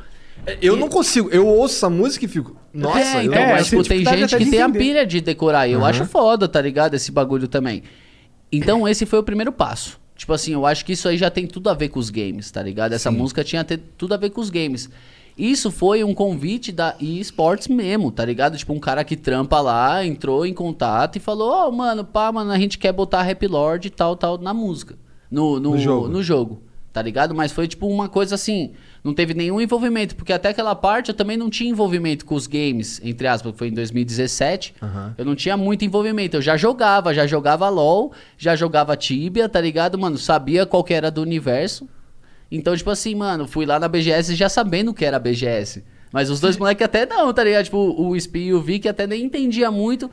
[0.62, 1.29] Eu não consigo.
[1.29, 2.57] Eu ouço essa música e fico.
[2.72, 4.70] Nossa, é, eu então, É, mas, eu tipo, tem dificuldade gente até que tem a
[4.70, 5.68] pilha de decorar.
[5.68, 5.91] E eu Aham.
[5.91, 6.95] acho foda, tá ligado?
[6.95, 7.83] Esse bagulho também.
[8.51, 10.01] Então, esse foi o primeiro passo.
[10.16, 12.51] Tipo assim, eu acho que isso aí já tem tudo a ver com os games,
[12.51, 12.95] tá ligado?
[12.95, 13.62] Essa música tinha
[13.99, 14.89] tudo a ver com os games.
[15.37, 18.57] Isso foi um convite da eSports mesmo, tá ligado?
[18.57, 22.51] Tipo, um cara que trampa lá, entrou em contato e falou: Ó, mano, pá, mano,
[22.51, 24.97] a gente quer botar Rap Lord e tal, tal na música.
[25.30, 26.09] No, no, No jogo.
[26.09, 26.62] no jogo,
[26.93, 27.34] tá ligado?
[27.34, 28.72] Mas foi tipo uma coisa assim,
[29.05, 32.47] não teve nenhum envolvimento, porque até aquela parte eu também não tinha envolvimento com os
[32.47, 34.74] games, entre aspas, foi em 2017.
[35.18, 39.61] Eu não tinha muito envolvimento, eu já jogava, já jogava LoL, já jogava Tibia, tá
[39.61, 40.16] ligado, mano?
[40.16, 41.87] Sabia qual que era do universo.
[42.51, 45.83] Então, tipo assim, mano, fui lá na BGS já sabendo que era a BGS.
[46.13, 47.65] Mas os dois moleques até não, tá ligado?
[47.65, 50.11] Tipo, o Spi e o Vic até nem entendia muito.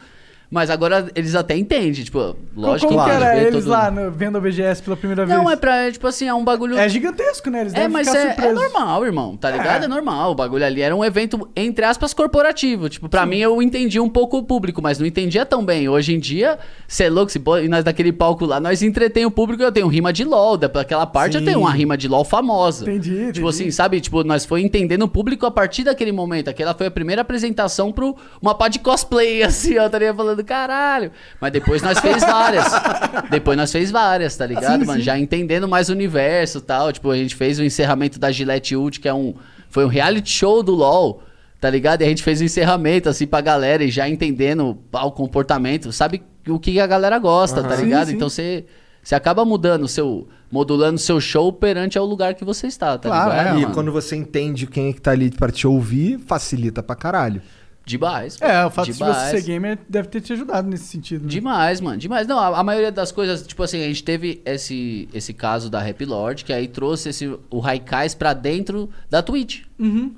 [0.53, 4.11] Mas agora eles até entendem, tipo, lógico Como que tem era eles todo- lá no-
[4.11, 5.35] vendo a BGS pela primeira vez?
[5.35, 6.77] Não, é pra, tipo assim, é um bagulho...
[6.77, 7.61] É gigantesco, né?
[7.61, 9.85] Eles É, mas é, é normal, irmão, tá ligado?
[9.85, 9.87] É.
[9.87, 10.31] normal.
[10.31, 12.87] O bagulho ali era um evento, entre aspas, corporativo.
[12.87, 15.89] Tipo, pra mim eu entendi um pouco o público, mas não entendia tão bem.
[15.89, 19.25] Hoje em dia, cê é louco, se pô- e nós daquele palco lá, nós entretém
[19.25, 21.47] o público, eu tenho rima de LOL, daquela parte eu Sim.
[21.47, 22.83] tenho uma rima de LOL famosa.
[22.83, 23.31] Entendi, entendi.
[23.33, 23.99] Tipo assim, sabe?
[23.99, 26.47] Tipo, nós foi entendendo o público a partir daquele momento.
[26.49, 31.11] Aquela foi a primeira apresentação pro uma pá de cosplay, assim, ó, estaria falando, caralho.
[31.39, 32.65] Mas depois nós fez várias.
[33.29, 34.99] depois nós fez várias, tá ligado, Sim, mano?
[34.99, 35.05] sim.
[35.05, 36.91] Já entendendo mais o universo e tal.
[36.91, 39.33] Tipo, a gente fez o encerramento da Gillette Ult, que é um.
[39.69, 41.23] Foi um reality show do LOL.
[41.59, 42.01] Tá ligado?
[42.01, 45.91] E a gente fez o encerramento, assim, pra galera e já entendendo o comportamento.
[45.93, 48.07] Sabe o que a galera gosta, tá Sim, ligado?
[48.07, 48.15] sim.
[48.15, 48.65] Então você.
[49.01, 50.27] Você acaba mudando o seu.
[50.49, 53.47] modulando o seu show perante ao lugar que você está, tá Claro, ligado?
[53.47, 53.73] é, E mano?
[53.73, 57.41] quando você entende quem é que tá ali pra te ouvir, facilita pra caralho.
[57.85, 58.37] Demais.
[58.39, 59.17] É, o fato de demais.
[59.17, 61.23] você ser gamer deve ter te ajudado nesse sentido.
[61.23, 61.29] né?
[61.29, 62.25] Demais, mano, demais.
[62.27, 65.79] Não, a, a maioria das coisas, tipo assim, a gente teve esse, esse caso da
[65.81, 69.63] Rap Lord, que aí trouxe esse, o Raikais pra dentro da Twitch.
[69.77, 70.13] Uhum.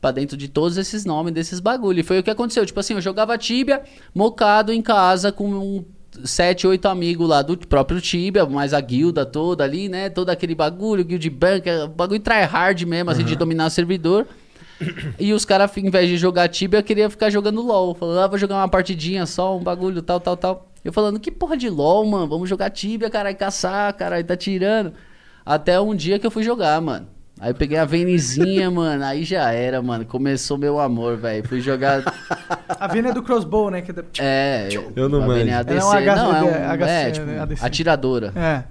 [0.00, 1.98] Pra dentro de todos esses nomes, desses bagulho.
[1.98, 2.64] E foi o que aconteceu.
[2.64, 3.82] Tipo assim, eu jogava Tibia,
[4.14, 5.84] mocado em casa com um,
[6.24, 10.08] sete, oito amigos lá do próprio Tibia, mais a guilda toda ali, né?
[10.08, 14.26] Todo aquele bagulho, guild bank, é bagulho tryhard mesmo, assim, de dominar o servidor.
[15.18, 17.94] E os caras, em vez de jogar Tibia, queria ficar jogando LOL.
[17.94, 20.68] Falando, ah, vou jogar uma partidinha só, um bagulho, tal, tal, tal.
[20.84, 22.28] Eu falando, que porra de LOL, mano?
[22.28, 24.92] Vamos jogar Tibia, caralho, caçar, caralho, tá tirando.
[25.44, 27.06] Até um dia que eu fui jogar, mano.
[27.40, 30.04] Aí eu peguei a Venizinha, mano, aí já era, mano.
[30.04, 31.46] Começou meu amor, velho.
[31.48, 32.02] Fui jogar.
[32.68, 33.80] A Vena é do crossbow, né?
[33.80, 34.68] Que é da- É.
[34.96, 35.86] Eu não a Ela é ADC.
[35.86, 36.76] um H- não, é um.
[36.76, 37.64] HC, é, tipo, né, ADC.
[37.64, 38.32] atiradora.
[38.36, 38.64] É.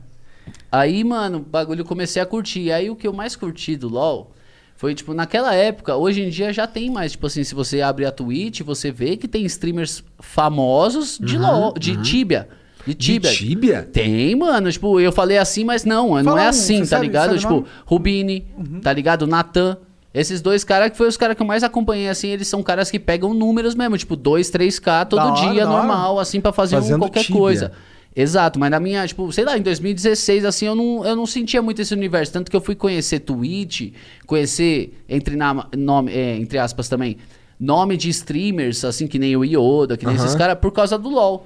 [0.71, 2.71] Aí, mano, o bagulho eu comecei a curtir.
[2.71, 4.31] Aí o que eu mais curti do LoL
[4.77, 8.05] foi, tipo, naquela época, hoje em dia já tem mais, tipo assim, se você abre
[8.05, 12.47] a Twitch, você vê que tem streamers famosos de LoL, de Tibia.
[12.85, 13.31] De Tibia.
[13.31, 13.83] De Tibia?
[13.91, 14.71] Tem, mano.
[14.71, 17.27] Tipo, eu falei assim, mas não, não Fala é um, assim, tá sabe- ligado?
[17.29, 17.65] sabe tipo, nome?
[17.85, 18.47] Rubini,
[18.81, 19.27] tá ligado?
[19.27, 19.77] Natan.
[20.13, 22.89] Esses dois caras que foi os caras que eu mais acompanhei, assim, eles são caras
[22.89, 25.77] que pegam números mesmo, tipo, 2, 3K todo Da dia, hora.
[25.77, 27.37] normal, assim, pra fazer um, qualquer Tibia.
[27.39, 27.71] coisa.
[28.19, 31.61] Exato, mas na minha, tipo, sei lá, em 2016, assim, eu não, eu não sentia
[31.61, 32.33] muito esse universo.
[32.33, 33.93] Tanto que eu fui conhecer Twitch,
[34.25, 37.17] conhecer, entre, na, nome, é, entre aspas também,
[37.59, 41.09] nome de streamers, assim, que nem o Yoda, que nem esses caras, por causa do
[41.09, 41.45] LoL.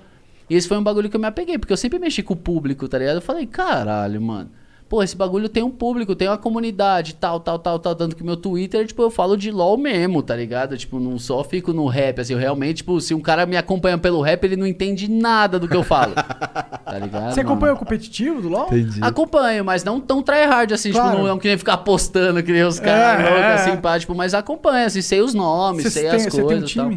[0.50, 2.38] E esse foi um bagulho que eu me apeguei, porque eu sempre mexi com o
[2.38, 3.16] público, tá ligado?
[3.16, 4.50] Eu falei, caralho, mano.
[4.92, 7.96] Pô, esse bagulho tem um público, tem uma comunidade, tal, tal, tal, tal.
[7.96, 10.78] Tanto que meu Twitter, tipo, eu falo de LOL mesmo, tá ligado?
[10.78, 13.98] Tipo, não só fico no rap, assim, eu realmente, tipo, se um cara me acompanha
[13.98, 16.14] pelo rap, ele não entende nada do que eu falo.
[16.84, 17.32] tá ligado?
[17.34, 17.52] Você mano?
[17.54, 18.66] acompanha o competitivo do LoL?
[18.66, 19.00] Entendi.
[19.02, 21.12] Acompanho, mas não tão tryhard assim, Claro.
[21.12, 23.54] tipo, não, não que nem ficar postando, que nem os caras É, loucos, é.
[23.54, 26.42] assim, pá, tipo, mas acompanho, assim, sei os nomes, Você sei tem, as você tem
[26.44, 26.92] um coisas e tal.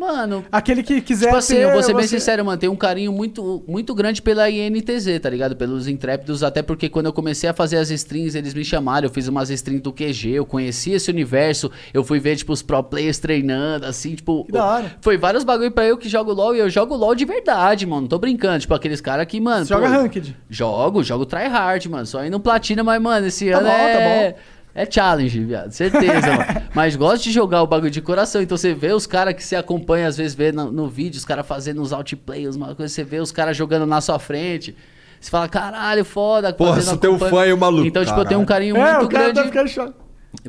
[0.00, 2.70] Mano, Aquele que quiser Tipo assim, ter, eu vou ser bem você- sincero, mano, tem
[2.70, 5.54] um carinho muito, muito grande pela INTZ, tá ligado?
[5.54, 9.12] Pelos intrépidos, até porque quando eu comecei a fazer as streams, eles me chamaram, eu
[9.12, 12.82] fiz umas streams do QG, eu conheci esse universo, eu fui ver, tipo, os pro
[12.82, 14.44] players treinando, assim, tipo...
[14.46, 14.96] Que da hora.
[15.02, 18.00] Foi vários bagulho pra eu que jogo LoL, e eu jogo LoL de verdade, mano,
[18.02, 19.66] não tô brincando, tipo, aqueles caras que, mano...
[19.66, 20.34] Você joga ranked?
[20.48, 24.30] Jogo, jogo tryhard, mano, só indo platina, mas, mano, esse Tá ano bom, tá é...
[24.32, 24.38] bom.
[24.74, 25.72] É challenge, viado.
[25.72, 26.62] Certeza, mano.
[26.74, 28.40] Mas gosto de jogar o bagulho de coração.
[28.40, 31.24] Então você vê os caras que você acompanha, às vezes vê no, no vídeo, os
[31.24, 34.76] caras fazendo uns outplays, uma coisa, você vê os caras jogando na sua frente.
[35.20, 36.52] Você fala, caralho, foda.
[36.52, 37.86] Porra, sou teu fã aí, maluco.
[37.86, 39.94] Então, tipo, eu tenho um carinho É, muito o cara grande tá ficando.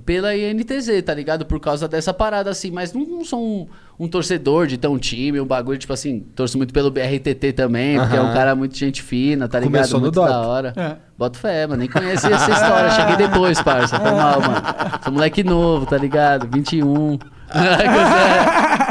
[0.05, 1.45] Pela INTZ, tá ligado?
[1.45, 2.71] Por causa dessa parada, assim.
[2.71, 3.67] Mas não, não sou um,
[3.99, 8.15] um torcedor de um time, um bagulho, tipo assim, torço muito pelo BRTT também, porque
[8.15, 9.73] é um cara muito gente fina, tá ligado?
[9.73, 10.29] Começou no muito Dota.
[10.29, 10.73] da hora.
[10.75, 10.97] É.
[11.17, 11.79] Boto fé, mano.
[11.79, 12.91] Nem conhecia essa história.
[12.95, 13.99] Cheguei depois, parça.
[13.99, 14.61] Foi mal, mano.
[15.03, 16.47] Sou moleque novo, tá ligado?
[16.51, 17.19] 21.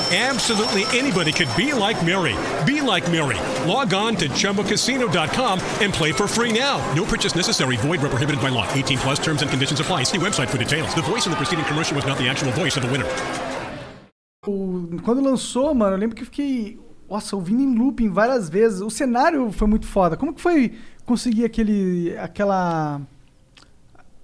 [0.13, 2.35] Absolutely anybody could be like Mary.
[2.65, 3.39] Be like Mary.
[3.65, 6.79] Log on to ChumbaCasino.com and play for free now.
[6.93, 7.77] No purchase necessary.
[7.77, 8.67] Void where prohibited by law.
[8.73, 10.03] 18 plus terms and conditions apply.
[10.03, 10.93] See website for details.
[10.93, 13.07] The voice in the preceding commercial was not the actual voice of the winner.
[15.05, 16.77] quando lançou, mano, eu lembro que fiquei,
[17.09, 18.81] nossa, ouvindo em looping várias vezes.
[18.81, 20.17] O cenário foi muito foda.
[20.17, 20.73] Como que foi
[21.05, 22.99] conseguir aquele, aquela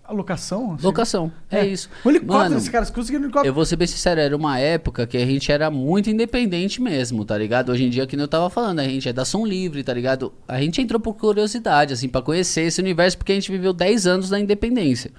[0.07, 0.73] alocação?
[0.73, 0.85] assim?
[0.85, 1.31] Locação.
[1.51, 1.89] É, isso.
[2.03, 3.49] O helicóptero, Mano, esse cara conseguiram um helicóptero.
[3.49, 7.25] Eu vou ser bem sincero, era uma época que a gente era muito independente mesmo,
[7.25, 7.71] tá ligado?
[7.71, 9.93] Hoje em dia, que nem eu tava falando, a gente é da som livre, tá
[9.93, 10.33] ligado?
[10.47, 14.07] A gente entrou por curiosidade, assim, pra conhecer esse universo, porque a gente viveu 10
[14.07, 15.11] anos da independência.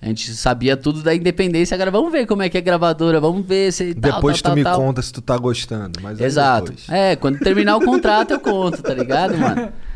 [0.00, 3.46] A gente sabia tudo da independência, agora vamos ver como é que é gravadora, vamos
[3.46, 4.86] ver se tal, Depois tal, tu me tal, tal.
[4.86, 6.00] conta se tu tá gostando.
[6.02, 6.72] Mas Exato.
[6.72, 6.88] depois.
[6.88, 9.72] É, quando terminar o contrato eu conto, tá ligado, mano?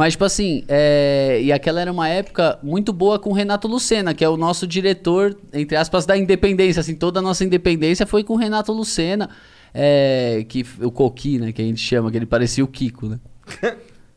[0.00, 1.42] Mas, tipo assim, é...
[1.42, 4.66] e aquela era uma época muito boa com o Renato Lucena, que é o nosso
[4.66, 6.80] diretor, entre aspas, da independência.
[6.80, 9.28] Assim, toda a nossa independência foi com o Renato Lucena,
[9.74, 10.42] é...
[10.48, 13.20] que o Coqui, né, que a gente chama, que ele parecia o Kiko, né?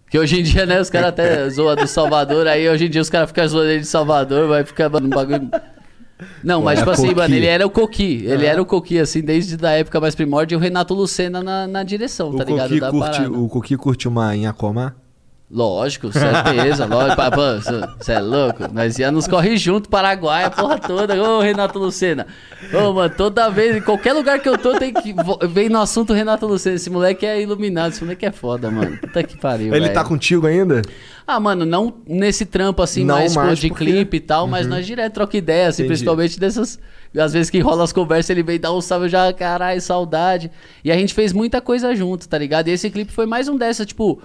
[0.10, 3.02] Que hoje em dia, né, os caras até zoam do Salvador, aí hoje em dia
[3.02, 5.50] os caras ficam zoando ele de Salvador, vai ficar um bagulho.
[6.44, 7.16] Não, mas É, tipo assim, Coqui.
[7.16, 8.24] mano, ele era o Coqui.
[8.24, 11.68] Ele era o Coqui, assim, desde da época mais primórdia, e o Renato Lucena na,
[11.68, 12.70] na direção, O tá ligado?
[12.70, 14.94] Coqui Da curte, o Coqui curte uma Inhacomá?
[15.54, 17.22] Lógico, certeza, lógico.
[18.00, 18.74] Você é louco?
[18.74, 21.14] Nós ia nos corre junto, Paraguai, a porra toda.
[21.22, 22.26] Ô, Renato Lucena.
[22.74, 25.14] Ô, mano, toda vez, em qualquer lugar que eu tô, tem que.
[25.48, 26.76] Vem no assunto Renato Lucena.
[26.76, 28.98] Esse moleque é iluminado, esse moleque é foda, mano.
[28.98, 29.68] Puta que pariu.
[29.68, 29.94] Ele velho.
[29.94, 30.82] tá contigo ainda?
[31.28, 34.66] Ah, mano, não nesse trampo assim, Não mais, mais de porque- clipe e tal, mas
[34.66, 34.72] Uhum.
[34.74, 35.90] nós direto troca ideia, assim, Entendi.
[35.94, 36.80] principalmente dessas.
[37.16, 40.50] Às vezes que rola as conversas, ele vem dar um salve eu já, caralho, saudade.
[40.84, 42.70] E a gente fez muita coisa junto, tá ligado?
[42.70, 44.20] E esse clipe foi mais um dessa, tipo.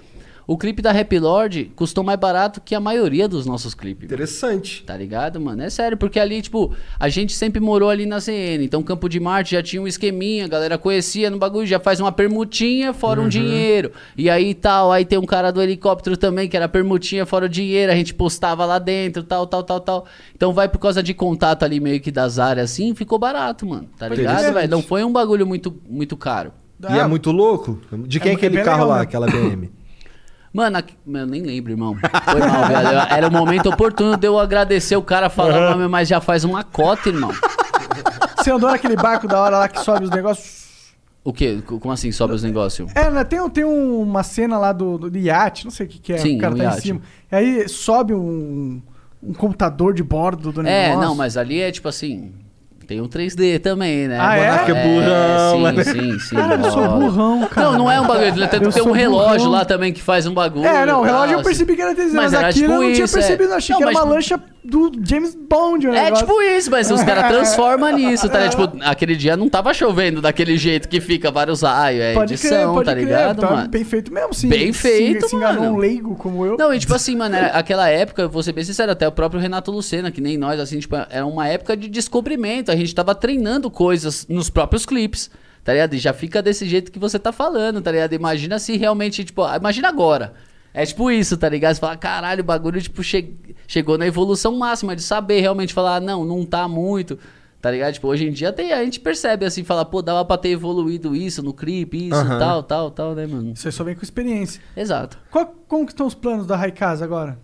[0.50, 4.06] O clipe da Rap Lord custou mais barato que a maioria dos nossos clipes.
[4.06, 4.82] Interessante.
[4.82, 5.62] Tá ligado, mano?
[5.62, 8.64] É sério, porque ali, tipo, a gente sempre morou ali na CN.
[8.64, 12.00] Então, Campo de Marte já tinha um esqueminha, a galera conhecia no bagulho, já faz
[12.00, 13.26] uma permutinha fora Uhum.
[13.26, 13.92] um dinheiro.
[14.16, 17.48] E aí tal, aí tem um cara do helicóptero também, que era permutinha fora o
[17.48, 20.06] dinheiro, a gente postava lá dentro, tal, tal, tal, tal.
[20.34, 23.86] Então vai por causa de contato ali meio que das áreas assim, ficou barato, mano.
[23.98, 24.70] Tá ligado, velho?
[24.70, 26.52] Não foi um bagulho muito, muito caro.
[26.88, 27.78] E é muito louco?
[28.06, 29.02] De quem é, É- é aquele carro legal, lá, né?
[29.02, 29.70] aquela BM?
[30.52, 31.94] Mano, aqui- eu nem lembro, irmão.
[32.24, 32.70] Foi mal.
[32.70, 36.42] Eu- Era o momento oportuno de eu agradecer o cara falar nome, mas já faz
[36.44, 37.30] uma cota, irmão.
[38.36, 40.66] Você andou naquele barco da hora lá que sobe os negócios?
[41.24, 41.60] O quê?
[41.66, 42.90] Como assim sobe os negócios?
[42.94, 45.98] É, né, tem, tem um- uma cena lá do, do iate, não sei o que,
[45.98, 46.18] que é.
[46.18, 46.80] Sim, o cara um tá em iate.
[46.80, 47.00] cima.
[47.30, 48.80] E aí sobe um,
[49.22, 51.06] um computador de bordo do É, negócio.
[51.08, 52.32] não, mas ali é tipo assim.
[52.88, 54.16] Tem um 3D também, né?
[54.18, 54.50] Ah, é?
[54.50, 55.84] Moleque é burrão, sim, mano.
[55.84, 56.36] sim, sim.
[56.36, 57.66] Cara, eu sou burrão, cara.
[57.66, 58.48] Não, não é um bagulho.
[58.48, 59.52] Tem, Eu tem um relógio burrão.
[59.52, 60.64] lá também que faz um bagulho.
[60.66, 62.72] É, não, o relógio tal, eu percebi que era desenho, Mas mas, era aquilo tipo
[62.72, 63.20] eu não tinha isso, é.
[63.20, 65.86] percebido, eu achei Não, que era mas, uma lancha do James Bond.
[65.88, 66.26] o É negócio.
[66.26, 68.50] tipo isso, mas os caras transformam nisso, tá ligado?
[68.72, 72.74] Tipo, aquele dia não tava chovendo daquele jeito que fica vários raios, é Pode edição,
[72.74, 73.04] crer, tá crer.
[73.04, 73.68] ligado, tá mano?
[73.68, 74.48] bem feito mesmo, sim.
[74.48, 75.62] Bem Se- feito, se, mano.
[75.62, 76.56] um leigo como eu.
[76.58, 79.70] Não, e tipo assim, mano, aquela época, vou ser bem sincero, até o próprio Renato
[79.70, 82.70] Lucena, que nem nós, assim, tipo, era uma época de descobrimento.
[82.70, 85.30] A gente tava treinando coisas nos próprios clipes,
[85.64, 85.94] tá ligado?
[85.94, 88.12] E já fica desse jeito que você tá falando, tá ligado?
[88.12, 90.34] Imagina se realmente, tipo, imagina agora.
[90.74, 91.74] É tipo isso, tá ligado?
[91.74, 93.32] Você fala, caralho, o bagulho, tipo, che-
[93.66, 97.18] chegou na evolução máxima de saber realmente falar, não, não tá muito.
[97.60, 97.94] Tá ligado?
[97.94, 101.16] Tipo, hoje em dia tem, a gente percebe assim, fala, pô, dava pra ter evoluído
[101.16, 102.38] isso no clipe, isso, Aham.
[102.38, 103.56] tal, tal, tal, né, mano?
[103.56, 104.62] Você só vem com experiência.
[104.76, 105.18] Exato.
[105.30, 107.36] Qual, como que estão os planos da Raikasa agora?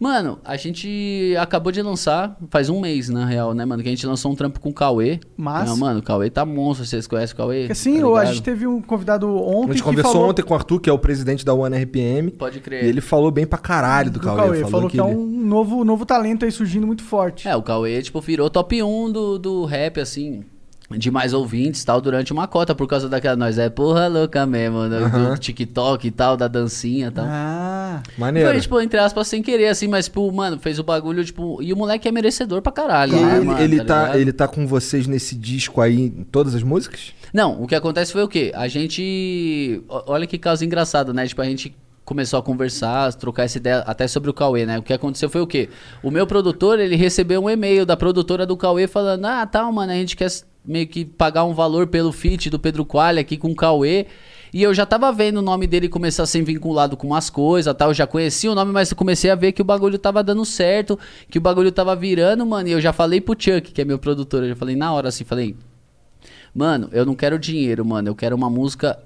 [0.00, 3.82] Mano, a gente acabou de lançar, faz um mês, na real, né, mano?
[3.82, 5.20] Que a gente lançou um trampo com o Cauê.
[5.36, 5.66] Massa.
[5.66, 7.58] Não, mano, o Cauê tá monstro, vocês conhecem o Cauê?
[7.60, 10.40] Porque assim, Tá a gente teve um convidado ontem A gente que conversou falou ontem
[10.42, 12.30] com o Arthur, que é o presidente da One RPM.
[12.30, 12.84] Pode crer.
[12.84, 14.38] E ele falou bem pra caralho do, do Cauê.
[14.38, 14.64] Cauê.
[14.64, 17.46] Falou, que, é ele- um novo, novo talento aí surgindo muito forte.
[17.46, 20.44] É, o Cauê, tipo, virou top 1 do, do rap, assim,
[20.96, 23.36] de mais ouvintes e tal, durante uma cota, por causa daquela.
[23.36, 27.24] Nós é porra louca mesmo, do, do TikTok e tal, da dancinha e tal.
[27.28, 27.79] Ah,
[28.16, 28.48] Maneiro.
[28.50, 31.62] Foi, tipo, entre aspas, sem querer, assim, mas, tipo, mano, fez o bagulho, tipo.
[31.62, 33.60] E o moleque é merecedor pra caralho, né, ele, mano?
[33.60, 34.18] ele, tá, ligado?
[34.18, 37.12] ele tá com vocês nesse disco aí, em todas as músicas?
[37.32, 38.52] Não, o que acontece foi o quê?
[38.54, 39.82] A gente.
[39.88, 41.26] Olha que caso engraçado, né?
[41.26, 41.74] Tipo, a gente
[42.04, 44.78] começou a conversar, trocar essa ideia até sobre o Cauê, né?
[44.78, 45.68] O que aconteceu foi o quê?
[46.02, 49.92] O meu produtor, ele recebeu um e-mail da produtora do Cauê falando: Ah, tal, mano,
[49.92, 50.28] a gente quer
[50.64, 54.06] meio que pagar um valor pelo feat do Pedro Qualha aqui com o Cauê.
[54.52, 57.74] E eu já tava vendo o nome dele começar a ser vinculado com umas coisas,
[57.74, 57.90] tal.
[57.90, 60.44] Eu já conhecia o nome, mas eu comecei a ver que o bagulho tava dando
[60.44, 60.98] certo,
[61.30, 62.68] que o bagulho tava virando, mano.
[62.68, 65.08] E eu já falei pro Chuck, que é meu produtor, eu já falei na hora
[65.08, 65.56] assim, falei,
[66.54, 68.08] Mano, eu não quero dinheiro, mano.
[68.08, 68.98] Eu quero uma música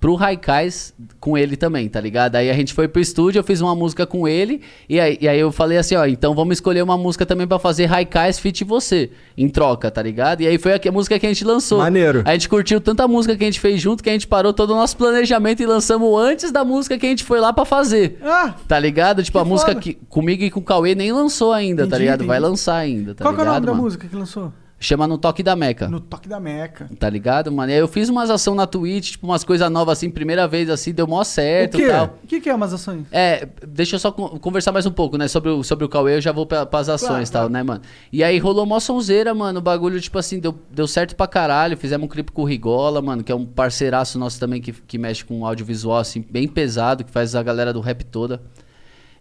[0.00, 2.36] pro Raikais com ele também, tá ligado?
[2.36, 4.60] Aí a gente foi pro estúdio, eu fiz uma música com ele.
[4.88, 7.58] E aí, e aí eu falei assim, ó, então vamos escolher uma música também pra
[7.58, 10.40] fazer Raikais feat você, em troca, tá ligado?
[10.40, 11.78] E aí foi a, a música que a gente lançou.
[11.78, 12.22] Maneiro.
[12.24, 14.70] A gente curtiu tanta música que a gente fez junto que a gente parou todo
[14.70, 18.18] o nosso planejamento e lançamos antes da música que a gente foi lá pra fazer.
[18.22, 19.22] ah Tá ligado?
[19.24, 19.80] Tipo, a música foda.
[19.82, 22.24] que comigo e com o Cauê nem lançou ainda, tá Entendi, ligado?
[22.24, 22.50] Vai entendi.
[22.50, 23.54] lançar ainda, tá qual que é o ligado?
[23.56, 23.82] nome da mano?
[23.84, 24.52] música que lançou?
[24.80, 25.88] Chama No Toque da Meca.
[25.88, 26.88] No Toque da Meca.
[27.00, 27.68] Tá ligado, mano?
[27.72, 30.70] E aí eu fiz umas ações na Twitch, tipo, umas coisas novas assim, primeira vez
[30.70, 31.86] assim, deu mó certo o quê?
[31.86, 32.18] e tal.
[32.22, 33.04] O que, que é umas ações?
[33.10, 35.26] É, deixa eu só con- conversar mais um pouco, né?
[35.26, 37.60] Sobre o, sobre o Cauê, eu já vou pra, pras ações e Claro, tal, né,
[37.64, 37.80] mano?
[38.12, 39.58] E aí rolou mó sonzeira, mano.
[39.58, 41.76] O bagulho, tipo assim, deu, deu certo pra caralho.
[41.76, 44.96] Fizemos um clipe com o Rigola, mano, que é um parceiraço nosso também que, que
[44.96, 48.40] mexe com audiovisual, assim, bem pesado, que faz a galera do rap toda.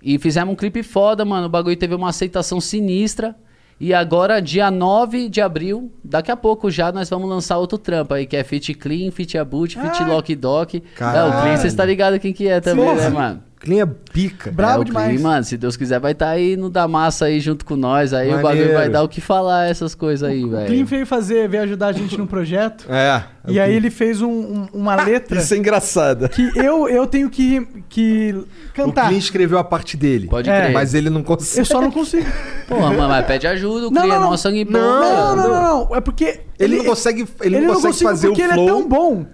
[0.03, 1.47] E fizemos um clipe foda, mano.
[1.47, 3.35] O bagulho teve uma aceitação sinistra.
[3.80, 8.13] E agora, dia 9 de abril, daqui a pouco já, nós vamos lançar outro trampo
[8.13, 10.03] aí, que é Fit Clean, Fit Abut, Fit.
[10.03, 10.75] Lock Doc.
[10.75, 10.80] É,
[11.23, 12.95] o Clean, vocês tá ligado quem que é também, Sim.
[12.95, 13.46] né, mano?
[13.59, 14.51] Clean é pica.
[14.51, 15.07] Brabo é, o demais.
[15.13, 18.13] Clean, mano, se Deus quiser, vai estar aí no da massa aí junto com nós.
[18.13, 18.47] Aí o Maneiro.
[18.59, 20.85] bagulho vai dar o que falar essas coisas aí, O Clean velho.
[20.85, 22.85] veio fazer, veio ajudar a gente num projeto.
[22.89, 23.23] É.
[23.47, 26.27] e aí ele fez um- um- uma letra Isso é engraçado.
[26.29, 29.07] que eu, eu tenho que, que O cantar.
[29.07, 30.27] Clean escreveu a parte dele.
[30.27, 30.61] Pode É.
[30.63, 30.73] crer.
[30.73, 31.61] Mas ele não consegue.
[31.61, 32.25] Eu só não consigo.
[32.67, 34.37] Porra, mano, mas pede ajuda, o Não, Clean é não.
[34.37, 35.15] sangue bom, Não, velho.
[35.15, 35.95] não, não, não.
[35.95, 36.41] É porque.
[36.59, 38.57] Ele não consegue, ele não consegue fazer o porque flow.
[38.59, 39.25] ele é tão bom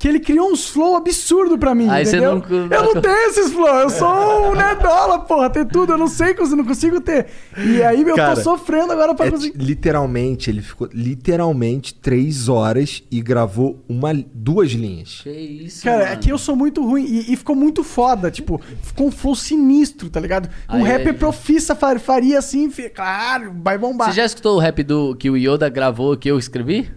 [0.00, 2.42] que ele criou uns flow absurdo pra mim, Aí você entendeu?
[2.48, 6.08] não- Eu não tenho esses flow, eu sou um nerdola, porra, tem tudo, eu não
[6.08, 7.26] sei, eu não consigo ter.
[7.58, 9.58] E aí eu Cara, tô sofrendo agora pra É, conseguir.
[9.62, 15.20] literalmente, ele ficou literalmente três horas e gravou uma, duas linhas.
[15.22, 16.12] Que isso, Cara, mano.
[16.12, 19.34] é que eu sou muito ruim e, e ficou muito foda, tipo, ficou um flow
[19.36, 20.48] sinistro, tá ligado?
[20.70, 21.12] Um Aí, rapper aí.
[21.12, 24.08] profissa fa- faria assim, claro, vai bombar.
[24.10, 26.90] Você já escutou o rap do que o Yoda gravou que eu escrevi?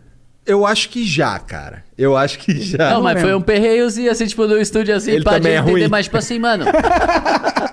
[0.45, 1.86] Eu acho que já, cara.
[1.98, 2.89] Eu acho que já.
[2.91, 5.62] não, mas foi um perreiozinho, assim, tipo, no estúdio, assim, Ele pra também gente é
[5.64, 5.89] entender, ruim.
[5.89, 6.66] mas, tipo assim, mano...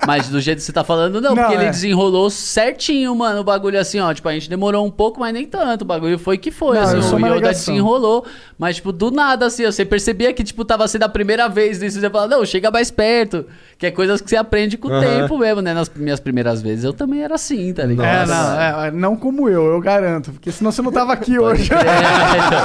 [0.07, 1.71] mas do jeito que você tá falando, não, Não, porque ele é.
[1.71, 5.47] desenrolou certinho, mano, o bagulho, assim, ó, tipo, a gente demorou um pouco, mas nem
[5.47, 7.75] tanto, o bagulho foi que foi, Não, assim, eu sou o uma Yoda negação.
[7.75, 8.27] desenrolou,
[8.59, 11.79] mas, tipo, do nada, assim, ó, você percebia que, tipo, tava sendo a primeira vez
[11.81, 13.47] nisso, você fala, não, chega mais perto,
[13.79, 15.01] que é coisas que você aprende com o Aham.
[15.03, 18.31] tempo mesmo, né, nas minhas primeiras vezes, eu também era assim, tá ligado?
[18.31, 21.69] É, não, é, não como eu, eu garanto, porque senão você não tava aqui hoje.
[21.71, 21.81] crer,
[22.47, 22.61] então.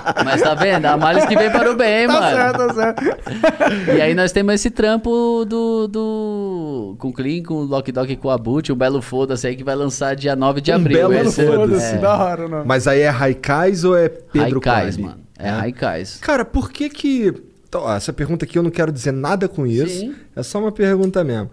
[0.24, 0.86] Mas tá vendo?
[0.86, 2.36] A males que vem para o bem, tá mano.
[2.36, 3.96] certo, tá certo.
[3.96, 5.88] E aí nós temos esse trampo do.
[5.88, 9.46] do com o Clean, com o Lock Dog e com o Abut, o Belo Foda-se
[9.46, 11.08] aí que vai lançar dia 9 de Um abril.
[11.08, 12.64] belo Esse- Foda-se, é, da hora, não.
[12.64, 15.02] Mas aí é Raikais ou é Pedro Haikais, Quali?
[15.08, 15.20] mano.
[15.38, 16.18] É Haikais.
[16.20, 17.34] Cara, por que que...
[17.68, 19.86] Então, essa pergunta aqui eu não quero dizer nada com isso.
[20.00, 20.14] Sim.
[20.36, 21.50] É só uma pergunta mesmo.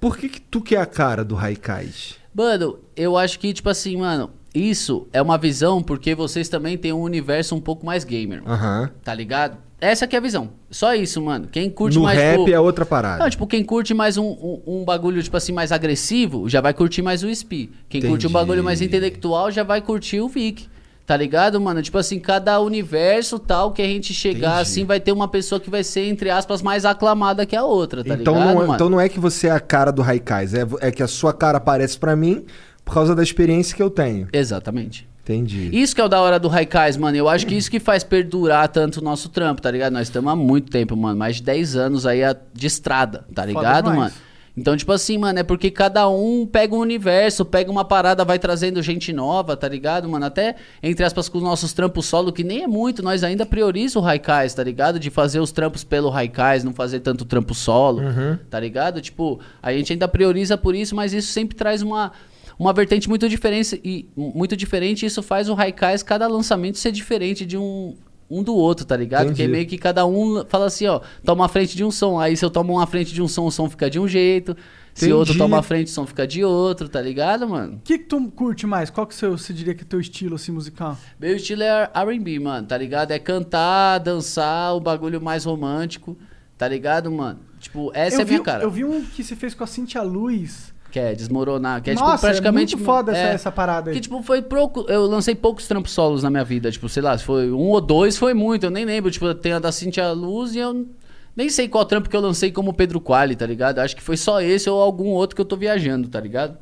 [0.00, 2.16] Por que que tu que é a cara do Raikais?
[2.34, 6.92] Mano, eu acho que, tipo assim, mano, isso é uma visão porque vocês também têm
[6.92, 8.42] um universo um pouco mais gamer.
[8.46, 8.90] Aham.
[9.04, 9.58] Tá ligado?
[9.80, 10.50] Essa que é a visão.
[10.70, 11.48] Só isso, mano.
[11.50, 12.18] Quem curte No mais.
[12.18, 13.22] rap tipo- é outra parada.
[13.22, 16.74] Não, tipo, quem curte mais um, um, um bagulho, tipo assim, mais agressivo, já vai
[16.74, 17.70] curtir mais o SP.
[17.88, 18.32] Quem curte um Entendi.
[18.34, 20.68] bagulho mais intelectual, já vai curtir o Vic.
[21.06, 21.80] Tá ligado, mano?
[21.82, 24.62] Tipo assim, cada universo tal que a gente chegar, Entendi.
[24.62, 28.04] assim, vai ter uma pessoa que vai ser, entre aspas, mais aclamada que a outra,
[28.04, 30.54] tá então, ligado, não é, então não é que você é a cara do Raikais,
[30.54, 32.44] é, é que a sua cara aparece pra mim
[32.90, 34.26] por causa da experiência que eu tenho.
[34.32, 35.08] Exatamente.
[35.22, 35.70] Entendi.
[35.72, 37.16] Isso que é o da hora do Raikais, mano.
[37.16, 39.92] Eu acho que isso que faz perdurar tanto o nosso trampo, tá ligado?
[39.92, 41.16] Nós estamos há muito tempo, mano.
[41.16, 42.22] Mais de 10 anos aí
[42.52, 44.12] de estrada, tá ligado, mano?
[44.56, 48.40] Então, tipo assim, mano, é porque cada um pega um universo, pega uma parada, vai
[48.40, 50.26] trazendo gente nova, tá ligado, mano?
[50.26, 53.94] Até, entre aspas, com os nossos trampos solo, que nem é muito, nós ainda priorizamos
[53.94, 54.98] o Raikais, tá ligado?
[54.98, 58.02] De fazer os trampos pelo Raikais, não fazer tanto trampo solo,
[58.50, 59.00] tá ligado?
[59.00, 62.12] Tipo, a gente ainda prioriza por isso, mas isso sempre traz uma,
[62.60, 67.46] uma vertente muito diferente e muito diferente, isso faz o Raikais, cada lançamento ser diferente
[67.46, 67.96] de um
[68.30, 69.22] um do outro, tá ligado?
[69.22, 69.42] Entendi.
[69.42, 72.20] Porque meio que cada um fala assim, ó, toma a frente de um som.
[72.20, 74.56] Aí se eu tomo uma frente de um som, o som fica de um jeito.
[74.94, 75.12] Se Entendi.
[75.12, 77.74] outro toma a frente, o som fica de outro, tá ligado, mano?
[77.74, 78.88] O que, que tu curte mais?
[78.88, 80.96] Qual que seu, você diria que é teu estilo assim, musical?
[81.18, 83.10] Meu estilo é R&B, mano, tá ligado?
[83.10, 86.16] É cantar, dançar, o bagulho mais romântico,
[86.56, 87.40] tá ligado, mano?
[87.58, 88.62] Tipo, essa eu é a minha vi, cara.
[88.62, 90.72] Eu vi um que você fez com a Cintia Luz.
[90.90, 92.74] Que é desmoronar, que é Nossa, tipo praticamente...
[92.74, 93.94] é muito foda essa, é, essa parada aí.
[93.94, 94.84] Que, tipo, foi pouco.
[94.88, 96.70] Eu lancei poucos trampos solos na minha vida.
[96.70, 98.66] Tipo, sei lá, se foi um ou dois, foi muito.
[98.66, 99.10] Eu nem lembro.
[99.10, 100.88] Tipo, tem a da Cintia Luz e eu
[101.36, 103.78] nem sei qual trampo que eu lancei como Pedro Quali, tá ligado?
[103.78, 106.58] Acho que foi só esse ou algum outro que eu tô viajando, tá ligado?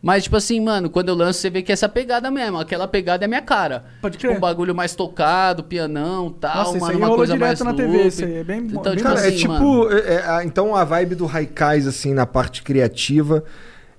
[0.00, 2.58] Mas, tipo assim, mano, quando eu lanço, você vê que essa pegada mesmo.
[2.58, 3.84] Aquela pegada é minha cara.
[4.00, 4.36] Pode Tipo, crer.
[4.38, 7.82] um bagulho mais tocado, pianão, tal, Nossa, isso mano, aí uma coisa direto mais na
[7.82, 8.06] TV, loop.
[8.08, 9.52] isso aí, é bem bom- Então, bem tipo Cara, assim, é tipo.
[9.52, 13.42] mano, é- é, a- então a vibe do Raikais, assim, na parte criativa.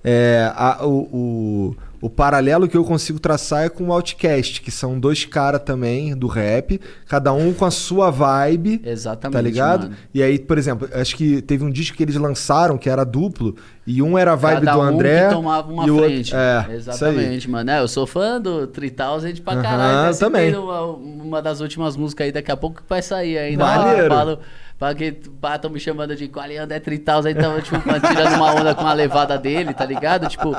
[0.02, 4.70] É, a- o, o, o paralelo que eu consigo traçar é com o Outcast, que
[4.70, 8.80] são dois caras também do rap, cada um com a sua vibe.
[8.84, 9.82] Exatamente, Tá ligado?
[9.84, 9.96] mano.
[10.14, 13.54] E aí, por exemplo, acho que teve um disco que eles lançaram que era duplo,
[13.86, 15.28] e um era a vibe Cada do um André.
[15.28, 16.34] que tomava uma e o outro- frente.
[16.34, 16.76] É, isso aí.
[16.76, 17.70] Exatamente, mano.
[17.70, 20.08] É, eu sou fã do 3000 pra caralho.
[20.10, 20.46] Até também.
[20.46, 23.64] citei Uma, uma das últimas músicas aí, daqui a pouco que vai sair ainda.
[23.64, 24.02] Maneiro.
[24.04, 24.38] Eu falo,
[24.80, 28.86] pra que batam me chamando de Qualiando é 3000, então, tipo, tirando uma onda com
[28.86, 30.26] a levada dele, tá ligado?
[30.26, 30.56] Tipo,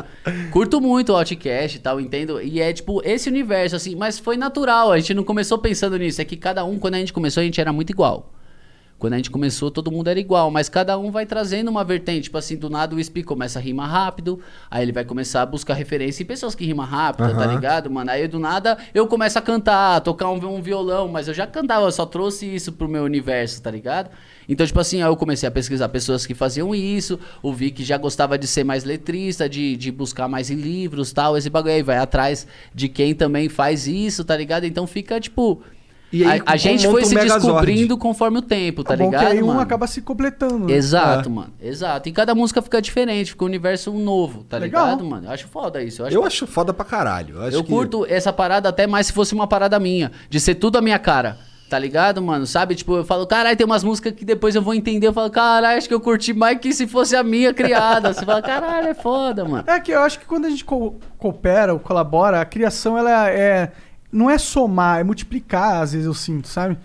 [0.52, 2.40] curto muito o Outcast e tal, entendo.
[2.40, 4.92] E é, tipo, esse universo, assim, mas foi natural.
[4.92, 6.22] A gente não começou pensando nisso.
[6.22, 8.32] É que cada um, quando a gente começou, a gente era muito igual.
[9.02, 12.26] Quando a gente começou, todo mundo era igual, mas cada um vai trazendo uma vertente.
[12.26, 14.40] Tipo assim, do nada o Spi começa a rimar rápido,
[14.70, 17.56] aí ele vai começar a buscar referência em pessoas que rimam rápido, tá Aham.
[17.56, 18.12] ligado, mano?
[18.12, 21.48] Aí do nada eu começo a cantar, a tocar um, um violão, mas eu já
[21.48, 24.12] cantava, eu só trouxe isso pro meu universo, tá ligado?
[24.48, 27.98] Então, tipo assim, aí eu comecei a pesquisar pessoas que faziam isso, o Vic já
[27.98, 31.82] gostava de ser mais letrista, de, de buscar mais em livros tal, esse bagulho aí
[31.82, 34.66] vai atrás de quem também faz isso, tá ligado?
[34.66, 35.64] Então fica, tipo.
[36.14, 37.46] E aí, a, a gente foi um se Megazord.
[37.46, 39.22] descobrindo conforme o tempo, tá É bom ligado?
[39.22, 39.60] que aí um mano?
[39.62, 40.68] acaba se completando.
[40.68, 40.74] né?
[40.74, 41.32] Exato, É.
[41.32, 41.54] mano.
[41.62, 42.10] Exato.
[42.10, 44.86] E cada música fica diferente, fica um universo novo, tá Legal.
[44.86, 45.28] ligado, mano?
[45.28, 46.02] Eu acho foda isso.
[46.02, 47.36] Eu acho, Eu acho foda pra caralho.
[47.36, 50.40] Eu, acho eu que- curto essa parada até mais se fosse uma parada minha, de
[50.40, 51.38] ser tudo a minha cara.
[51.70, 52.46] Tá ligado, mano?
[52.46, 52.76] Sabe?
[52.76, 55.08] Tipo, eu falo, caralho, tem umas músicas que depois eu vou entender.
[55.08, 58.12] Eu falo, caralho, acho que eu curti mais que se fosse a minha criada.
[58.14, 59.64] Você fala, caralho, é foda, mano.
[59.66, 63.30] É que eu acho que quando a gente co- coopera ou colabora, a criação ela
[63.30, 63.72] é.
[64.12, 66.78] Não é somar, é multiplicar, às vezes eu sinto, sabe?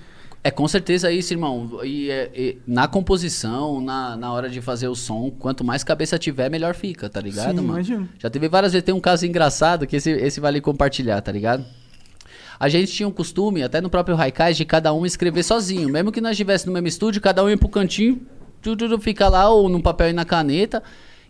[0.46, 1.80] É, com certeza isso, irmão.
[1.82, 6.16] E, é, e na composição, na, na hora de fazer o som, quanto mais cabeça
[6.20, 7.68] tiver, melhor fica, tá ligado, Sim, mano?
[7.70, 8.08] imagino.
[8.16, 11.64] Já teve várias vezes, tem um caso engraçado que esse, esse vale compartilhar, tá ligado?
[12.60, 15.88] A gente tinha um costume, até no próprio Haikai, de cada um escrever sozinho.
[15.88, 18.24] Mesmo que nós estivéssemos no mesmo estúdio, cada um ia pro cantinho,
[18.62, 20.80] tudo, tudo fica lá, ou no papel e na caneta,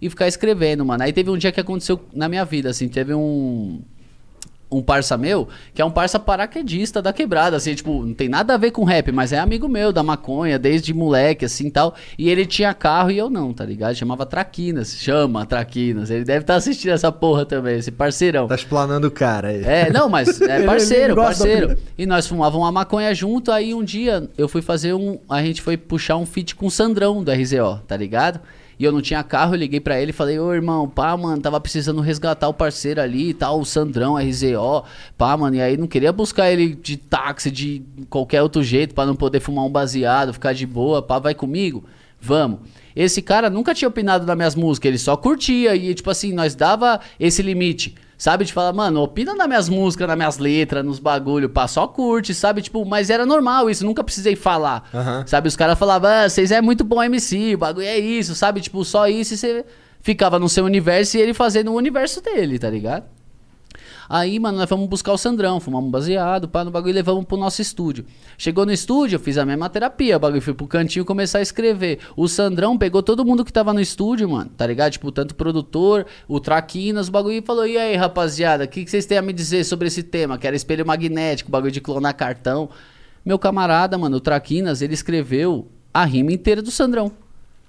[0.01, 1.03] e ficar escrevendo, mano.
[1.03, 3.81] Aí teve um dia que aconteceu na minha vida, assim, teve um
[4.71, 8.55] um parça meu, que é um parça paraquedista da quebrada, assim, tipo, não tem nada
[8.55, 11.95] a ver com rap, mas é amigo meu da maconha, desde moleque, assim, tal.
[12.19, 13.95] E ele tinha carro e eu não, tá ligado?
[13.95, 16.11] Chamava Traquinas, chama Traquinas.
[16.11, 18.49] Ele deve estar assistindo essa porra também, esse parceirão.
[18.49, 19.63] Tá explanando o cara aí.
[19.65, 21.79] É, não, mas é parceiro, parceiro.
[21.97, 25.19] E nós fumávamos uma maconha junto, aí um dia eu fui fazer um.
[25.29, 28.41] A gente foi puxar um feat com o Sandrão do RZO, tá ligado?
[28.79, 31.41] E eu não tinha carro, eu liguei pra ele e falei, ô irmão, pá, mano,
[31.41, 34.85] tava precisando resgatar o parceiro ali e tal, o Sandrão, RZO,
[35.17, 39.07] pá, mano, e aí não queria buscar ele de táxi, de qualquer outro jeito, pra
[39.07, 41.85] não poder fumar um baseado, ficar de boa, pá, vai comigo?
[42.21, 42.61] Vamos.
[42.95, 46.55] Esse cara nunca tinha opinado nas minhas músicas, ele só curtia e, tipo assim, nós
[46.55, 47.95] dava esse limite.
[48.19, 51.87] Sabe, de falar, mano, opina nas minhas músicas, nas minhas letras, nos bagulho, pá, só
[51.87, 52.63] curte, sabe?
[52.63, 54.89] Tipo, mas era normal isso, nunca precisei falar.
[54.95, 55.25] Aham.
[55.27, 58.61] Sabe, os caras falavam, ah, vocês é muito bom MC, o bagulho é isso, sabe?
[58.61, 59.65] Tipo, só isso e você
[60.01, 63.05] ficava no seu universo e ele fazendo o universo dele, tá ligado?
[64.09, 67.25] Aí, mano, nós fomos buscar o Sandrão, fumamos um baseado, pá, no bagulho e levamos
[67.25, 68.05] pro nosso estúdio.
[68.39, 71.43] Chegou no estúdio, eu fiz a mesma terapia, o bagulho fui pro cantinho começar a
[71.43, 71.99] escrever.
[72.17, 74.93] O Sandrão pegou todo mundo que tava no estúdio, mano, tá ligado?
[74.93, 78.85] Tipo, tanto o produtor, o Traquinas, o bagulho e falou: e aí, rapaziada, o que,
[78.85, 80.39] que vocês têm a me dizer sobre esse tema?
[80.39, 82.69] Que era espelho magnético, bagulho de clonar cartão.
[83.25, 87.26] Meu camarada, mano, o Traquinas, ele escreveu a rima inteira do Sandrão.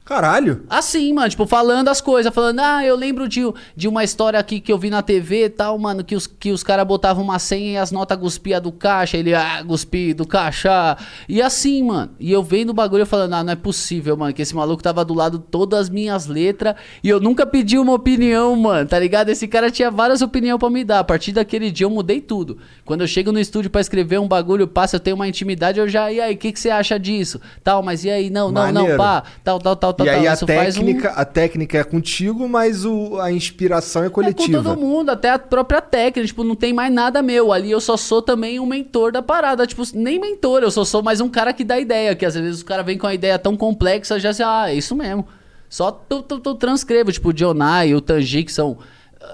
[0.07, 0.63] Caralho.
[0.69, 3.41] Assim, mano, tipo, falando as coisas, falando, ah, eu lembro de,
[3.75, 6.49] de uma história aqui que eu vi na TV e tal, mano, que os, que
[6.49, 10.25] os caras botavam uma senha e as notas guspia do caixa, ele, ah, guspi do
[10.25, 10.95] caixa,
[11.27, 14.41] e assim, mano, e eu vendo o bagulho falando, ah, não é possível, mano, que
[14.41, 18.55] esse maluco tava do lado todas as minhas letras e eu nunca pedi uma opinião,
[18.55, 19.27] mano, tá ligado?
[19.27, 22.59] Esse cara tinha várias opiniões pra me dar, a partir daquele dia eu mudei tudo.
[22.85, 25.89] Quando eu chego no estúdio pra escrever um bagulho, passa, eu tenho uma intimidade, eu
[25.89, 27.41] já, e aí, o que, que você acha disso?
[27.61, 28.97] Tal, mas e aí, não, não, não, Maneiro.
[28.97, 32.47] pá, tal, tal, tal, tal, e aí a faz um- técnica, a técnica é contigo,
[32.47, 34.63] mas o, a inspiração é É com coletiva.
[34.63, 37.51] todo mundo, até a própria técnica, tipo, não tem mais nada meu.
[37.51, 41.01] Ali eu só sou também um mentor da parada, tipo, nem mentor, eu só sou
[41.03, 43.37] mais um cara que dá ideia, que às vezes o cara vem com uma ideia
[43.37, 45.27] tão complexa, já sei, ah, é isso mesmo.
[45.69, 48.77] Só tu, tu, tu transcrevo, tipo, o Dionai e o Tanji, que são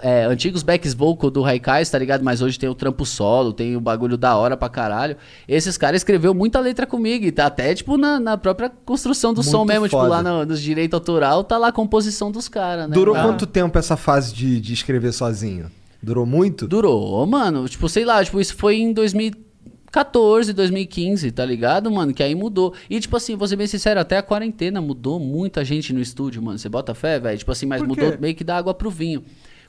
[0.02, 2.24] é, antigos backs vocal do Haikais, tá ligado?
[2.24, 5.18] Mas hoje tem o trampo solo, tem o bagulho da hora pra caralho.
[5.48, 9.44] Esses caras escreveu muita letra comigo, e tá até, tipo, na, na própria construção do
[9.44, 10.10] som Muito mesmo, tipo, foda.
[10.10, 12.94] lá no- nos direitos autoral, tá lá a composição dos caras, né?
[12.94, 13.24] Durou Ah.
[13.24, 15.70] quanto tempo essa fase de, de escrever sozinho?
[16.02, 16.68] Durou muito?
[16.68, 17.68] Durou, mano.
[17.70, 22.14] Tipo, sei lá, tipo, isso foi em 2014, 2015, tá ligado, mano?
[22.14, 22.74] Que aí mudou.
[22.90, 26.42] E, tipo assim, vou ser bem sincero, até a quarentena mudou muita gente no estúdio,
[26.42, 26.58] mano.
[26.58, 27.38] Você bota fé, velho?
[27.38, 29.24] Tipo assim, mas mudou meio que da água pro vinho.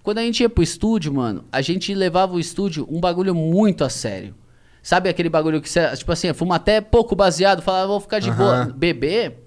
[0.04, 3.82] Quando a gente ia pro estúdio, mano, a gente levava o estúdio um bagulho muito
[3.82, 4.34] a sério.
[4.82, 8.30] Sabe aquele bagulho que você, tipo assim, fuma até pouco baseado, falava, vou ficar de
[8.30, 8.66] boa.
[8.66, 9.38] Beber?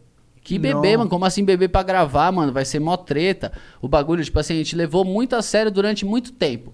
[0.42, 0.62] Que Não.
[0.82, 1.10] beber, mano?
[1.12, 2.52] Como assim beber pra gravar, mano?
[2.52, 3.52] Vai ser mó treta.
[3.80, 6.74] O bagulho, tipo assim, a gente levou muito a sério durante muito tempo.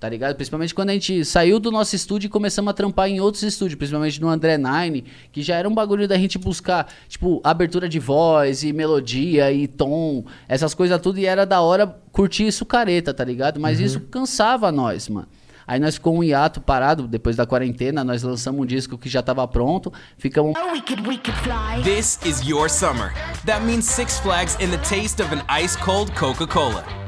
[0.00, 0.36] Tá ligado?
[0.36, 3.76] Principalmente quando a gente saiu do nosso estúdio e começamos a trampar em outros estúdios,
[3.76, 7.98] principalmente no André Nine, que já era um bagulho da gente buscar, tipo, abertura de
[7.98, 13.12] voz e melodia e tom, essas coisas tudo, e era da hora curtir isso careta,
[13.12, 13.58] tá ligado?
[13.58, 15.26] Mas isso cansava nós, mano.
[15.66, 19.20] Aí nós ficamos um hiato parado, depois da quarentena, nós lançamos um disco que já
[19.20, 21.82] tava pronto, ficamos Oh, we could, we could fly.
[21.82, 23.12] This is your summer.
[23.44, 27.07] That means Six Flags in the taste of an ice cold Coca Cola.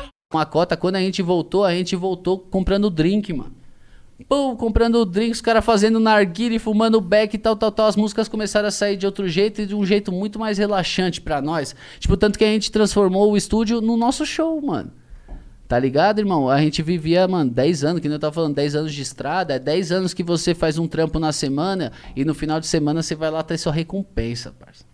[0.37, 0.77] uma cota.
[0.77, 3.55] Quando a gente voltou, a gente voltou comprando drink, mano.
[4.27, 7.87] Pô, comprando drink, os caras fazendo narguile, fumando beck e tal, tal, tal.
[7.87, 11.19] As músicas começaram a sair de outro jeito e de um jeito muito mais relaxante
[11.19, 11.75] pra nós.
[11.99, 14.91] Tipo, tanto que a gente transformou o estúdio no nosso show, mano.
[15.67, 16.49] Tá ligado, irmão?
[16.49, 19.53] A gente vivia, mano, 10 anos, que nem eu tava falando, 10 anos de estrada,
[19.53, 23.01] é 10 anos que você faz um trampo na semana e no final de semana
[23.01, 24.90] você vai lá ter sua recompensa, parça.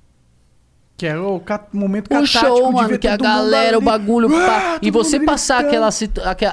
[0.97, 4.79] Que é o ca- momento O show, mano, que a galera, o bagulho, Ah, pá,
[4.81, 5.89] e você passar aquela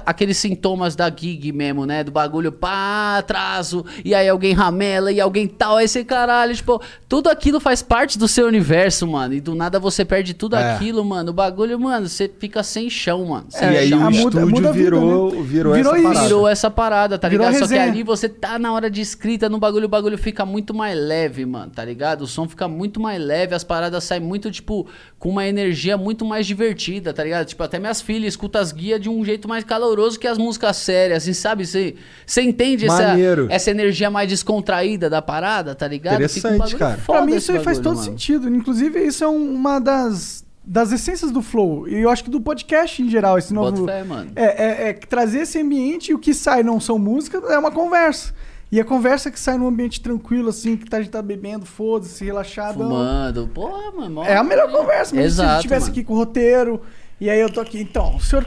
[0.05, 2.05] aqueles sintomas da gig mesmo, né?
[2.05, 6.79] Do bagulho, pá, atraso, e aí alguém ramela, e alguém tal, aí você, caralho, tipo,
[7.09, 10.75] tudo aquilo faz parte do seu universo, mano, e do nada você perde tudo É.
[10.75, 13.47] aquilo, mano, o bagulho, mano, você fica sem chão, mano.
[13.49, 13.99] Sem e aí chão.
[13.99, 15.43] o a muda- estúdio muda a vida, virou, né?
[15.43, 16.03] virou, Virou essa isso.
[16.13, 16.27] parada.
[16.27, 17.63] Virou essa parada, tá Virou ligado?
[17.67, 20.75] Só que ali você tá na hora de escrita no bagulho, o bagulho fica muito
[20.75, 22.21] mais leve, mano, tá ligado?
[22.23, 24.87] O som fica muito mais leve, as paradas saem muito, tipo,
[25.19, 27.47] com uma energia muito mais divertida, tá ligado?
[27.47, 30.77] Tipo, até minhas filhas escutam as guias de um jeito mais caloroso que as músicas
[30.77, 31.67] sérias, assim, sabe?
[31.67, 31.95] Você
[32.27, 33.47] você entende essa, Maneiro.
[33.51, 36.15] essa energia mais descontraída da parada, tá ligado?
[36.29, 36.97] Fica um Interessante, bagulho cara.
[36.99, 38.05] foda Pra mim isso aí faz todo mano.
[38.05, 38.49] sentido.
[38.49, 41.87] Inclusive, isso é um- uma das, das essências do Flow.
[41.89, 43.87] E eu acho que do podcast em geral, esse Bota novo.
[43.87, 44.33] fé, mano.
[44.35, 47.71] É, é- é trazer esse ambiente e o que sai não são músicas, é uma
[47.71, 48.33] conversa.
[48.75, 51.65] E a conversa que sai num ambiente tranquilo, assim, que tá, a gente tá bebendo,
[51.65, 52.79] foda-se, relaxado.
[52.79, 54.25] Fumando, porra, mano.
[54.25, 56.83] É a melhor conversa, mas se Exato, ele estivesse aqui com o roteiro,
[57.21, 58.45] e aí eu tô aqui, então, senhor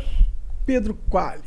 [0.65, 1.46] Pedro Quali.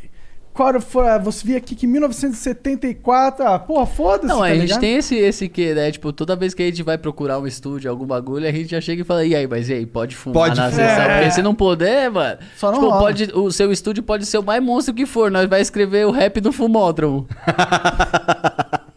[0.54, 4.80] A- você via aqui que em 1974, ah, porra, foda-se, Não, tá a gente ligado?
[4.80, 5.90] tem esse, esse que, né?
[5.90, 8.80] Tipo, toda vez que a gente vai procurar um estúdio, algum bagulho, a gente já
[8.80, 10.84] chega e fala, e aí, mas e aí, pode fumar Pode na sessão?
[10.84, 11.18] É.
[11.18, 13.00] Porque se não puder, mano, Só não tipo, rola.
[13.00, 16.10] pode, o seu estúdio pode ser o mais monstro que for, nós vai escrever o
[16.10, 17.26] rap no fumódromo.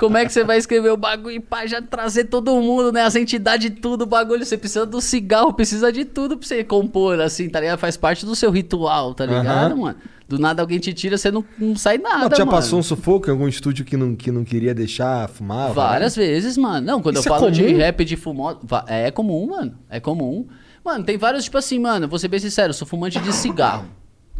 [0.00, 3.02] Como é que você vai escrever o bagulho e pá, já trazer todo mundo, né?
[3.02, 4.44] As entidades, tudo, o bagulho.
[4.44, 7.78] Você precisa do cigarro, precisa de tudo pra você compor, assim, tá ligado?
[7.78, 9.76] Faz parte do seu ritual, tá ligado, Aham.
[9.76, 9.96] mano?
[10.26, 12.56] Do nada alguém te tira, você não, não sai nada, Não, já mano.
[12.56, 15.72] passou um sufoco em algum estúdio que não, que não queria deixar fumar?
[15.72, 16.86] Várias vezes, mano.
[16.86, 17.76] Não, quando Isso eu é falo de comum?
[17.76, 18.56] rap de fumó.
[18.62, 19.74] va- É comum, mano.
[19.90, 20.46] É comum.
[20.84, 23.84] Mano, tem vários, tipo assim, mano, vou ser bem sincero, eu sou fumante de cigarro.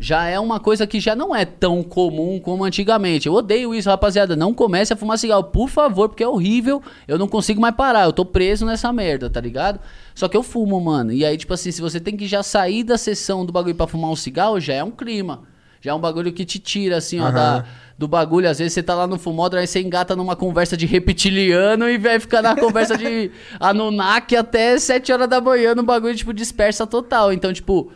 [0.02, 3.28] Já é uma coisa que já não é tão comum como antigamente.
[3.28, 4.34] Eu odeio isso, rapaziada.
[4.34, 6.82] Não comece a fumar cigarro, por favor, porque é horrível.
[7.06, 8.04] Eu não consigo mais parar.
[8.04, 9.78] Eu tô preso nessa merda, tá ligado?
[10.14, 11.12] Só que eu fumo, mano.
[11.12, 13.86] E aí, tipo assim, se você tem que já sair da sessão do bagulho pra
[13.86, 15.42] fumar um cigarro, já é um clima.
[15.82, 17.32] Já é um bagulho que te tira, assim, ó, Aham.
[17.32, 17.64] da,
[17.98, 18.48] do bagulho.
[18.48, 21.98] Às vezes você tá lá no fumódromo, aí você engata numa conversa de reptiliano e
[21.98, 23.30] vai ficar na conversa de
[23.60, 27.34] Anunnaki até 7 horas da manhã no bagulho, tipo, dispersa total.
[27.34, 27.92] Então, tipo,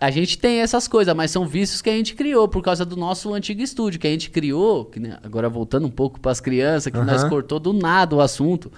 [0.00, 2.96] a, gente tem essas coisas, mas são vícios que a gente criou por causa do
[2.96, 6.90] nosso antigo estúdio, que a gente criou, que, né, agora voltando um pouco pras crianças,
[6.90, 7.28] que nós Aham.
[7.28, 8.72] cortou do nada o assunto.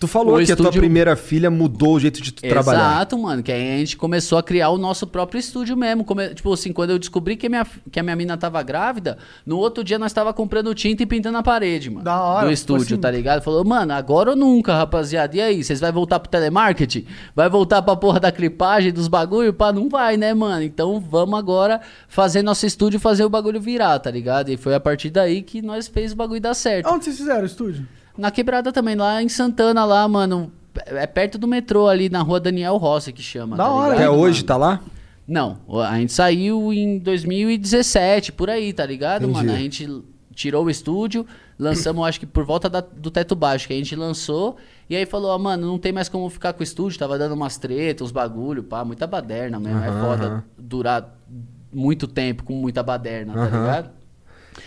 [0.00, 2.92] Tu falou O que a tua estúdio- primeira filha mudou o jeito de tu trabalhar.
[2.92, 3.42] Exato, mano.
[3.42, 6.04] Que aí a gente começou a criar o nosso próprio estúdio mesmo.
[6.04, 9.18] Come- Tipo assim, quando eu descobri que a, minha, que a minha mina tava grávida,
[9.44, 12.02] no outro dia nós tava comprando tinta e pintando a parede, mano.
[12.02, 13.42] Da hora, Do tipo estúdio, assim- tá ligado?
[13.42, 15.36] Falou, mano, agora ou nunca, rapaziada.
[15.36, 17.04] E aí, vocês vai voltar pro telemarketing?
[17.36, 19.52] Vai voltar pra porra da clipagem, dos bagulho?
[19.52, 20.62] Pá, não vai, né, mano?
[20.62, 21.78] Então vamos agora
[22.08, 24.48] fazer nosso estúdio e fazer o bagulho virar, tá ligado?
[24.48, 26.88] E foi a partir daí que nós fez o bagulho dar certo.
[26.88, 27.86] Onde vocês fizeram o estúdio?
[28.16, 30.52] Na quebrada também, lá em Santana, lá, mano.
[30.86, 33.56] É perto do metrô ali, na rua Daniel Rossi, que chama.
[33.56, 34.46] Da tá hora, ligado, Até hoje mano?
[34.46, 34.80] tá lá?
[35.26, 39.32] Não, a gente saiu em 2017, por aí, tá ligado, Entendi.
[39.38, 39.52] mano?
[39.52, 40.02] A gente
[40.34, 41.26] tirou o estúdio,
[41.58, 44.56] lançamos, acho que por volta da- do teto baixo, que a gente lançou,
[44.88, 47.34] e aí falou, ó, mano, não tem mais como ficar com o estúdio, tava dando
[47.34, 49.78] umas tretas, uns bagulho, pá, muita baderna mesmo.
[49.84, 50.42] é Aham, foda aham.
[50.58, 51.16] durar
[51.72, 53.58] muito tempo com muita baderna, tá Aham.
[53.60, 53.90] ligado?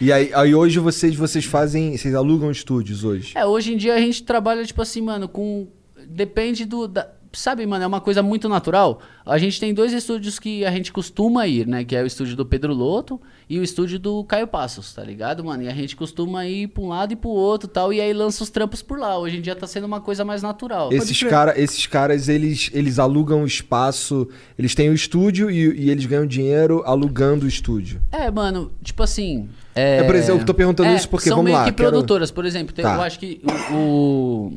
[0.01, 1.95] E aí, aí hoje vocês, vocês fazem.
[1.97, 3.33] Vocês alugam estúdios hoje?
[3.35, 5.67] É, hoje em dia a gente trabalha, tipo assim, mano, com.
[6.07, 6.87] Depende do.
[6.87, 9.01] da- Sabe, mano, é uma coisa muito natural.
[9.25, 11.83] A gente tem dois estúdios que a gente costuma ir, né?
[11.83, 13.19] Que é o estúdio do Pedro Loto
[13.49, 15.63] e o estúdio do Caio Passos, tá ligado, mano?
[15.63, 17.91] E a gente costuma ir pra um lado e pro outro tal.
[17.91, 19.17] E aí lança os trampos por lá.
[19.17, 20.93] Hoje em dia tá sendo uma coisa mais natural.
[20.93, 24.27] Esses, cara, esses caras, eles, eles alugam o espaço.
[24.57, 27.99] Eles têm o estúdio e, e eles ganham dinheiro alugando o estúdio.
[28.11, 29.49] É, mano, tipo assim.
[29.73, 31.89] É, É, por exemplo, eu tô perguntando isso porque, são vamos meio lá, que quero-
[31.89, 32.93] produtoras, por exemplo, tem- Tá.
[32.93, 34.53] eu acho que o, o,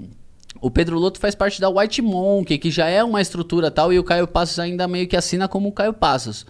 [0.61, 3.99] o Pedro Loto faz parte da White Monkey, que já é uma estrutura tal, e
[3.99, 6.47] o Caio Passos ainda meio que assina como o Caio Passos.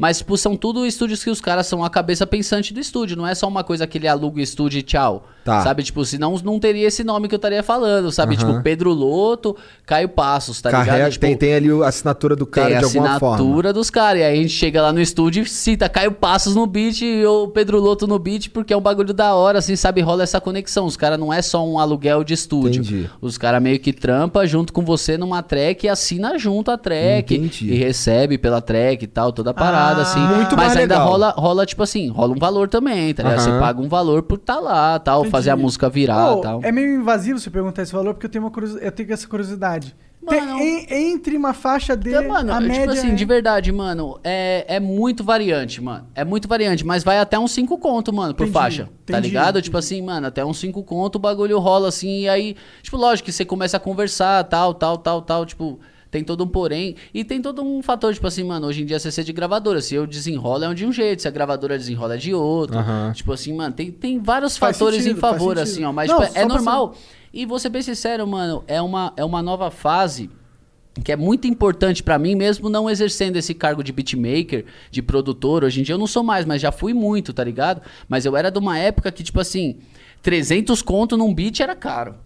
[0.00, 3.18] Mas, tipo, são tudo estúdios que os caras são a cabeça pensante do estúdio.
[3.18, 5.28] Não é só uma coisa que ele aluga o estúdio e tchau.
[5.44, 5.62] Tá.
[5.62, 5.82] Sabe?
[5.82, 8.34] Tipo, senão não teria esse nome que eu estaria falando, sabe?
[8.36, 8.46] Aham.
[8.52, 11.12] Tipo, Pedro Loto, Caio Passos, tá Carrega, ligado?
[11.12, 13.34] Tipo, tem, tem ali a assinatura do cara tem de a alguma forma.
[13.36, 14.20] assinatura dos caras.
[14.20, 17.48] E aí a gente chega lá no estúdio e cita Caio Passos no beat ou
[17.48, 20.00] Pedro Loto no beat, porque é um bagulho da hora, assim, sabe?
[20.00, 20.86] Rola essa conexão.
[20.86, 22.80] Os caras não é só um aluguel de estúdio.
[22.82, 23.10] Entendi.
[23.20, 27.34] Os caras meio que trampa junto com você numa track e assina junto a track.
[27.34, 27.72] Entendi.
[27.72, 30.20] E recebe pela track e tal, toda a parada, Ah, assim.
[30.20, 31.08] muito Mas ainda legal.
[31.08, 33.40] rola, rola, tipo assim, rola um valor também, tá ligado?
[33.40, 35.30] Você paga um valor por tá lá, tal, Entendi.
[35.32, 36.60] fazer a música virar Ô, tal.
[36.62, 39.26] É meio invasivo você perguntar esse valor, porque eu tenho, uma curiosi- eu tenho essa
[39.28, 39.94] curiosidade.
[40.28, 43.14] Tem- Mano, em- entre uma faixa dele, Então, mano, a eu, média tipo assim, é-
[43.14, 46.06] de verdade, mano, é, é muito variante, mano.
[46.14, 48.84] É muito variante, mas vai até uns 5 conto, mano, por Entendi, faixa.
[49.06, 49.62] Tá entendi, ligado?
[49.62, 53.24] Tipo assim, mano, até uns 5 conto o bagulho rola assim, e aí, tipo, lógico
[53.26, 55.80] que você começa a conversar, tal, tal, tal, tal, tipo,
[56.10, 56.96] tem todo um porém.
[57.14, 59.80] E tem todo um fator, tipo assim, mano, hoje em dia você ser de gravadora.
[59.80, 62.76] Se eu desenrolo é de um jeito, se a gravadora desenrola é de outro.
[62.76, 63.12] Aham.
[63.14, 65.92] Tipo assim, mano, tem, tem vários Faz fatores sentido, em favor, assim, ó.
[65.92, 66.94] Mas Não, tipo, é normal.
[67.32, 70.28] E vou ser bem sincero, mano, é uma, é uma nova fase
[71.04, 75.62] que é muito importante pra mim, mesmo não exercendo esse cargo de beatmaker, de produtor.
[75.62, 77.80] Hoje em dia eu não sou mais, mas já fui muito, tá ligado?
[78.08, 79.78] Mas eu era de uma época que, tipo assim,
[80.22, 82.16] 300 conto num beat era caro.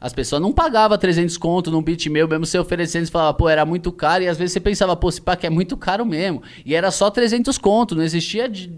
[0.00, 3.48] As pessoas não pagavam 300 conto num beat meu, mesmo você oferecendo, você falava, pô,
[3.48, 4.24] era muito caro.
[4.24, 6.42] E às vezes você pensava, pô, se pá, que é muito caro mesmo.
[6.64, 8.72] E era só 300 conto, não existia de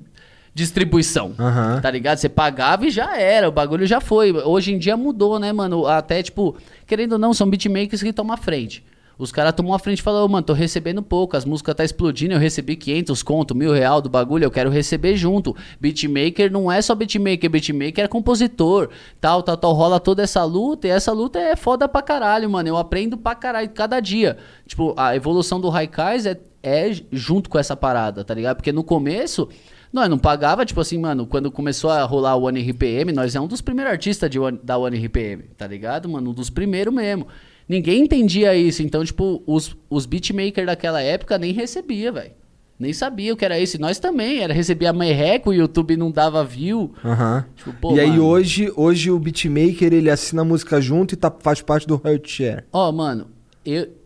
[0.54, 1.34] distribuição.
[1.38, 1.80] Aham.
[1.80, 2.18] Tá ligado?
[2.18, 4.32] Você pagava e já era, o bagulho já foi.
[4.32, 5.86] Hoje em dia mudou, né, mano?
[5.86, 8.84] Até, tipo, querendo ou não, são beatmakers que tomam a frente.
[9.18, 11.84] Os caras tomam a frente e falam, ô, mano, tô recebendo pouco, as músicas tá
[11.84, 15.56] explodindo, eu recebi 500 conto, mil real do bagulho, eu quero receber junto.
[15.80, 18.90] Beatmaker não é só beatmaker, beatmaker é compositor,
[19.20, 19.72] tal, tal, tal.
[19.72, 22.68] Rola toda essa luta e essa luta é foda pra caralho, mano.
[22.68, 24.36] Eu aprendo pra caralho cada dia.
[24.66, 28.56] Tipo, a evolução do Raikais é, é junto com essa parada, tá ligado?
[28.56, 29.48] Porque no começo...
[29.90, 33.40] Nós não pagava, tipo assim, mano, quando começou a rolar o One RPM, nós é
[33.40, 36.28] um dos primeiros artistas de One- da One RPM, tá ligado, mano?
[36.30, 37.26] Um dos primeiros mesmo.
[37.68, 42.32] Ninguém entendia isso, então, tipo, os, os beatmakers daquela época nem recebia, velho.
[42.78, 43.76] Nem sabia o que era isso.
[43.76, 46.94] E nós também, era recebia merreco, o YouTube não dava view.
[47.04, 47.44] Aham.
[47.56, 48.24] Tipo, pô, e aí mano.
[48.24, 52.28] hoje, hoje o beatmaker ele assina a música junto e tá, faz parte do Heart
[52.28, 52.64] Share.
[52.72, 53.26] Ó, mano,
[53.66, 53.97] eu.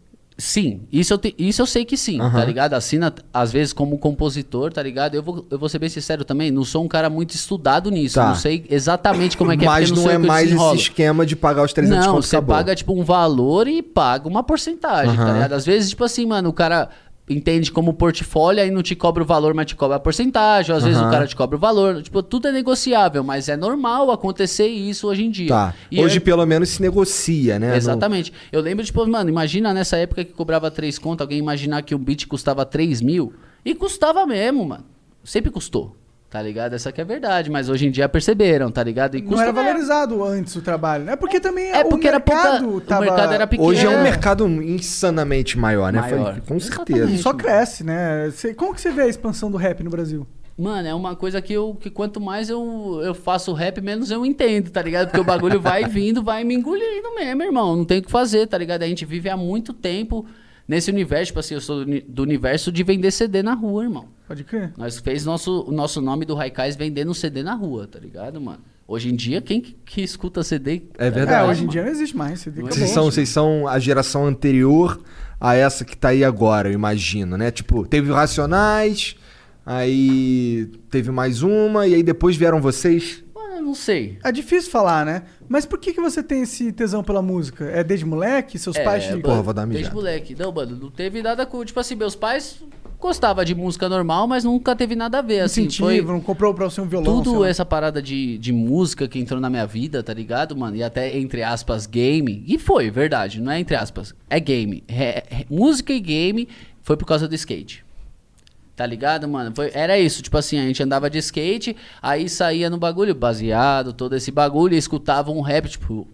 [0.44, 2.36] Sim, isso eu, te- isso eu sei que sim, Aham.
[2.40, 2.74] tá ligado?
[2.74, 5.14] Assina, às vezes, como compositor, tá ligado?
[5.14, 8.16] Eu vou, eu vou ser bem sincero também, não sou um cara muito estudado nisso.
[8.16, 8.26] Tá.
[8.26, 11.36] Não sei exatamente como é que é, Mas não sei é mais esse esquema de
[11.36, 12.56] pagar os 300 Não, você acabou.
[12.56, 15.32] paga, tipo, um valor e paga uma porcentagem, tá Aham.
[15.34, 15.52] ligado?
[15.52, 16.88] Às vezes, tipo assim, mano, o cara
[17.32, 20.74] entende como portfólio, aí não te cobra o valor, mas te cobra a porcentagem.
[20.74, 21.08] Às vezes Aham.
[21.08, 22.02] o cara te cobra o valor.
[22.02, 25.48] Tipo, tudo é negociável, mas é normal acontecer isso hoje em dia.
[25.48, 25.74] Tá.
[25.90, 27.70] E hoje é- pelo menos se negocia, né?
[27.70, 28.32] No- Exatamente.
[28.52, 31.98] Eu lembro, tipo, mano, imagina nessa época que cobrava 3 conto, alguém imaginar que um
[31.98, 33.32] beat custava 3 mil.
[33.64, 34.84] E custava mesmo, mano.
[35.24, 35.96] Sempre custou.
[36.32, 36.72] Tá ligado?
[36.72, 37.50] Essa que é a verdade.
[37.50, 39.18] Mas hoje em dia perceberam, tá ligado?
[39.18, 39.66] E Não custa era mesmo.
[39.66, 41.10] valorizado antes o trabalho.
[41.10, 43.00] É porque também É porque o era pouca- mercado o tava...
[43.02, 43.68] mercado era pequeno.
[43.68, 44.02] Hoje é um É.
[44.02, 46.00] mercado insanamente maior, né?
[46.00, 46.32] Maior.
[46.32, 46.92] Foi- Com Exatamente.
[46.94, 47.12] certeza.
[47.12, 48.32] E só cresce, né?
[48.56, 50.26] Como que você vê a expansão do rap no Brasil?
[50.56, 54.24] Mano, é uma coisa que eu que quanto mais eu, eu faço rap, menos eu
[54.24, 55.08] entendo, tá ligado?
[55.08, 57.76] Porque o bagulho vai vindo, vai me engolindo mesmo, irmão.
[57.76, 58.82] Não tem o que fazer, tá ligado?
[58.82, 60.24] A gente vive há muito tempo
[60.68, 64.06] nesse universo, tipo assim, eu sou do universo de vender CD na rua, irmão.
[64.32, 64.72] Pode crer.
[64.78, 68.60] Nós fez nosso, o nosso nome do Raikais vendendo CD na rua, tá ligado, mano?
[68.88, 70.84] Hoje em dia, quem que, que escuta CD?
[70.96, 71.46] É tá verdade.
[71.46, 71.72] É, hoje em mano?
[71.72, 72.46] dia não existe mais.
[72.46, 72.88] Não Vocês acabou.
[72.88, 74.98] são, vocês são a geração anterior
[75.38, 77.50] a essa que tá aí agora, eu imagino, né?
[77.50, 79.16] Tipo, teve Racionais,
[79.66, 83.22] aí teve mais uma, e aí depois vieram vocês.
[83.34, 84.18] Mano, eu não sei.
[84.24, 85.24] É difícil falar, né?
[85.46, 87.66] Mas por que, que você tem esse tesão pela música?
[87.66, 88.58] É desde moleque?
[88.58, 89.10] Seus pais te...
[89.10, 89.94] mano, Porra, vou dar uma Desde mijada.
[89.94, 90.34] moleque.
[90.34, 91.62] Não, mano, não teve nada com.
[91.62, 92.62] Tipo assim, meus pais
[93.02, 95.40] gostavam de música normal, mas nunca teve nada a ver.
[95.40, 97.22] Assim, incentivo, foi não comprou pra você um violão?
[97.22, 100.76] tudo essa parada de, de música que entrou na minha vida, tá ligado, mano?
[100.76, 102.44] E até, entre aspas, game.
[102.46, 104.14] E foi, verdade, não é entre aspas.
[104.30, 104.84] É game.
[104.86, 106.48] É- é- música e game
[106.80, 107.84] foi por causa do skate.
[108.76, 109.52] Tá ligado, mano?
[109.54, 113.92] Foi- era isso, tipo assim, a gente andava de skate, aí saía no bagulho baseado,
[113.92, 116.06] todo esse bagulho, e escutava um rap, tipo.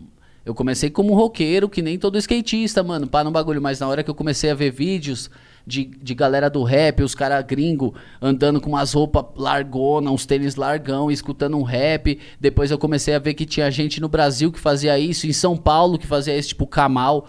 [0.45, 4.03] Eu comecei como roqueiro, que nem todo skatista, mano, pá no bagulho, mas na hora
[4.03, 5.31] que eu comecei a ver vídeos
[5.69, 10.57] de, de galera do rap, os caras gringo andando com umas roupas largona, uns tênis
[10.57, 12.19] largão, escutando um rap.
[12.41, 15.57] Depois eu comecei a ver que tinha gente no Brasil que fazia isso, em São
[15.57, 17.29] Paulo que fazia isso, tipo Kamal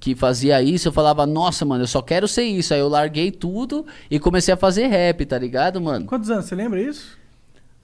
[0.00, 2.74] que fazia isso, eu falava, nossa, mano, eu só quero ser isso.
[2.74, 6.04] Aí eu larguei tudo e comecei a fazer rap, tá ligado, mano?
[6.04, 6.44] Quantos anos?
[6.44, 7.16] Você lembra isso?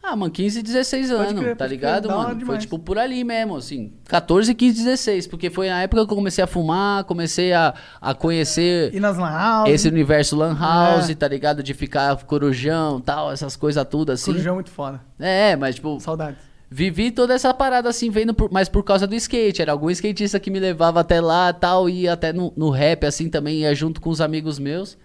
[0.02, 2.24] Ah, mano, 15, 16 Pode anos, crer, tá ligado, mano?
[2.30, 2.62] Foi demais.
[2.62, 6.42] tipo por ali mesmo, assim, 14, 15, 16, porque foi na época que eu comecei
[6.42, 9.68] a fumar, comecei a, a conhecer E nas lan house?
[9.70, 11.14] esse universo lan house, É.
[11.14, 11.62] tá ligado?
[11.62, 14.30] De ficar corujão, tal, essas coisas tudo assim.
[14.32, 15.02] Corujão muito foda.
[15.18, 16.38] É, mas tipo, Saudades.
[16.72, 19.60] Vivi toda essa parada assim, vendo por, mas por causa do skate.
[19.60, 23.28] Era algum skatista que me levava até lá tal, ia até no, no rap assim
[23.28, 24.96] também, ia junto com os amigos meus.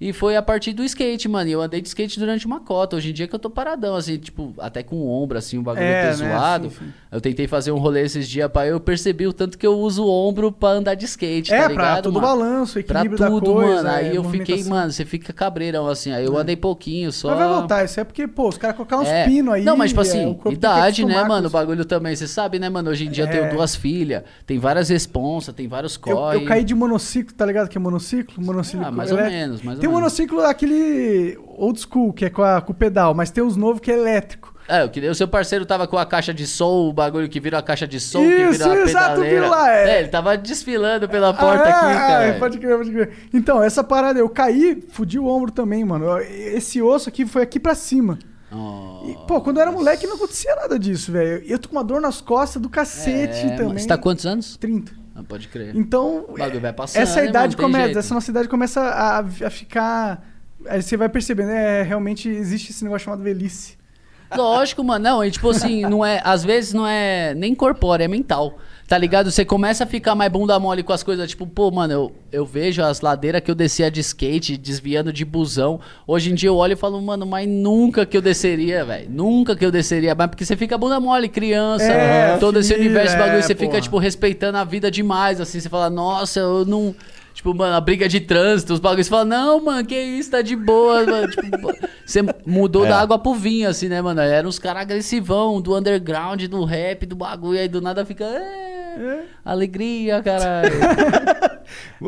[0.00, 1.48] E foi a partir do skate, mano.
[1.50, 2.94] E eu andei de skate durante uma cota.
[2.94, 5.62] Hoje em dia que eu tô paradão, assim, tipo, até com o ombro, assim, o
[5.62, 6.12] bagulho É, ter né?
[6.36, 6.70] zoado.
[6.70, 6.92] Sim, sim.
[7.10, 8.70] Eu tentei fazer um rolê esses dias, pai.
[8.70, 11.64] Eu percebi o tanto que eu uso o ombro pra andar de skate, É, tá
[11.64, 12.26] pra ligado, todo o mano?
[12.28, 13.88] balanço, Pra equilíbrio da tudo, coisa, mano.
[13.88, 16.12] Aí é, eu fiquei, mano, você fica cabreirão, assim.
[16.12, 17.30] Aí eu andei pouquinho só.
[17.30, 19.24] Mas vai voltar, isso é porque, pô, os caras colocaram uns É.
[19.24, 19.64] pinos aí.
[19.64, 21.48] Não, mas tipo é, assim, idade, né, mano?
[21.48, 22.14] O bagulho também.
[22.14, 22.88] Você sabe, né, mano?
[22.90, 23.32] Hoje em dia eu É.
[23.32, 26.36] tenho duas filhas, tem várias responsas, tem vários Eu, corre.
[26.36, 27.68] eu caí de monociclo, tá ligado?
[27.68, 28.40] Que é monociclo?
[28.44, 30.00] Monociclo Ah, mais ou menos, mais ou Tem um menos.
[30.00, 33.80] monociclo, aquele old school, que é com, a- com o pedal, mas tem os novos
[33.80, 34.54] que é elétrico.
[34.70, 37.40] É, eu queria, o seu parceiro tava com a caixa de som, o bagulho que
[37.40, 39.40] vira a caixa de som, que Isso, vira a exato, pedaleira.
[39.40, 39.98] viu lá, é.
[40.00, 42.24] ele tava desfilando pela porta Ah, aqui, é, cara.
[42.26, 43.10] é, pode crer, pode crer.
[43.32, 46.18] Então, essa parada, eu caí, fudi o ombro também, mano.
[46.20, 48.18] Esse osso aqui foi aqui pra cima.
[48.52, 51.42] Oh, E, pô, quando eu era moleque não acontecia nada disso, velho.
[51.46, 53.78] Eu tô com uma dor nas costas do cacete é, também.
[53.78, 54.56] Você tá quantos anos?
[54.58, 54.92] 30.
[55.18, 55.74] Ah, pode crer.
[55.74, 56.26] Então,
[56.76, 57.98] passando, essa né, idade começa, jeito.
[57.98, 60.24] essa nossa idade começa a, a ficar.
[60.66, 63.76] Aí você vai percebendo, é, realmente existe esse negócio chamado velhice.
[64.36, 65.02] Lógico, mano.
[65.02, 66.20] Não, e tipo assim, não é.
[66.22, 68.58] Às vezes não é nem corpóreo, é mental.
[68.88, 69.30] Tá ligado?
[69.30, 71.28] Você começa a ficar mais bunda mole com as coisas.
[71.28, 75.26] Tipo, pô, mano, eu, eu vejo as ladeiras que eu descia de skate, desviando de
[75.26, 75.78] busão.
[76.06, 79.06] Hoje em dia eu olho e falo, mano, mas nunca que eu desceria, velho.
[79.10, 80.14] Nunca que eu desceria.
[80.14, 81.84] Mas porque você fica bunda mole, criança.
[81.84, 83.38] É, todo esse filho, universo de bagulho.
[83.40, 83.80] é, você fica, porra.
[83.82, 85.38] tipo, respeitando a vida demais.
[85.38, 86.94] Assim, você fala, nossa, eu não.
[87.34, 89.06] Tipo, mano, a briga de trânsito, os bagulhos.
[89.06, 91.28] Você fala, não, mano, que isso, tá de boa, mano.
[91.30, 91.72] Tipo,
[92.06, 92.88] você mudou É.
[92.88, 94.20] da água pro vinho, assim, né, mano?
[94.22, 97.60] Eram os caras agressivão, do underground, do rap, do bagulho.
[97.60, 98.24] Aí do nada fica.
[98.98, 100.72] É, alegria, caralho.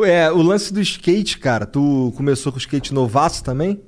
[0.06, 3.80] É, o lance do skate, cara, tu começou com skate novaço também?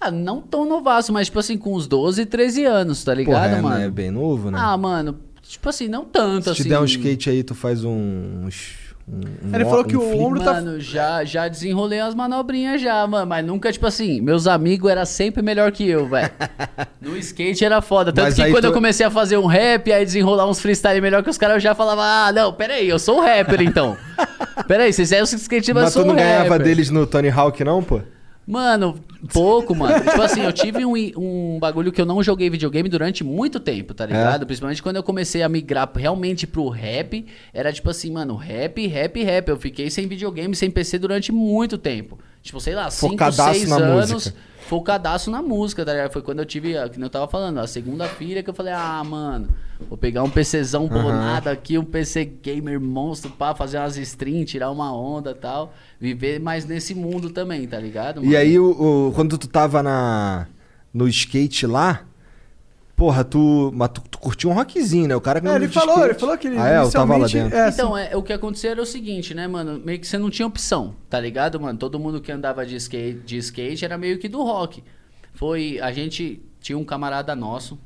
[0.00, 3.56] ah, não tão novaço, mas, tipo assim, com uns 12, 13 anos, tá ligado, Porra,
[3.58, 3.78] é, mano?
[3.78, 3.84] né?
[3.86, 4.58] É bem novo, né?
[4.60, 6.62] Ah, mano, tipo assim, não tanto, Se assim.
[6.64, 8.44] te der um skate aí, tu faz um...
[8.46, 10.22] uns- um- Ele falou que um o flip.
[10.24, 13.26] ombro tá- Mano, já, já desenrolei as manobrinhas já, mano.
[13.26, 16.30] Mas nunca, tipo assim, meus amigos eram sempre melhor que eu, velho.
[17.00, 18.12] No skate era foda.
[18.12, 21.00] Tanto Mas que quando tu- eu comecei a fazer um rap, aí desenrolar uns freestyle
[21.00, 23.96] melhor que os caras, eu já falava, ah, não, peraí, eu sou um rapper então.
[24.66, 26.64] peraí, vocês eram os skate, mas eu Mas sou tu não um ganhava rapper.
[26.64, 28.00] deles no Tony Hawk, não, pô?
[28.46, 29.00] Mano,
[29.32, 29.98] pouco, mano.
[30.08, 33.92] tipo assim, eu tive um, um bagulho que eu não joguei videogame durante muito tempo,
[33.92, 34.46] tá ligado?
[34.46, 37.26] Principalmente quando eu comecei a migrar realmente pro rap.
[37.52, 39.48] Era tipo assim, mano, rap, rap, rap.
[39.48, 42.18] Eu fiquei sem videogame, sem PC durante muito tempo.
[42.40, 44.12] Tipo, sei lá, 5, Focadaço 6 na anos.
[44.12, 44.36] música.
[44.68, 46.12] Focadaço na música, tá ligado?
[46.12, 49.02] Foi quando eu tive, que eu tava falando, a segunda filha que eu falei, ah,
[49.04, 49.48] mano,
[49.88, 54.70] vou pegar um PCzão bonado aqui, um PC gamer monstro, pá, fazer umas streams, tirar
[54.70, 55.72] uma onda e tal.
[56.00, 58.20] Viver mais nesse mundo também, tá ligado?
[58.22, 58.36] E mano?
[58.38, 60.46] aí, o, o- quando tu tava na,
[60.92, 62.02] no skate lá,
[62.96, 65.14] porra, tu, mas tu, tu curtiu um rockzinho, né?
[65.14, 67.12] O cara que É, não ele falou, ele falou que ele ah, é, eu tava
[67.12, 67.58] lá inicialmente- dentro.
[67.58, 69.78] é, Então, é, o que acontecia era o seguinte, né, mano?
[69.84, 71.78] Meio que você não tinha opção, tá ligado, mano?
[71.78, 74.82] Todo mundo que andava de skate, de skate era meio que do rock.
[75.34, 75.78] Foi.
[75.80, 77.78] A gente tinha um camarada nosso.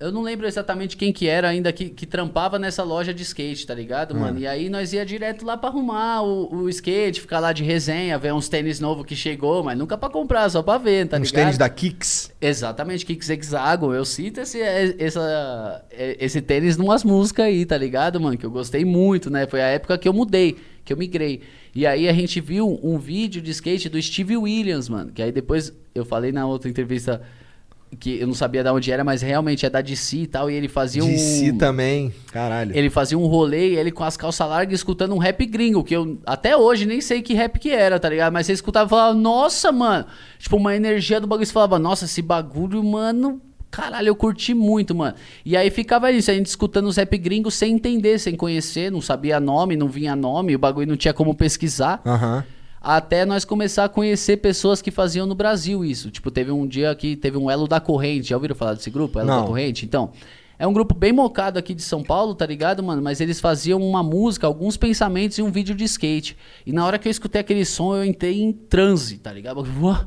[0.00, 3.66] Eu não lembro exatamente quem que era ainda que, que trampava nessa loja de skate,
[3.66, 4.20] tá ligado, Hum.
[4.20, 4.38] mano?
[4.38, 8.16] E aí nós ia direto lá pra arrumar o, o skate, ficar lá de resenha,
[8.16, 11.30] ver uns tênis novos que chegou, mas nunca pra comprar, só pra ver, tá Uns
[11.30, 11.42] ligado?
[11.42, 12.32] tênis da Kicks.
[12.40, 13.92] Exatamente, Kicks Hexagon.
[13.92, 18.38] Eu cito esse, essa, esse tênis numas músicas aí, tá ligado, mano?
[18.38, 19.46] Que eu gostei muito, né?
[19.48, 21.42] Foi a época que eu mudei, que eu migrei.
[21.74, 25.10] E aí a gente viu um vídeo de skate do Steve Williams, mano.
[25.12, 27.20] Que aí depois eu falei na outra entrevista
[27.98, 30.50] que eu não sabia de onde era, mas realmente é da DC e tal.
[30.50, 31.08] E ele fazia um.
[31.08, 32.12] DC também.
[32.32, 32.76] Caralho.
[32.76, 36.18] Ele fazia um rolê, ele com as calças largas, escutando um rap gringo, que eu
[36.26, 38.32] até hoje nem sei que rap que era, tá ligado?
[38.32, 40.06] Mas você escutava e falava, nossa, mano.
[40.38, 41.46] Tipo, uma energia do bagulho.
[41.46, 43.40] Você falava, nossa, esse bagulho, mano.
[43.70, 45.14] Caralho, eu curti muito, mano.
[45.44, 49.02] E aí ficava isso, a gente escutando os rap gringos sem entender, sem conhecer, não
[49.02, 52.00] sabia nome, não vinha nome, o bagulho não tinha como pesquisar.
[52.04, 52.44] Aham.
[52.80, 56.10] Até nós começar a conhecer pessoas que faziam no Brasil isso.
[56.10, 58.28] Tipo, teve um dia que teve um Elo da Corrente.
[58.28, 59.18] Já ouviram falar desse grupo?
[59.18, 59.40] Elo Não.
[59.40, 59.84] da Corrente?
[59.84, 60.12] Então,
[60.58, 63.00] é um grupo bem mocado aqui de São Paulo, tá ligado, mano?
[63.00, 66.36] Mas eles faziam uma música, alguns pensamentos e um vídeo de skate.
[66.66, 69.64] E na hora que eu escutei aquele som, eu entrei em transe, tá ligado?
[69.80, 70.06] Uah,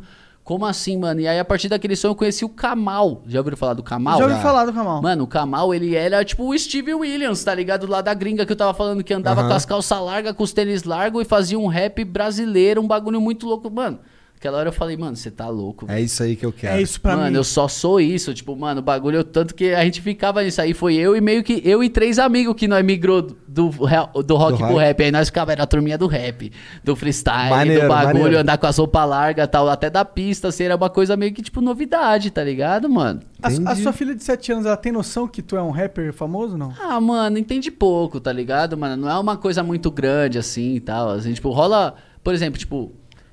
[0.51, 1.21] Como assim, mano?
[1.21, 3.21] E aí, a partir daquele som, eu conheci o Kamal.
[3.25, 4.19] Já ouviram falar do Kamal?
[4.19, 5.01] Já ouvi falar do Kamal.
[5.01, 7.87] Mano, o Kamal, ele era tipo o Steve Williams, tá ligado?
[7.87, 9.49] Lá da gringa que eu tava falando, que andava Aham.
[9.49, 13.21] com as calças largas, com os tênis largos e fazia um rap brasileiro, um bagulho
[13.21, 13.71] muito louco.
[13.71, 13.99] Mano,
[14.41, 15.85] aquela hora eu falei, mano, você tá louco.
[15.87, 16.75] É isso aí que eu quero.
[16.77, 17.37] É isso pra mano, mim.
[17.37, 18.33] eu só sou isso.
[18.33, 20.73] Tipo, mano, o bagulho, eu- tanto que a gente ficava nisso aí.
[20.73, 21.61] Foi eu e meio que.
[21.63, 24.79] Eu e três amigos que nós migrou do, do, rock Do pro rock.
[24.79, 25.03] rap.
[25.03, 26.51] Aí nós ficava, era a turminha do rap,
[26.83, 28.39] do freestyle, Maneiro, do bagulho, maneiro.
[28.39, 29.69] andar com as roupas largas e tal.
[29.69, 33.19] Até da pista, assim, era uma coisa meio que, tipo, novidade, tá ligado, mano?
[33.43, 36.11] A, a sua filha de 7 anos, ela tem noção que tu é um rapper
[36.13, 36.73] famoso, não?
[36.81, 39.03] Ah, mano, entende pouco, tá ligado, mano?
[39.03, 41.09] Não é uma coisa muito grande assim e tal.
[41.09, 41.93] Assim, tipo, rola
[42.23, 42.91] Por exemplo, tipo,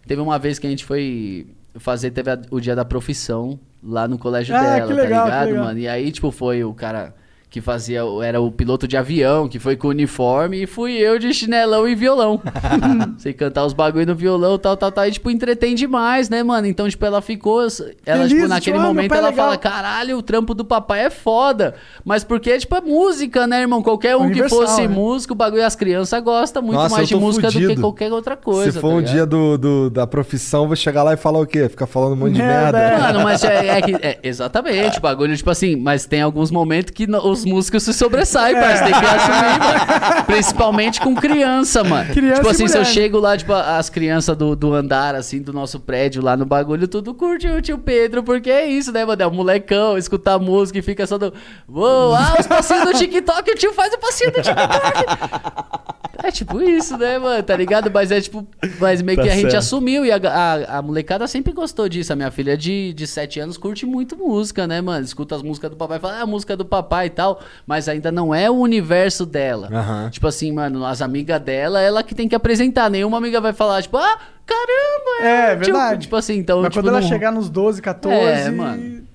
[0.09, 4.09] teve uma vez que a gente foi fazer, teve a- o dia da profissão lá
[4.09, 5.78] no colégio Ah, dela, que legal, tá ligado, mano?
[5.78, 7.14] E aí, tipo, foi o cara
[7.50, 11.18] que fazia, o- era o piloto de avião, que foi com uniforme, e fui eu
[11.18, 12.40] de chinelão e violão.
[13.18, 16.66] Sei cantar os bagulho no violão, tal, tal, tal, e, tipo, entretém demais, né, mano?
[16.66, 19.46] Então, tipo, ela ficou, ela, Feliz, tipo, tipo, naquele meu momento, ela legal.
[19.46, 21.74] fala, caralho, o trampo do papai é foda.
[22.04, 23.82] Mas porque, tipo, é música, né, irmão?
[23.82, 24.88] Qualquer um Universal, que fosse né?
[24.88, 27.80] músico, o bagulho as crianças gostam muito Nossa, mais de música do que fudido.
[27.80, 28.72] qualquer outra coisa.
[28.72, 29.12] Se for tá um ligado?
[29.14, 31.68] dia do, do- da profissão, vou chegar lá e falar o quê?
[31.68, 32.78] Ficar falando um monte de Merda, merda.
[32.78, 32.98] é.
[33.12, 33.94] Mano, mas é, é que.
[34.04, 38.55] é, exatamente, bagulho, tipo assim, mas tem alguns momentos que no- os músicos se sobressaem,
[38.55, 38.93] parceiro.
[38.93, 40.24] Tem que assumir, mano.
[40.27, 42.12] Principalmente com criança, mano.
[42.12, 42.93] Criança tipo assim, se eu mulher.
[42.93, 46.89] chego lá, tipo, as crianças do, do andar, assim, do nosso prédio lá no bagulho,
[46.89, 49.23] tudo curte o tio Pedro, porque é isso, né, mano?
[49.23, 51.32] É o molecão, escutar música e fica só do.
[51.69, 55.98] Uou, ah, os passinhos do TikTok, o tio faz o passinho do TikTok.
[56.22, 57.42] É tipo isso, né, mano?
[57.42, 57.90] Tá ligado?
[57.92, 58.46] Mas é tipo.
[58.80, 59.56] Mas meio Tá que a gente certo.
[59.56, 62.12] assumiu e a, a, a molecada sempre gostou disso.
[62.12, 65.04] A minha filha de, de 7 anos curte muito música, né, mano?
[65.04, 67.40] Escuta as músicas do papai, fala, ah, a música do papai e tal.
[67.66, 69.68] Mas ainda não é o universo dela.
[69.72, 70.10] Aham.
[70.10, 72.90] Tipo assim, mano, as amigas dela, ela que tem que apresentar.
[72.90, 75.26] Nenhuma amiga vai falar, tipo, ah, caramba!
[75.28, 76.02] É, tio." verdade.
[76.02, 76.62] Tipo assim, então.
[76.62, 78.16] Mas tipo, quando ela não- chegar nos 12, 14.
[78.18, 79.07] É, mano.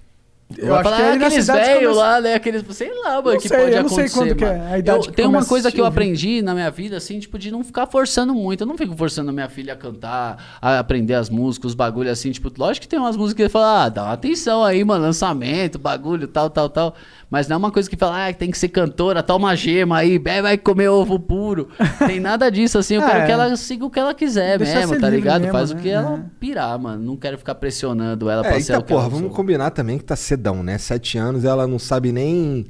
[0.57, 2.34] Eu acho falar, que "Ah, aí na aqueles velhos lá, né?
[2.35, 4.77] Aqueles, sei lá, mano, que sei, pode eu não sei acontecer, quando que é a
[4.80, 7.51] idade Eu- tem uma a coisa que eu aprendi na minha vida, assim, tipo, de
[7.51, 8.61] não ficar forçando muito.
[8.61, 12.31] Eu não fico forçando minha filha a cantar, a aprender as músicas, os bagulho assim,
[12.31, 15.77] tipo, lógico que tem umas músicas que fala, ah, dá uma atenção aí, mano, lançamento,
[15.80, 16.95] bagulho, tal, tal, tal.
[17.34, 19.97] Mas não é uma coisa que fala, ah, tem que ser cantora, toma uma gema
[19.97, 21.68] aí, vai comer ovo puro.
[22.05, 23.26] tem nada disso, assim, eu Ah, quero é.
[23.26, 25.41] que ela siga o que ela quiser mesmo, tá ligado?
[25.41, 25.80] mesmo, Faz né?
[25.80, 26.22] o que ela É.
[26.39, 27.03] pirar, mano.
[27.03, 29.35] Não quero ficar pressionando ela É, pra ser eita o que ela porra, vamos sou.
[29.35, 30.77] combinar também que tá cedão, né?
[30.77, 32.68] Sete anos, ela não sabe nem.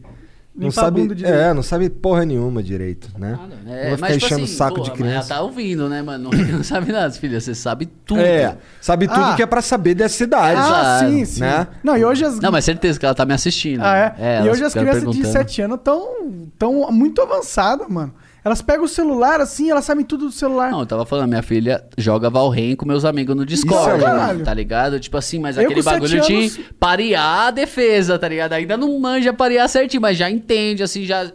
[0.55, 3.31] Não sabe, é, não sabe porra nenhuma direito, né?
[3.31, 3.55] Nada.
[3.65, 5.33] não É, vai ficar mas, tipo enchendo assim, o saco porra, de mas criança.
[5.33, 6.29] Ela tá ouvindo, né, mano?
[6.29, 7.41] Não, não sabe nada, filha.
[7.41, 8.19] Você sabe tudo.
[8.21, 9.35] É, sabe tudo Ah.
[9.35, 10.61] que é pra saber dessa idade.
[10.63, 11.41] Ah, sim, sim.
[11.41, 11.67] né?
[11.83, 12.39] Não, e hoje as.
[12.39, 13.81] Não, mas certeza que ela tá me assistindo.
[13.81, 14.15] Ah, é?
[14.19, 15.31] É, e hoje as crianças de perguntando.
[15.33, 16.07] 7 anos estão
[16.59, 18.13] tão muito avançadas, mano.
[18.45, 20.69] Elas pegam o celular assim, elas sabem tudo do celular.
[20.71, 24.09] Não, eu tava falando, minha filha joga Valheim com meus amigos no Discord, Isso é
[24.09, 24.43] mano, caralho.
[24.43, 24.99] tá ligado?
[24.99, 28.53] Tipo assim, mas Eu aquele bagulho anos- de parear a defesa, tá ligado?
[28.53, 31.31] Ainda não manja parear certinho, mas já entende, assim, já...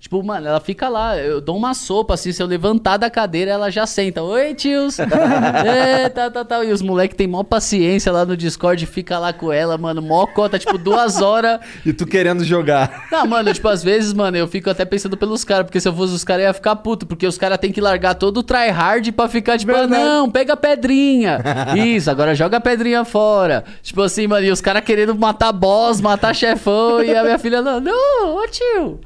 [0.00, 3.50] Tipo, mano, ela fica lá, eu dou uma sopa, assim, se eu levantar da cadeira,
[3.50, 4.22] ela já senta.
[4.22, 4.96] Oi, tios!
[5.66, 6.64] é, tá, tá, tá.
[6.64, 10.24] E os moleques têm mó paciência lá no Discord, fica lá com ela, mano, mó
[10.28, 11.58] cota, tipo, duas horas...
[11.84, 13.08] E tu querendo jogar.
[13.10, 15.92] Não, mano, tipo, às vezes, mano, eu fico até pensando pelos caras, porque se eu
[15.92, 19.10] fosse os caras, ia ficar puto, porque os caras têm que largar todo o tryhard
[19.10, 20.00] pra ficar, tipo, Verdade.
[20.00, 21.40] não, pega a pedrinha.
[21.76, 23.64] Isso, agora joga a pedrinha fora.
[23.82, 27.60] Tipo assim, mano, e os caras querendo matar boss, matar chefão, e a minha filha,
[27.60, 29.00] não, não, ô tio.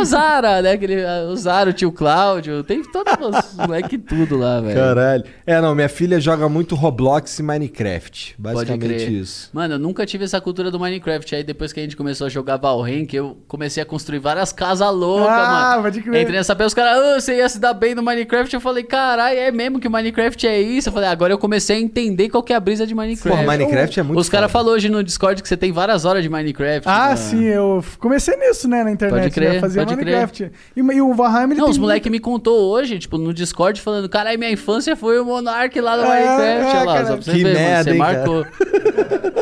[0.00, 0.72] O Zara, né?
[0.72, 4.74] Aquele, o Zara, o tio Cláudio, tem todos os moleque tudo lá, velho.
[4.78, 5.24] Caralho.
[5.46, 8.34] É, não, minha filha joga muito Roblox e Minecraft.
[8.38, 9.50] Basicamente isso.
[9.52, 11.34] Mano, eu nunca tive essa cultura do Minecraft.
[11.34, 14.52] Aí depois que a gente começou a jogar Valheim, que eu comecei a construir várias
[14.52, 15.82] casas loucas, Ah, mano.
[15.84, 16.22] pode crer.
[16.22, 18.54] Entrei nessa pé, os caras, ah, você ia se dar bem no Minecraft.
[18.54, 20.88] Eu falei, caralho, é mesmo que o Minecraft é isso?
[20.88, 23.28] Eu falei, agora eu comecei a entender qual que é a brisa de Minecraft.
[23.28, 26.22] Porra, Minecraft é muito Os caras falaram hoje no Discord que você tem várias horas
[26.22, 26.88] de Minecraft.
[26.88, 27.16] Ah, mano.
[27.16, 29.60] sim, eu comecei nisso, né, na internet, Pode crer, né?
[29.74, 30.52] Fazia pode Minecraft.
[30.76, 34.08] E, e o Valheim, ele Não, os moleques me contou hoje, tipo, no Discord, falando,
[34.08, 36.76] caralho, minha infância foi o Monark lá no É, Minecraft.
[36.76, 37.06] é, lá, cara.
[37.06, 38.46] só pra você Que ver, mano, merda, você hein, marcou.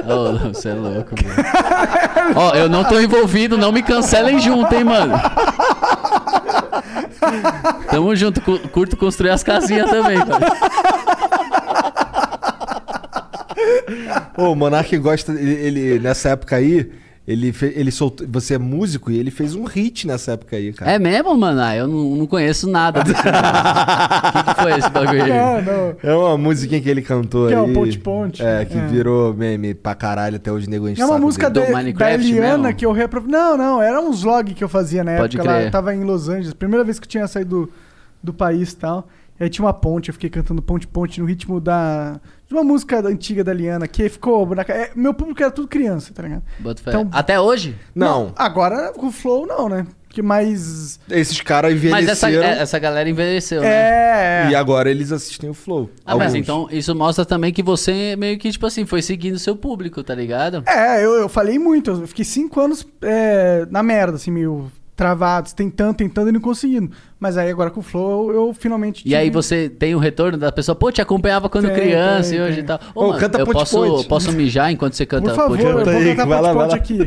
[0.09, 2.34] Ô, você é louco, mano.
[2.36, 5.14] Ó, eu não tô envolvido, não me cancelem junto, hein, mano.
[7.90, 10.52] Tamo junto, cu- curto construir as casinhas também, cara.
[14.36, 15.32] Ô, o Monark gosta.
[15.32, 16.90] Ele, ele- nessa época aí,
[17.30, 18.26] ele, fe- ele soltou.
[18.30, 20.90] Você é músico e ele fez um hit nessa época aí, cara.
[20.90, 21.60] É mesmo, mano?
[21.60, 23.20] Ah, eu não, não conheço nada desse.
[23.20, 23.22] O
[24.32, 25.30] que, que foi esse bagulho aí?
[25.30, 25.96] É, não.
[26.10, 27.70] É uma musiquinha que ele cantou Que é aí.
[27.70, 28.42] o Ponte Ponte.
[28.42, 28.86] É, que É.
[28.86, 31.66] virou meme pra caralho até hoje, nego É uma música dele.
[31.66, 32.76] da, Do da Minecraft Eliana mesmo?
[32.76, 33.22] que eu repro...
[33.28, 35.50] Não, não, era uns vlog que eu fazia na Pode época.
[35.50, 35.68] Lá, crer.
[35.68, 37.72] eu tava em Los Angeles, primeira vez que eu tinha saído do,
[38.22, 39.06] do país e tal.
[39.38, 42.18] E aí tinha uma ponte, eu fiquei cantando ponte ponte no ritmo da.
[42.48, 44.54] De uma música antiga da Liana, que ficou.
[44.54, 46.42] na é, meu público era tudo criança, tá ligado?
[46.86, 47.76] Então- Até hoje?
[47.94, 49.86] Não, Agora com o Flow não, né?
[50.08, 50.98] Que mais.
[51.10, 53.68] esses caras Mas essa, envelheceram é- essa galera envelheceu, né?
[53.68, 54.48] É.
[54.50, 55.90] e agora eles assistem o Flow.
[56.06, 56.34] Ah, mas Alguns.
[56.42, 60.02] então isso mostra também que você meio que, tipo assim, foi seguindo o seu público,
[60.02, 60.62] tá ligado?
[60.66, 61.90] É, eu, eu falei muito.
[61.90, 66.90] Eu fiquei cinco anos é, na merda, assim, meio travados, tentando, tentando e não conseguindo.
[67.20, 69.08] Mas aí agora com o Flow eu, eu finalmente.
[69.08, 72.30] E aí tive- você tem o retorno da pessoa, pô, te acompanhava quando Tem, criança
[72.30, 72.64] tem, e hoje tem.
[72.64, 72.80] e tal.
[72.96, 74.08] Ô, mano, canta eu Ponte posso, Ponte.
[74.08, 75.84] posso mijar enquanto você canta Por favor, Ponte eu Ponte?
[75.90, 76.98] vou aí, cantar vai lá, ponte vai aqui.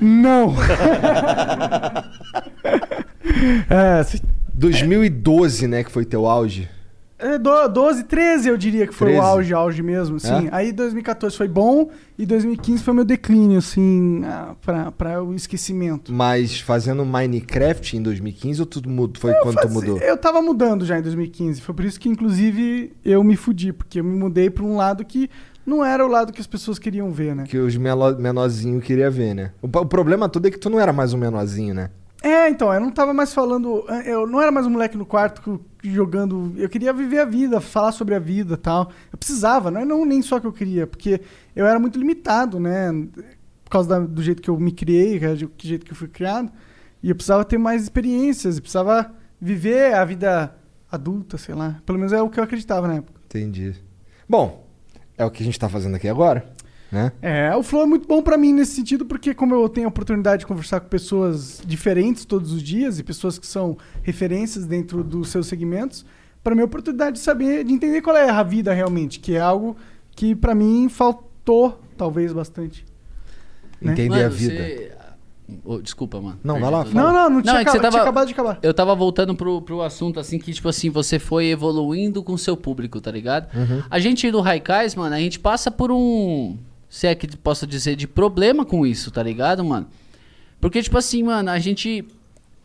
[0.00, 0.54] Não.
[3.68, 4.22] é, se-
[4.54, 6.68] 2012, né, que foi teu auge.
[7.18, 9.20] É, do- 12, 13 eu diria que foi 13?
[9.20, 10.46] o auge, auge mesmo, sim.
[10.46, 10.48] É?
[10.52, 16.12] Aí 2014 foi bom e 2015 foi meu declínio, assim, ah, pra, pra o esquecimento.
[16.12, 19.20] Mas fazendo Minecraft em 2015 ou tudo mudou?
[19.20, 19.98] Foi quando tu mudou?
[19.98, 23.98] Eu tava mudando já em 2015, foi por isso que inclusive eu me fudi, porque
[24.00, 25.28] eu me mudei pra um lado que
[25.66, 27.44] não era o lado que as pessoas queriam ver, né?
[27.46, 29.50] Que os menorzinhos queriam ver, né?
[29.60, 31.90] O, o problema todo é que tu não era mais um menorzinho, né?
[32.22, 33.84] É, então, eu não tava mais falando.
[34.04, 36.52] Eu não era mais um moleque no quarto jogando.
[36.56, 38.90] Eu queria viver a vida, falar sobre a vida tal.
[39.12, 41.20] Eu precisava, não é não, nem só que eu queria, porque
[41.54, 42.90] eu era muito limitado, né?
[43.64, 46.08] Por causa da- do jeito que eu me criei, que do jeito que eu fui
[46.08, 46.50] criado.
[47.02, 50.52] E eu precisava ter mais experiências, eu precisava viver a vida
[50.90, 51.80] adulta, sei lá.
[51.86, 53.20] Pelo menos é o que eu acreditava na época.
[53.26, 53.74] Entendi.
[54.28, 54.66] Bom,
[55.16, 56.50] é o que a gente tá fazendo aqui agora,
[56.90, 57.12] né?
[57.20, 59.90] É, o Flow é muito bom pra mim nesse sentido, porque como eu tenho a
[59.90, 65.04] oportunidade de conversar com pessoas diferentes todos os dias e pessoas que são referências dentro
[65.04, 66.04] dos seus segmentos,
[66.42, 69.34] pra mim é a oportunidade de saber, de entender qual é a vida realmente, que
[69.34, 69.76] é algo
[70.12, 72.84] que pra mim faltou talvez bastante.
[73.80, 73.92] Né?
[73.92, 74.54] Entender Mano, a vida.
[74.54, 74.92] você-
[75.64, 76.38] Ô, desculpa, mano.
[76.44, 76.94] Não, vai lá, tudo.
[76.94, 78.58] Não, não, não tinha, é que você tava- tinha acabado de acabar.
[78.62, 82.38] Eu tava voltando pro, pro assunto, assim, que, tipo assim, você foi evoluindo com o
[82.38, 83.48] seu público, tá ligado?
[83.56, 83.82] Uhum.
[83.90, 86.58] A gente do Raikais, mano, a gente passa por um.
[86.88, 89.86] Se é que posso dizer, de problema com isso, tá ligado, mano?
[90.60, 92.04] Porque, tipo assim, mano, a gente.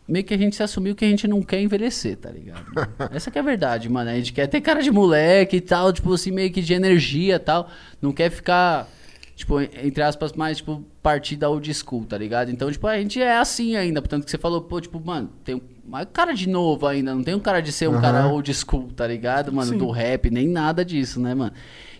[0.06, 2.66] Meio que a gente se assumiu que a gente não quer envelhecer, tá ligado?
[2.74, 2.88] mano?
[3.10, 4.10] Essa que é a verdade, mano.
[4.10, 7.36] A gente quer ter cara de moleque e tal, tipo assim, meio que de energia
[7.36, 7.70] e tal.
[8.02, 8.86] Não quer ficar,
[9.34, 12.50] tipo, entre aspas, mais, tipo, partir da old school, tá ligado?
[12.50, 14.02] Então, tipo, a gente é assim ainda.
[14.02, 17.14] Portanto, que você falou, pô, tipo, mano, tem uma cara de novo ainda.
[17.14, 18.02] Não tem um cara de ser um Aham.
[18.02, 19.70] cara old school, tá ligado, mano?
[19.72, 19.78] Sim.
[19.78, 21.52] Do rap, nem nada disso, né, mano?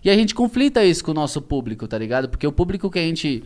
[0.04, 2.28] E a gente conflita isso com o nosso público, tá ligado?
[2.28, 3.42] Porque o público que a gente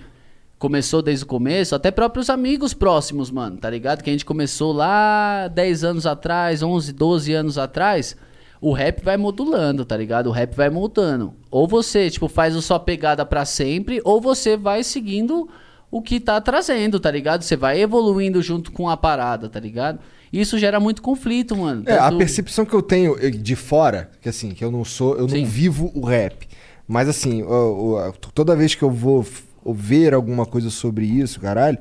[0.59, 4.03] começou desde o começo, até próprios amigos próximos, mano, tá ligado?
[4.03, 8.17] Que a gente começou lá 10 anos atrás, 11, 12 anos atrás,
[8.61, 10.27] o rap vai modulando, tá ligado?
[10.27, 11.33] O rap vai moldando.
[11.49, 15.49] Ou você, tipo, faz a sua pegada pra sempre, ou você vai seguindo
[15.93, 17.43] o que tá trazendo, tá ligado?
[17.43, 20.01] Você vai evoluindo junto com a parada, tá ligado?
[20.33, 21.85] Isso gera muito conflito, mano.
[21.87, 24.85] É, a Tanto- percepção que eu tenho eh, de fora, que assim, que eu não
[24.85, 25.43] sou, eu Sim.
[25.43, 26.48] não vivo o rap.
[26.89, 29.25] Mas assim, o- o- toda vez que eu vou
[29.67, 31.77] ver alguma coisa sobre isso, caralho,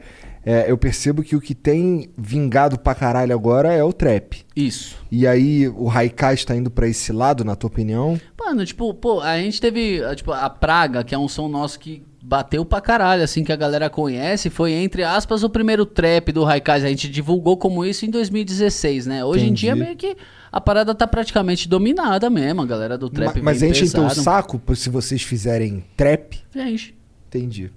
[0.45, 4.45] é, eu percebo que o que tem vingado pra caralho agora é o trap.
[4.55, 4.97] Isso.
[5.09, 8.19] E aí o Haikai está indo pra esse lado, na tua opinião?
[8.39, 12.03] Mano, tipo, pô, a gente teve, tipo, a Praga, que é um som nosso que
[12.21, 16.43] bateu pra caralho, assim, que a galera conhece, foi, entre aspas, o primeiro trap do
[16.43, 16.84] Raikais.
[16.84, 19.23] A gente divulgou como isso em 2016, né?
[19.23, 19.85] Hoje em dia, Entendi.
[19.85, 20.17] meio que
[20.51, 24.05] a parada tá praticamente dominada mesmo, a galera do trap Ma- mas bem enche então
[24.05, 24.23] o pesado.
[24.23, 26.39] saco se vocês fizerem trap?
[26.55, 26.93] Enche.
[27.27, 27.71] Entendi.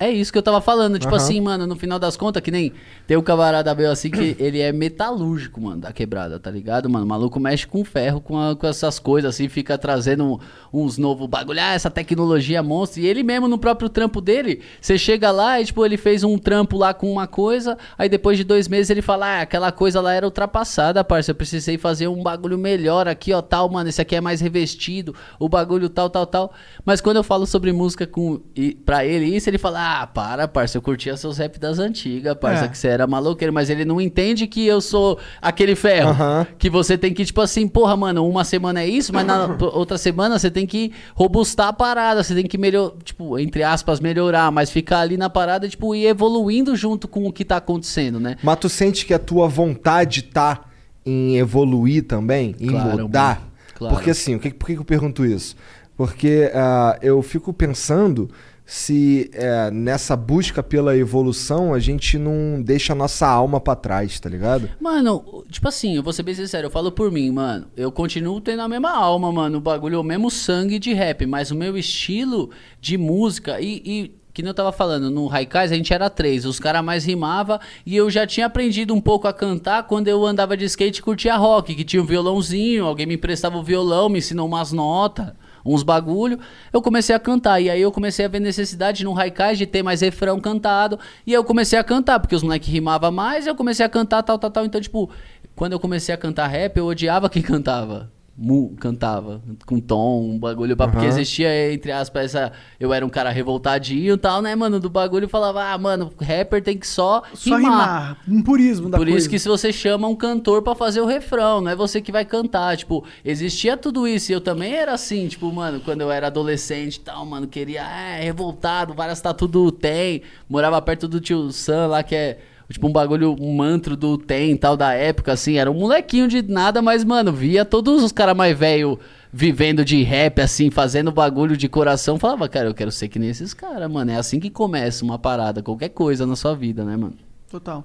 [0.00, 1.16] É isso que eu tava falando, tipo Aham.
[1.24, 2.72] assim, mano, no final das contas, que nem
[3.06, 7.04] tem um camarada meu assim que ele é metalúrgico, mano, da quebrada, tá ligado, mano?
[7.04, 10.40] O maluco mexe com ferro, com, a- com essas coisas assim, fica trazendo
[10.72, 13.00] uns novos bagulho, ah, essa tecnologia monstro.
[13.00, 16.38] E ele mesmo no próprio trampo dele, você chega lá e, tipo, ele fez um
[16.38, 20.00] trampo lá com uma coisa, aí depois de dois meses ele fala, ah, aquela coisa
[20.00, 24.00] lá era ultrapassada, parça, eu precisei fazer um bagulho melhor aqui, ó, tal, mano, esse
[24.00, 26.52] aqui é mais revestido, o bagulho tal, tal, tal.
[26.84, 30.46] Mas quando eu falo sobre música com, e, pra ele isso, ele fala, ah, para,
[30.46, 32.68] parça, eu curtia seus rap das antigas, parça, É.
[32.68, 36.14] que você era maloqueiro, mas ele não entende que eu sou aquele ferro,
[36.58, 39.96] que você tem que, tipo assim, porra, mano, uma semana é isso, mas na outra
[39.98, 44.50] semana você tem que robustar a parada, você tem que melhor, tipo, entre aspas, melhorar,
[44.52, 48.36] mas ficar ali na parada, tipo, e evoluindo junto com o que tá acontecendo, né?
[48.42, 50.64] Mas tu sente que a tua vontade tá
[51.06, 53.36] em evoluir também, em Claro, mudar?
[53.36, 53.48] mano.
[53.74, 53.94] Claro.
[53.94, 55.56] Porque assim, o que, por que eu pergunto isso?
[55.96, 58.28] Porque ah, eu fico pensando
[58.70, 64.20] se eh, nessa busca pela evolução a gente não deixa a nossa alma pra trás,
[64.20, 64.68] tá ligado?
[64.78, 67.66] Mano, tipo assim, eu vou ser bem sincero, eu falo por mim, mano.
[67.74, 69.56] Eu continuo tendo a mesma alma, mano.
[69.56, 73.82] O bagulho é o mesmo sangue de rap, mas o meu estilo de música e.
[73.86, 77.04] e que nem eu tava falando, no Raikais a gente era três, os caras mais
[77.04, 81.00] rimava e eu já tinha aprendido um pouco a cantar quando eu andava de skate
[81.00, 84.70] e curtia rock, que tinha um violãozinho, alguém me emprestava o violão, me ensinou umas
[84.70, 85.32] notas,
[85.64, 86.38] uns bagulho.
[86.72, 89.82] Eu comecei a cantar e aí eu comecei a ver necessidade no Raikais de ter
[89.82, 93.84] mais refrão cantado e eu comecei a cantar, porque os moleques rimavam mais, eu comecei
[93.84, 94.64] a cantar tal, tal, tal.
[94.64, 95.10] Então, tipo,
[95.54, 98.10] quando eu comecei a cantar rap, eu odiava quem cantava.
[98.40, 102.52] Mu, cantava com tom, um bagulho, pá, porque existia, entre aspas, essa.
[102.78, 104.78] Eu era um cara revoltadinho e tal, né, mano?
[104.78, 108.18] Do bagulho falava, ah, mano, rapper tem que só, Só rimar.
[108.28, 109.18] Um purismo da Por coisa.
[109.18, 112.12] isso que se você chama um cantor pra fazer o refrão, não é você que
[112.12, 112.76] vai cantar.
[112.76, 114.30] Tipo, existia tudo isso.
[114.30, 117.82] E eu também era assim, tipo, mano, quando eu era adolescente e tal, mano, queria,
[117.82, 120.22] é, revoltado, várias tatu do tem.
[120.48, 122.38] Morava perto do tio Sam lá, que é
[122.70, 125.56] Tipo, um bagulho, um mantro do Tem tal da época, assim.
[125.56, 128.98] Era um molequinho de nada, mas, mano, via todos os caras mais velhos
[129.32, 132.18] vivendo de rap, assim, fazendo bagulho de coração.
[132.18, 134.10] Falava, cara, eu quero ser que nem esses caras, mano.
[134.10, 137.16] É assim que começa uma parada, qualquer coisa na sua vida, né, mano?
[137.50, 137.82] Total.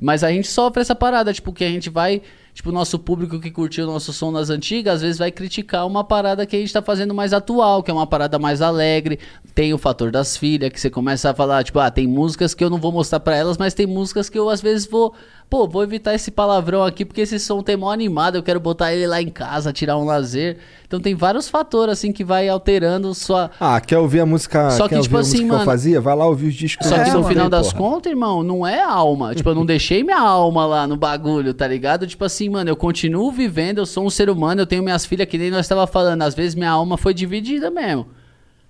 [0.00, 2.20] Mas a gente sofre essa parada, tipo, que a gente vai.
[2.56, 5.86] Tipo, o nosso público que curtiu o nosso som nas antigas, às vezes vai criticar
[5.86, 9.18] uma parada que a gente tá fazendo mais atual, que é uma parada mais alegre.
[9.54, 12.64] Tem o fator das filhas, que você começa a falar, tipo, ah, tem músicas que
[12.64, 15.12] eu não vou mostrar pra elas, mas tem músicas que eu às vezes vou.
[15.48, 18.92] Pô, vou evitar esse palavrão aqui, porque esse som tem mó animado, eu quero botar
[18.92, 20.56] ele lá em casa, tirar um lazer.
[20.88, 23.50] Então tem vários fatores, assim, que vai alterando sua.
[23.60, 26.00] Ah, quer ouvir a música, Só que, tipo assim, música que mano- eu fazia?
[26.00, 26.86] Vai lá ouvir os discos.
[26.88, 27.78] Só que no lancei, final das porra.
[27.90, 29.34] contas, irmão, não é alma.
[29.36, 32.08] Tipo, eu não deixei minha alma lá no bagulho, tá ligado?
[32.08, 35.28] Tipo assim, mano, eu continuo vivendo, eu sou um ser humano, eu tenho minhas filhas,
[35.28, 36.22] que nem nós tava falando.
[36.22, 38.06] Às vezes minha alma foi dividida mesmo.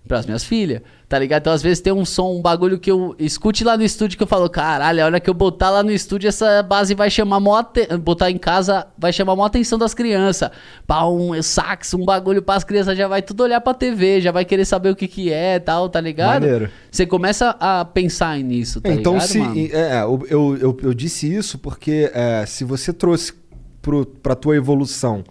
[0.06, 1.42] Pras minhas filhas, tá ligado?
[1.42, 4.22] Então, às vezes tem um som, um bagulho que eu escute lá no estúdio que
[4.22, 7.40] eu falo, caralho, a hora que eu botar lá no estúdio, essa base vai chamar
[7.40, 7.60] mó
[8.00, 10.48] botar em casa, vai chamar mó atenção das crianças.
[10.86, 14.44] Pá, um sax, um bagulho pras crianças, já vai tudo olhar pra TV, já vai
[14.44, 16.42] querer saber o que que é tal, tá ligado?
[16.42, 16.70] Maneiro.
[16.88, 19.38] Você começa a pensar nisso, tá então, ligado, se.
[19.38, 19.56] mano?
[19.72, 23.32] É, eu, eu, eu, eu disse isso porque é, se você trouxe
[23.86, 25.22] pro, pra tua evolução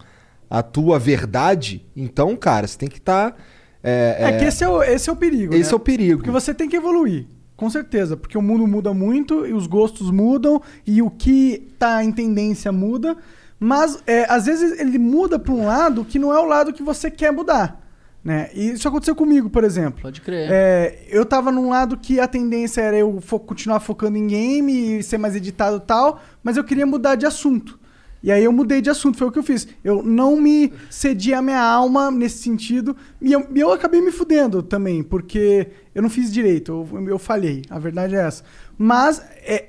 [0.48, 3.36] a tua verdade, então, cara, você tem que estar.
[3.82, 5.54] É, que esse é o, esse é o perigo.
[5.54, 5.72] Esse né?
[5.72, 6.18] é o perigo.
[6.18, 7.26] Porque você tem que evoluir.
[7.56, 8.16] Com certeza.
[8.16, 12.70] Porque o mundo muda muito e os gostos mudam e o que tá em tendência
[12.72, 13.16] muda.
[13.58, 16.82] Mas é, às vezes ele muda pra um lado que não é o lado que
[16.82, 17.82] você quer mudar.
[18.24, 18.50] Né?
[18.54, 20.02] E isso aconteceu comigo, por exemplo.
[20.02, 20.48] Pode crer.
[20.50, 24.98] É, eu tava num lado que a tendência era eu fo- continuar focando em game
[24.98, 27.78] e ser mais editado e tal, mas eu queria mudar de assunto.
[28.26, 29.68] E aí eu mudei de assunto, foi o que eu fiz.
[29.84, 32.96] Eu não me cedi a minha alma nesse sentido.
[33.20, 37.62] E eu, eu acabei me fudendo também, porque eu não fiz direito, eu, eu falhei.
[37.70, 38.42] A verdade é essa.
[38.76, 39.68] Mas é,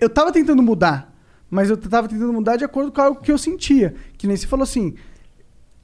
[0.00, 1.14] eu tava tentando mudar.
[1.50, 3.94] Mas eu tava tentando mudar de acordo com algo que eu sentia.
[4.16, 4.94] Que nem você falou assim.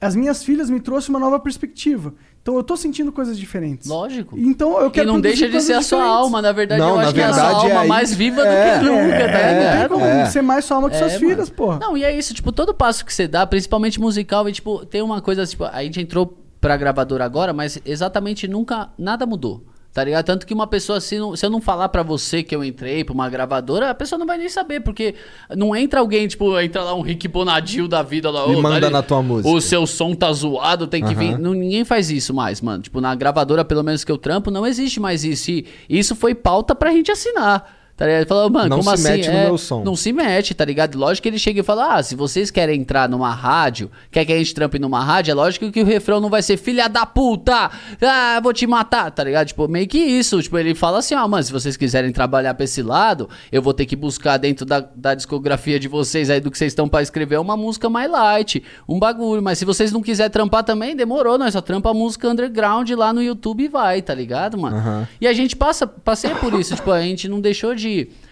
[0.01, 2.11] As minhas filhas me trouxeram uma nova perspectiva.
[2.45, 3.87] Então eu tô sentindo coisas diferentes.
[3.89, 4.37] Lógico.
[4.37, 6.23] Então eu E quero não produzir deixa de ser a sua diferentes.
[6.25, 8.13] alma, na verdade, Não, eu acho que é a verdade, sua alma é aí- mais
[8.13, 9.79] viva é, do que nunca, tá É, não ligado?
[9.79, 10.25] tem como É.
[10.27, 11.27] ser mais sua alma que É, suas mano.
[11.27, 11.79] filhas, porra.
[11.79, 15.01] Não, e é isso, tipo, todo passo que você dá, principalmente musical, e tipo, tem
[15.01, 19.63] uma coisa, tipo, a gente entrou pra gravadora agora, mas exatamente nunca, nada mudou.
[19.95, 20.25] Tá ligado?
[20.25, 23.01] Tanto que uma pessoa, se, não- se eu não falar pra você que eu entrei
[23.05, 25.15] pra uma gravadora, a pessoa não vai nem saber, porque
[25.55, 28.45] não entra alguém, tipo, entra lá um Rick Bonadil da vida lá.
[28.45, 31.29] Me "Ô, manda na tua música." O seu som tá zoado, tem que vir.
[31.29, 31.37] Aham.
[31.37, 32.83] Não, ninguém faz isso mais, mano.
[32.83, 35.49] Tipo, na gravadora, pelo menos que eu trampo, não existe mais isso.
[35.49, 37.74] E isso foi pauta pra gente assinar.
[37.97, 38.19] Tá ligado?
[38.21, 39.17] Ele falou, mano, Não como se assim?
[39.17, 39.81] mete no É, meu som.
[39.83, 40.97] Não se mete, tá ligado?
[40.97, 44.33] Lógico que ele chega e fala: Ah, se vocês querem entrar numa rádio, quer que
[44.33, 47.05] a gente trampe numa rádio, é lógico que o refrão não vai ser filha da
[47.05, 49.47] puta, ah, vou te matar, tá ligado?
[49.47, 50.41] Tipo, meio que isso.
[50.41, 53.73] Tipo, ele fala assim: Ó, mano, se vocês quiserem trabalhar pra esse lado, eu vou
[53.73, 57.01] ter que buscar dentro da, da discografia de vocês aí do que vocês estão pra
[57.01, 59.41] escrever uma música mais light, um bagulho.
[59.41, 63.13] Mas se vocês não quiserem trampar também, demorou, nós só trampa a música underground lá
[63.13, 64.75] no YouTube e vai, tá ligado, mano?
[64.75, 65.07] Aham.
[65.21, 67.84] E a gente passa, passeia por isso, tipo, a gente não deixou de.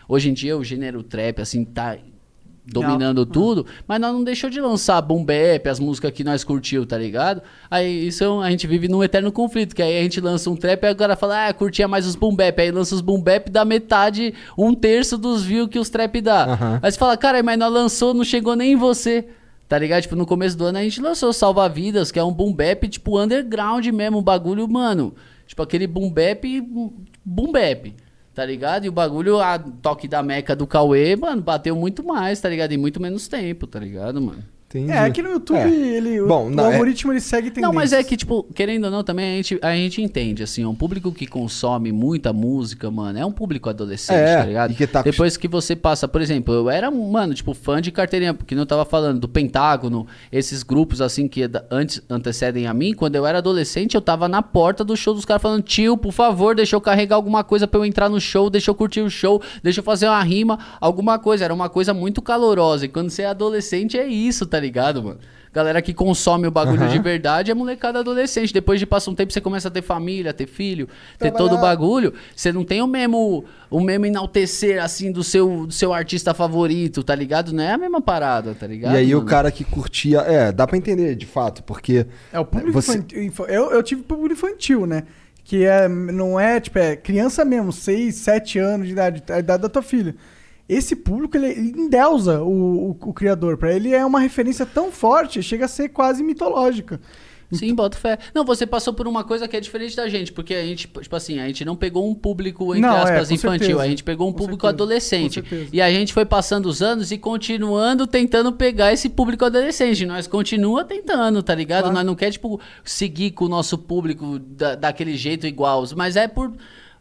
[0.08, 1.98] Hoje em dia o gênero trap, assim, tá
[2.66, 6.86] dominando tudo, mas nós não deixou de lançar boom bap, as músicas que nós curtiu,
[6.86, 7.42] tá ligado?
[7.70, 10.50] Aí isso é um- a gente vive num eterno conflito, que aí a gente lança
[10.50, 13.22] um trap e agora fala, ah, curtia mais os boom bap, aí lança os boom
[13.22, 16.46] bap dá metade, um terço dos views que os trap dá.
[16.54, 16.80] Aham.
[16.82, 19.26] Aí você fala, cara, mas nós lançou, não chegou nem em você.
[19.68, 20.04] Tá ligado?
[20.04, 22.88] Tipo, no começo do ano a gente lançou Salva Vidas, que é um boom bap,
[22.88, 25.14] tipo, underground mesmo, um bagulho, mano.
[25.48, 26.44] Tipo, aquele boom bap,
[27.26, 27.94] boom bap,
[28.34, 28.86] tá ligado?
[28.86, 32.72] E o bagulho, a toque da meca do Cauê, mano, bateu muito mais, tá ligado?
[32.72, 34.44] Em muito menos tempo, tá ligado, mano?
[34.74, 34.92] Entendi.
[34.92, 35.68] É, aqui no YouTube, É.
[35.70, 37.68] ele, o- Bom, o, não, é- algoritmo ele segue tendência.
[37.68, 40.66] Não, mas é que, tipo, querendo ou não, também a gente, a gente entende, assim,
[40.66, 44.72] um público que consome muita música, mano, é um público adolescente, É, tá ligado?
[44.72, 47.92] e que tá- Depois que você passa, por exemplo, eu era, mano, tipo, fã de
[47.92, 52.94] carteirinha, porque não tava falando do Pentágono, esses grupos, assim, que antes antecedem a mim,
[52.94, 56.12] quando eu era adolescente, eu tava na porta do show dos caras falando, tio, por
[56.12, 59.10] favor, deixa eu carregar alguma coisa pra eu entrar no show, deixa eu curtir o
[59.10, 61.44] show, deixa eu fazer uma rima, alguma coisa.
[61.46, 62.86] Era uma coisa muito calorosa.
[62.86, 64.63] E quando você é adolescente, é isso, tá ligado,
[65.04, 65.20] mano?
[65.52, 66.92] Galera que consome o bagulho Aham.
[66.92, 68.52] de verdade é molecada adolescente.
[68.52, 70.88] Depois de passar um tempo, você começa a ter família, ter filho,
[71.20, 71.38] ter Trabalhar.
[71.38, 72.12] todo o bagulho.
[72.36, 77.04] Você não tem o mesmo, o mesmo enaltecer, assim, do seu, do seu artista favorito,
[77.04, 77.54] tá ligado?
[77.54, 78.96] Não é a mesma parada, tá ligado?
[78.96, 79.30] E aí o mano?
[79.30, 80.22] cara que curtia.
[80.22, 82.08] É, dá pra entender, de fato, porque.
[82.32, 83.24] É o público Você- infantil.
[83.24, 85.04] infa- Eu, eu tive público infantil, né?
[85.44, 89.62] Que é, não é, tipo, é criança mesmo, 6, 7 anos de idade, a idade
[89.62, 90.16] da tua filha.
[90.68, 93.58] Esse público, ele, endeusa o, o, o criador.
[93.58, 97.00] Pra ele é uma referência tão forte, chega a ser quase mitológica.
[97.52, 98.18] Sim, bota fé.
[98.34, 101.16] Não, você passou por uma coisa que é diferente da gente, porque a gente, tipo
[101.16, 103.84] assim, a gente não pegou um público, entre Não, é, aspas, com infantil, certeza.
[103.84, 105.44] a gente pegou um Com público certeza, adolescente.
[105.72, 110.04] E a gente foi passando os anos e continuando tentando pegar esse público adolescente.
[110.04, 111.82] Nós continua tentando, tá ligado?
[111.84, 111.96] Claro.
[111.96, 116.28] Nós não quer, tipo, seguir com o nosso público da- daquele jeito igual, mas é
[116.28, 116.52] por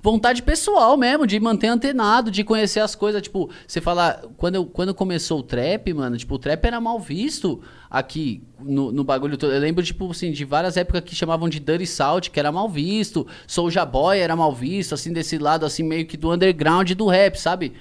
[0.03, 3.23] vontade pessoal mesmo, de manter antenado, de conhecer as coisas.
[3.23, 6.99] Tipo, você falar, quando, eu, quando começou o trap, mano, tipo, o trap era mal
[6.99, 7.63] visto
[7.93, 9.53] aqui no, no bagulho todo.
[9.53, 12.69] Eu lembro, tipo, assim, de várias épocas que chamavam de Dirty Salt, que era mal
[12.69, 13.27] visto.
[13.47, 17.37] Soulja Boy era mal visto, assim, desse lado, assim, meio que do underground do rap,
[17.37, 17.73] sabe?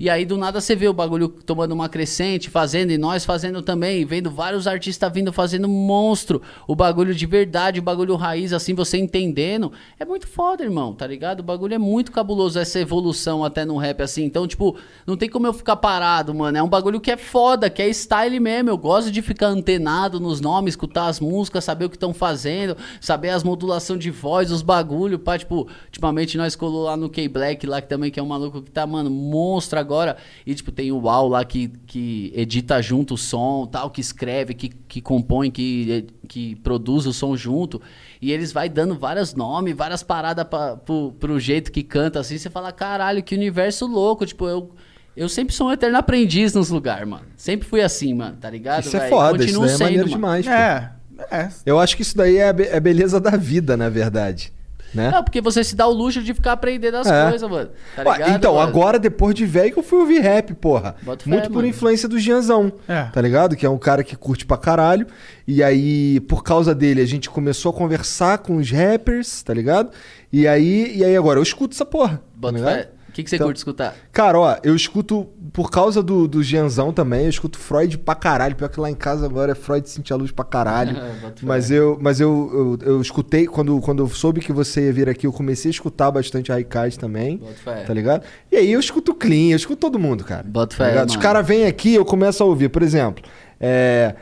[0.00, 3.60] E aí, do nada, você vê o bagulho tomando uma crescente, fazendo, e nós fazendo
[3.60, 6.40] também, vendo vários artistas vindo fazendo monstro.
[6.66, 9.72] O bagulho de verdade, o bagulho raiz, assim, você entendendo.
[9.98, 11.40] É muito foda, irmão, tá ligado?
[11.40, 14.24] O bagulho é muito cabuloso, essa evolução até no rap, assim.
[14.24, 14.76] Então, tipo,
[15.06, 16.56] não tem como eu ficar parado, mano.
[16.56, 18.70] É um bagulho que é foda, que é style mesmo.
[18.70, 22.76] Eu gosto de ficar antenado nos nomes, escutar as músicas, saber o que estão fazendo,
[23.00, 27.66] saber as modulação de voz, os bagulho, pá, tipo, ultimamente nós colou lá no K-Black,
[27.66, 30.16] lá que também que é um maluco que tá, mano, monstro agora.
[30.46, 34.54] E, tipo, tem o Uau lá que, que edita junto o som, tal, que escreve,
[34.54, 37.80] que, que compõe, que, que produz o som junto.
[38.20, 42.38] E eles vai dando vários nomes, várias paradas pra, pro, pro jeito que canta, assim,
[42.38, 44.70] você fala, caralho, que universo louco, tipo, eu...
[45.18, 47.24] Eu sempre sou um eterno aprendiz nos lugares, mano.
[47.36, 48.84] Sempre fui assim, mano, tá ligado?
[48.84, 49.08] Isso é véi?
[49.10, 50.14] foda, isso é sendo, maneiro mano.
[50.14, 50.46] demais.
[50.46, 50.52] pô.
[50.52, 50.92] É,
[51.30, 51.48] é.
[51.66, 54.52] Eu acho que isso daí é a, be- é a beleza da vida, na verdade.
[54.94, 55.10] Né?
[55.10, 57.28] Não, porque você se dá o luxo de ficar aprendendo as É.
[57.28, 57.68] coisas, mano.
[57.94, 58.36] Tá Ué, ligado?
[58.36, 58.66] então, mano?
[58.68, 60.94] agora, depois de velho, que eu fui ouvir rap, porra.
[61.02, 61.68] Bota fé, Muito por mano.
[61.68, 62.72] influência do Gianzão.
[62.88, 63.02] É.
[63.04, 63.54] Tá ligado?
[63.54, 65.06] Que é um cara que curte pra caralho.
[65.46, 69.90] E aí, por causa dele, a gente começou a conversar com os rappers, tá ligado?
[70.32, 72.22] E aí, e aí agora, eu escuto essa porra.
[72.34, 72.86] Bota tá
[73.18, 73.94] que, que você Então- curte escutar?
[74.12, 78.54] Cara, ó, eu escuto, por causa do, do Gianzão também, eu escuto Freud pra caralho.
[78.56, 80.96] Pior que lá em casa agora é Freud Cintia Luz pra caralho.
[81.42, 85.08] Mas eu, mas eu, eu, eu escutei, quando, quando eu soube que você ia vir
[85.08, 87.40] aqui, eu comecei a escutar bastante Raikais também.
[87.86, 88.24] Tá ligado?
[88.50, 90.44] E aí eu escuto Clean, eu escuto todo mundo, cara.
[90.46, 91.04] Bota Tá fé?
[91.04, 92.68] Os caras vêm aqui, eu começo a ouvir.
[92.68, 93.24] Por exemplo,
[93.60, 94.14] é,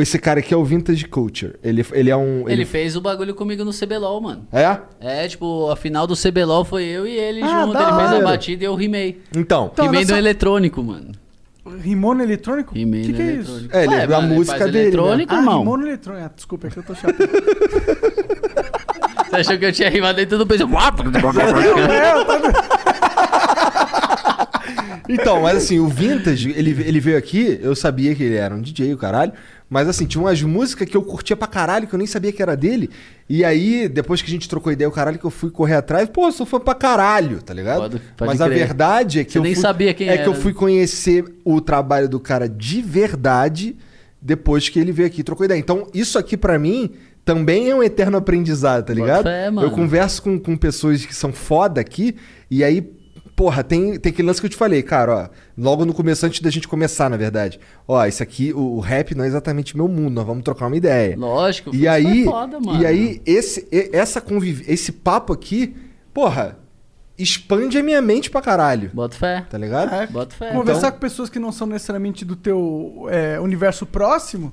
[0.00, 1.54] esse cara aqui é o Vintage Culture.
[1.62, 2.48] Ele, ele é um.
[2.48, 4.46] Ele fez o bagulho comigo no CBLOL, mano.
[4.52, 4.78] É?
[5.00, 7.76] É, tipo, a final do CBLOL foi eu e ele Ah, junto.
[7.76, 9.20] Ele fez a batida e eu rimei.
[9.36, 9.70] Então.
[9.72, 11.12] Então, rimei nessa- no eletrônico, mano.
[11.80, 12.74] Rimou no eletrônico?
[12.74, 13.66] Rimei que no que é eletrônico.
[13.66, 13.76] isso?
[13.76, 14.88] É, ele- a mano, música faz dele, né?
[14.88, 15.58] eletrônico, Ah, irmão.
[15.60, 16.24] rimou no eletrônico.
[16.26, 17.14] Ah, desculpa, é que eu tô chato.
[19.30, 20.68] Você achou que eu tinha rimado dentro do peso?
[25.08, 28.60] Então, mas assim, o Vintage, ele, ele veio aqui, eu sabia que ele era um
[28.60, 29.32] DJ, o caralho.
[29.72, 32.42] Mas assim, tinha umas músicas que eu curtia pra caralho, que eu nem sabia que
[32.42, 32.90] era dele.
[33.26, 36.10] E aí, depois que a gente trocou ideia, o caralho, que eu fui correr atrás,
[36.10, 37.80] pô, eu sou fã pra caralho, tá ligado?
[37.80, 38.58] Pode- pode mas a crer.
[38.58, 41.24] verdade é que Você eu nem fui, sabia quem é era, que eu fui conhecer
[41.42, 43.74] o trabalho do cara de verdade
[44.20, 45.58] depois que ele veio aqui e trocou ideia.
[45.58, 46.90] Então, isso aqui pra mim
[47.24, 49.22] também é um eterno aprendizado, tá ligado?
[49.22, 49.66] fé, mano.
[49.66, 52.14] Eu converso com, com pessoas que são foda aqui
[52.50, 52.82] e aí
[53.34, 55.28] Porra, tem, tem aquele lance que eu te falei, cara, ó.
[55.56, 57.58] Logo no começo, antes da gente começar, na verdade.
[57.88, 60.76] Ó, isso aqui, o, o rap não é exatamente meu mundo, nós vamos trocar uma
[60.76, 61.16] ideia.
[61.16, 62.80] Lógico, E foi aí, foda, mano.
[62.82, 64.62] e aí esse, essa conviv...
[64.68, 65.74] esse papo aqui,
[66.12, 66.58] porra,
[67.18, 68.90] expande a minha mente pra caralho.
[68.92, 69.46] Bota fé.
[69.48, 69.94] Tá ligado?
[69.94, 70.50] É, Bota fé.
[70.52, 74.52] Conversar Então- com pessoas que não são necessariamente do teu é, universo próximo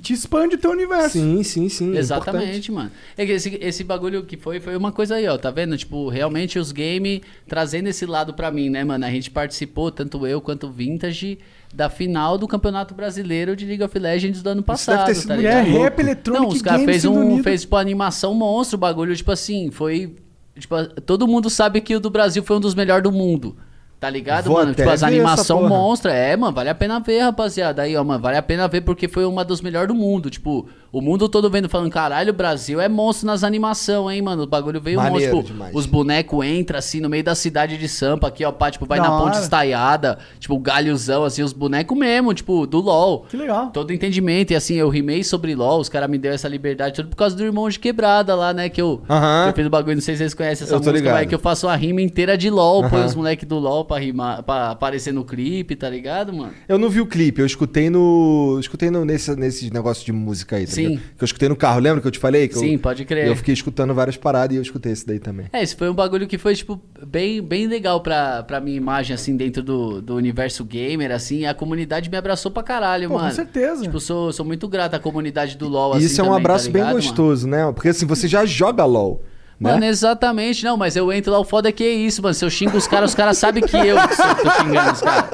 [0.00, 1.18] te expande o teu universo.
[1.18, 1.96] Sim, sim, sim.
[1.96, 2.90] é Exatamente, mano.
[3.16, 5.76] É que esse, esse bagulho que foi, foi uma coisa aí, ó, tá vendo?
[5.78, 9.04] Tipo, realmente os games trazendo esse lado pra mim, né, mano?
[9.04, 11.38] A gente participou, tanto eu quanto o Vintage,
[11.72, 15.28] da final do Campeonato Brasileiro de League of Legends do ano passado, deve ter sido
[15.28, 17.44] tá É, rap eletrônico Não, os caras fez um, unido.
[17.44, 20.16] fez tipo animação monstro, o bagulho, tipo assim, foi
[20.58, 23.56] tipo, todo mundo sabe que o do Brasil foi um dos melhores do mundo.
[24.00, 24.72] Tá ligado, Vou mano?
[24.74, 26.12] Tipo, as animação monstra.
[26.12, 27.82] É, mano, vale a pena ver, rapaziada.
[27.82, 30.30] Aí, ó, mano, vale a pena ver porque foi uma dos melhores do mundo.
[30.30, 34.44] Tipo, o mundo todo vendo falando, caralho, o Brasil é monstro nas animação, hein, mano?
[34.44, 35.42] O bagulho veio Maneiro monstro.
[35.42, 35.74] Tipo, demais.
[35.74, 39.00] os bonecos entram assim no meio da cidade de Sampa, aqui, ó, pá, tipo, vai
[39.00, 39.42] Da na ponte hora.
[39.42, 43.26] estaiada, tipo, o galhozão, assim, os bonecos mesmo, tipo, do LOL.
[43.28, 43.70] Que legal.
[43.72, 44.52] Todo entendimento.
[44.52, 47.34] E assim, eu rimei sobre LOL, os caras me deu essa liberdade tudo por causa
[47.34, 48.68] do irmão de quebrada lá, né?
[48.68, 49.42] Que eu, Aham.
[49.42, 51.14] que eu fiz o bagulho, não sei se vocês conhecem essa Eu tô música, ligado.
[51.14, 53.06] mas é que eu faço uma rima inteira de LOL, põe Aham.
[53.06, 56.52] os moleques do LOL pra rimar, pra aparecer no clipe, tá ligado, mano?
[56.68, 58.52] Eu não vi o clipe, eu escutei no.
[58.54, 60.88] eu Escutei no, nesse, nesse negócio de música aí, tá Sim.
[60.88, 61.02] ligado?
[61.16, 62.46] Que eu escutei no carro, lembra que eu te falei?
[62.46, 63.26] Que eu- Sim, pode crer.
[63.26, 65.46] Eu fiquei escutando várias paradas e eu escutei esse daí também.
[65.52, 69.14] É, esse foi um bagulho que foi, tipo, bem, bem legal pra, pra minha imagem,
[69.14, 71.46] assim, dentro do, do universo gamer, assim.
[71.46, 73.34] A comunidade me abraçou pra caralho, Pô, com mano.
[73.34, 73.82] certeza.
[73.82, 76.42] Tipo, sou, sou muito grato à comunidade do LoL, E assim, isso é um também,
[76.42, 77.00] tá abraço bem ligado, mano?
[77.06, 77.72] gostoso, né?
[77.72, 79.22] Porque assim, você já joga LOL.
[79.60, 79.72] Né?
[79.72, 80.64] Mano, exatamente.
[80.64, 82.32] Não, mas eu entro lá, o foda é que é isso, mano.
[82.34, 85.24] Se eu xingo os caras, os caras sabem que eu que tô xingando os caras.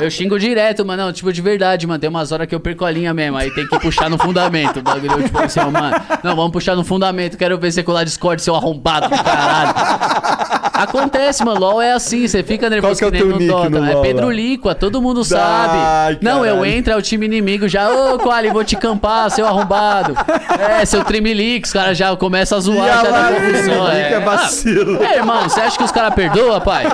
[0.00, 1.04] Eu xingo direto, mano.
[1.04, 1.98] Não, tipo, de verdade, mano.
[1.98, 3.36] Tem umas horas que eu perco a linha mesmo.
[3.36, 4.78] Aí tem que puxar no fundamento.
[4.80, 5.94] O bagulho, tipo assim, ó, mano.
[6.22, 7.36] Não, vamos puxar no fundamento.
[7.36, 9.74] Quero ver você colar Discord, seu arrombado do caralho.
[10.72, 11.60] Acontece, mano.
[11.60, 12.26] LOL é assim.
[12.26, 13.70] Você fica nervoso Qual que é o nem nick Dota.
[13.70, 14.30] no é Pedro?
[14.30, 15.76] Líqua, todo mundo sabe.
[15.76, 16.64] Ai, não, eu caralho.
[16.64, 17.90] entro, é o time inimigo já.
[17.90, 20.14] Ô, Quali, vou te campar, seu arrombado.
[20.58, 23.73] É, seu Trimilix, os caras já começam a zoar E já a na confusão.
[23.82, 24.98] Trimilique é vacilo.
[25.02, 26.84] Ah, é, irmão, você acha que os caras perdoam, pai?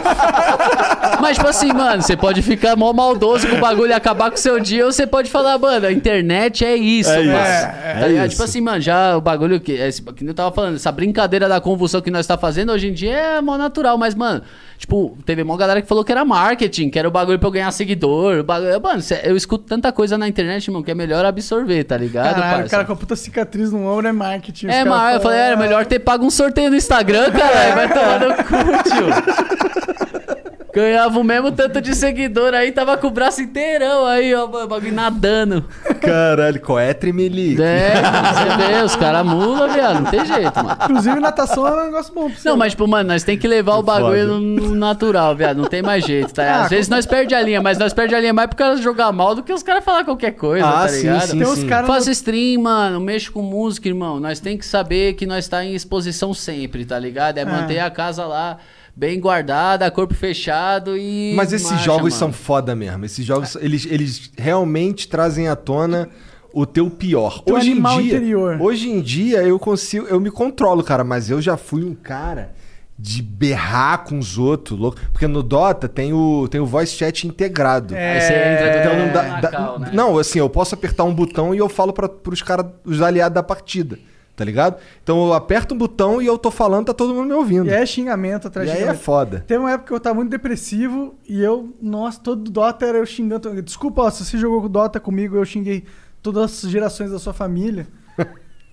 [1.20, 4.36] Mas, tipo assim, mano, você pode ficar mó maldoso com o bagulho e acabar com
[4.36, 7.32] o seu dia, ou você pode falar, mano, a internet é isso, É mano.
[7.32, 8.26] Tá é ligado?
[8.26, 8.30] isso.
[8.30, 9.76] Tipo assim, mano, já o bagulho que,
[10.16, 13.14] que eu tava falando, essa brincadeira da convulsão que nós tá fazendo hoje em dia
[13.14, 14.42] é mó natural, mas, mano,
[14.80, 17.52] tipo, teve uma galera que falou que era marketing, que era o bagulho pra eu
[17.52, 18.42] ganhar seguidor.
[18.42, 22.34] Bagulho, mano, eu escuto tanta coisa na internet, irmão, que é melhor absorver, tá ligado,
[22.34, 24.68] Caralho, o cara com a puta cicatriz no ombro é marketing.
[24.68, 27.74] É, mas eu falei, era "Ah, melhor ter pago um sorteio no Instagram, caralho.
[27.74, 30.29] Vai tomar no cu, tio.
[30.72, 34.48] Ganhava o mesmo tanto de seguidor aí, tava com o braço inteirão aí, ó, o
[34.68, 35.64] bagulho nadando.
[36.00, 37.60] Caralho, qual é Trimelique?
[37.60, 40.76] É, você vê, os caras mula, viado, não tem jeito, mano.
[40.84, 42.48] Inclusive, natação é um negócio bom pra você.
[42.48, 45.56] Não, mas, tipo, mano, nós tem que levar o bagulho no, no natural, viado.
[45.56, 46.42] Não tem mais jeito, tá?
[46.44, 48.76] Ah, Às vezes nós perde a linha, mas nós perde a linha mais por causa
[48.76, 51.26] de jogar mal do que os caras falar qualquer coisa, Ah, tá sim, ligado?
[51.28, 51.66] sim, Tem uns sim.
[51.66, 54.20] caras Faço stream, mano, mexo com música, irmão.
[54.20, 57.38] Nós tem que saber que nós tá em exposição sempre, tá ligado?
[57.38, 58.58] É manter a casa lá
[59.00, 61.32] bem guardada, corpo fechado e.
[61.34, 62.18] Mas esses marcha, jogos mano.
[62.18, 63.02] são foda mesmo.
[63.06, 66.08] Esses jogos, eles, eles realmente trazem à tona
[66.52, 67.40] o teu pior.
[67.42, 68.60] Teu hoje em dia, interior.
[68.60, 72.52] hoje em dia eu consigo, eu me controlo, cara, mas eu já fui um cara
[72.98, 77.26] de berrar com os outros, louco, porque no Dota tem o tem o voice chat
[77.26, 77.94] integrado.
[77.94, 79.90] Aí você entra Então não dá, dá- cal, né?
[79.94, 83.34] não, assim, eu posso apertar um botão e eu falo para os caras, os aliados
[83.34, 83.98] da partida,
[84.40, 84.80] tá ligado?
[85.02, 87.66] Então eu aperto um botão e eu tô falando, tá todo mundo me ouvindo.
[87.66, 89.44] E é xingamento atrás E de aí é foda.
[89.46, 93.04] Teve uma época que eu tava muito depressivo e eu, nossa, todo Dota era eu
[93.04, 93.60] xingando.
[93.60, 95.84] Desculpa, ó, se você jogou Dota comigo, eu xinguei
[96.22, 97.86] todas as gerações da sua família.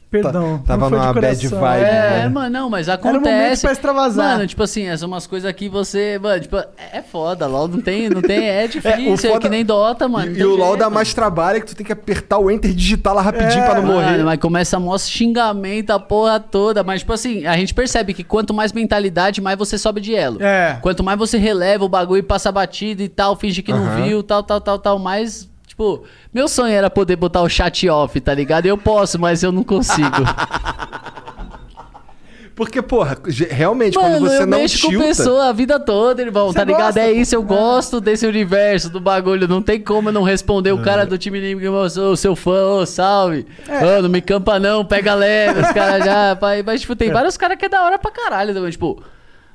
[0.09, 0.59] Perdão.
[0.65, 2.29] Tava não foi numa bad vibe, É, né?
[2.29, 3.61] mano, não, mas um momento acontece.
[3.63, 4.35] pra extravasar.
[4.38, 6.17] Mano, tipo assim, essas umas coisas aqui você.
[6.17, 8.47] Mano, tipo, é foda, LOL não tem, não tem.
[8.47, 10.31] É difícil, é, foda- que nem Dota, mano.
[10.31, 10.79] não E, e o LoL jeito.
[10.79, 13.63] dá mais trabalho é que tu tem que apertar o enter e digitar lá rapidinho
[13.63, 14.11] É, pra não morrer.
[14.11, 14.79] Mano, mas começa a
[15.11, 16.84] xingamento a porra toda.
[16.84, 20.41] Mas, tipo assim, a gente percebe que quanto mais mentalidade, mais você sobe de elo.
[20.41, 20.77] É.
[20.81, 24.23] Quanto mais você releva o bagulho e passa batido e tal, finge que não viu,
[24.23, 25.49] tal, tal, tal, tal, mais.
[25.77, 28.65] Tipo, meu sonho era poder botar o chat off, tá ligado?
[28.65, 30.09] Eu posso, mas eu não consigo.
[32.55, 33.15] Porque, porra,
[33.51, 35.05] realmente, Mano, quando você eu não mexo com tilta...
[35.05, 36.85] pessoa a vida toda, irmão, Você tá ligado?
[36.95, 39.47] gosta, é isso, eu gosto desse universo, do bagulho.
[39.47, 42.79] Não tem como eu não responder o cara do time inimigo, eu sou seu fã,
[42.79, 43.45] ô, salve.
[43.67, 44.01] É.
[44.01, 46.35] Não me campa não, pega leve, os caras já...
[46.65, 48.99] Mas, tipo, tem vários caras que é da hora pra caralho também, tipo...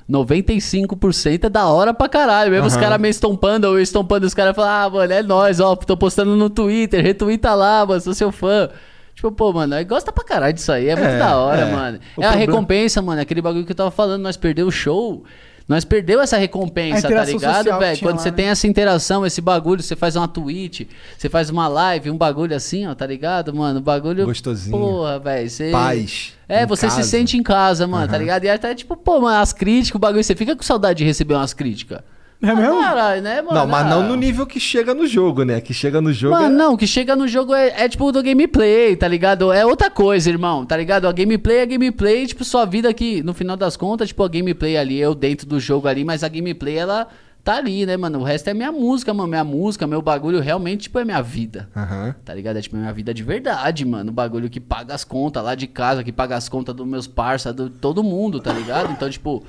[0.09, 2.51] 95% é da hora pra caralho.
[2.51, 2.81] Mesmo os Aham.
[2.83, 5.95] caras me estompando, ou eu estompando, os caras falam, ah, mano, é nóis, ó, tô
[5.97, 8.69] postando no Twitter, retweeta lá, mano, sou seu fã.
[9.15, 11.71] Tipo, pô, mano, aí gosta pra caralho disso aí, é muito É, da hora, é.
[11.71, 11.99] mano.
[12.17, 14.71] O é a problema- recompensa, mano, aquele bagulho que eu tava falando, nós perdeu o
[14.71, 15.23] show.
[15.67, 17.99] Nós perdeu essa recompensa, tá ligado, velho?
[17.99, 18.37] Quando lá, você né?
[18.37, 20.87] tem essa interação, esse bagulho, você faz uma tweet,
[21.17, 23.79] você faz uma live, um bagulho assim, ó, tá ligado, mano?
[23.79, 24.25] O bagulho.
[24.25, 24.77] Gostosinho.
[24.77, 25.49] Porra, velho.
[25.49, 25.71] Você...
[25.71, 26.33] Paz.
[26.49, 27.09] É, você se casa.
[27.09, 28.43] sente em casa, mano, tá ligado?
[28.43, 31.33] E até, tipo, pô, mano, as críticas, o bagulho, você fica com saudade de receber
[31.33, 32.01] umas críticas.
[32.43, 32.81] É mesmo?
[32.81, 33.53] Caralho, né, mano?
[33.55, 34.03] Não, mas não Ah.
[34.03, 35.61] no nível que chega no jogo, né?
[35.61, 36.35] Que chega no jogo...
[36.35, 39.51] Mano, é- não, o que chega no jogo é, é tipo do gameplay, tá ligado?
[39.53, 41.07] É outra coisa, irmão, tá ligado?
[41.07, 44.75] A gameplay é gameplay, tipo, sua vida aqui, no final das contas, tipo, a gameplay
[44.77, 47.07] ali, eu dentro do jogo ali, mas a gameplay, ela
[47.45, 48.19] tá ali, né, mano?
[48.19, 49.27] O resto é minha música, mano.
[49.29, 51.69] Minha música, meu bagulho realmente, tipo, é minha vida.
[51.75, 52.15] Aham.
[52.23, 52.57] Tá ligado?
[52.57, 54.11] É tipo minha vida de verdade, mano.
[54.11, 57.05] O bagulho que paga as contas lá de casa, que paga as contas dos meus
[57.07, 58.91] parça, de todo mundo, tá ligado?
[58.93, 59.43] Então, tipo,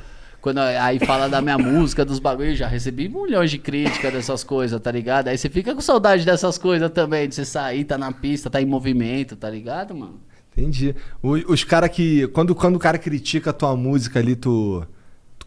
[0.45, 4.79] quando aí fala da minha música, dos bagulhos, já recebi milhões de críticas dessas coisas,
[4.79, 5.29] tá ligado?
[5.29, 8.61] Aí você fica com saudade dessas coisas também, de você sair, tá na pista, tá
[8.61, 10.21] em movimento, tá ligado, mano?
[10.53, 10.95] Entendi.
[11.23, 12.27] Os caras que...
[12.29, 14.87] Quando, quando o cara critica a tua música ali, tu...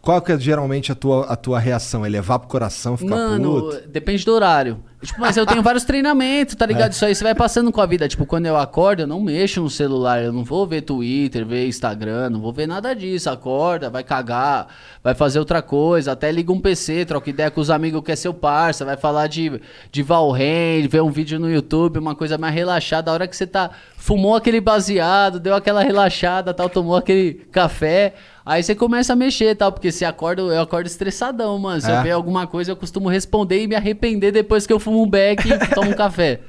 [0.07, 2.05] Qual que é geralmente a tua, a tua reação?
[2.05, 3.89] É levar pro coração, ficar Mano, puto?
[3.89, 4.81] depende do horário.
[5.01, 6.93] Tipo, mas eu tenho vários treinamentos, tá ligado?
[6.93, 8.07] Isso aí você vai passando com a vida.
[8.07, 10.23] Tipo, quando eu acordo, eu não mexo no celular.
[10.23, 13.29] Eu não vou ver Twitter, ver Instagram, não vou ver nada disso.
[13.29, 14.67] Acorda, vai cagar,
[15.03, 16.13] vai fazer outra coisa.
[16.13, 18.85] Até liga um PC, troca ideia com os amigos que é seu parça.
[18.85, 19.61] Vai falar de,
[19.91, 23.11] de Valheim, ver um vídeo no YouTube, uma coisa mais relaxada.
[23.11, 23.71] A hora que você tá.
[23.97, 28.13] Fumou aquele baseado, deu aquela relaxada, tal, tomou aquele café.
[28.49, 31.81] Aí você começa a mexer, tal, porque se acorda, eu acordo estressadão, mano.
[31.81, 31.97] Se É?
[31.99, 35.09] eu ver alguma coisa, eu costumo responder e me arrepender depois que eu fumo um
[35.09, 36.39] beck e tomo um café.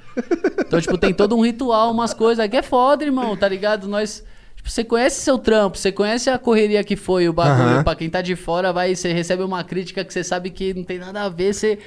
[0.61, 3.89] Então, tipo, tem todo um ritual, umas coisas aí que é foda, irmão, tá ligado?
[3.89, 4.25] Nós.
[4.55, 7.69] Tipo, você conhece seu trampo, você conhece a correria que foi o bagulho.
[7.77, 7.85] Aham.
[7.85, 10.85] Pra quem tá de fora, vai, você recebe uma crítica que você sabe que não
[10.85, 11.79] tem nada a ver, você.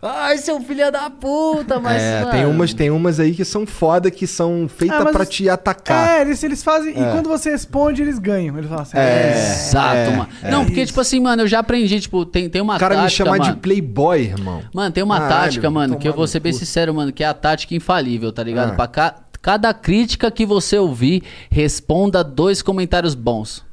[0.00, 2.00] Ai, seu filho da puta, mas.
[2.00, 5.22] é, mano, tem umas, tem umas aí que são foda, que são feitas Ah, pra
[5.22, 6.18] os- te atacar.
[6.18, 6.96] É, eles, eles fazem.
[6.96, 7.10] E É.
[7.12, 8.56] quando você responde, eles ganham.
[8.56, 8.96] Eles falam assim.
[8.96, 9.50] É.
[9.52, 10.28] Exato, É, mano.
[10.42, 10.50] é.
[10.50, 13.02] Não, porque, tipo assim, mano, eu já aprendi, tipo, tem, tem uma O cara me
[13.02, 13.52] tática, chamar mano.
[13.54, 14.62] de playboy, irmão.
[14.72, 16.58] Mano, tem uma Caralho, tática, mano, que eu vou ser bem cu.
[16.58, 18.72] sincero, mano, que é a tática infalível, tá ligado?
[18.72, 18.74] Ah.
[18.74, 23.66] Pra ca- cada crítica que você ouvir, responda dois comentários bons.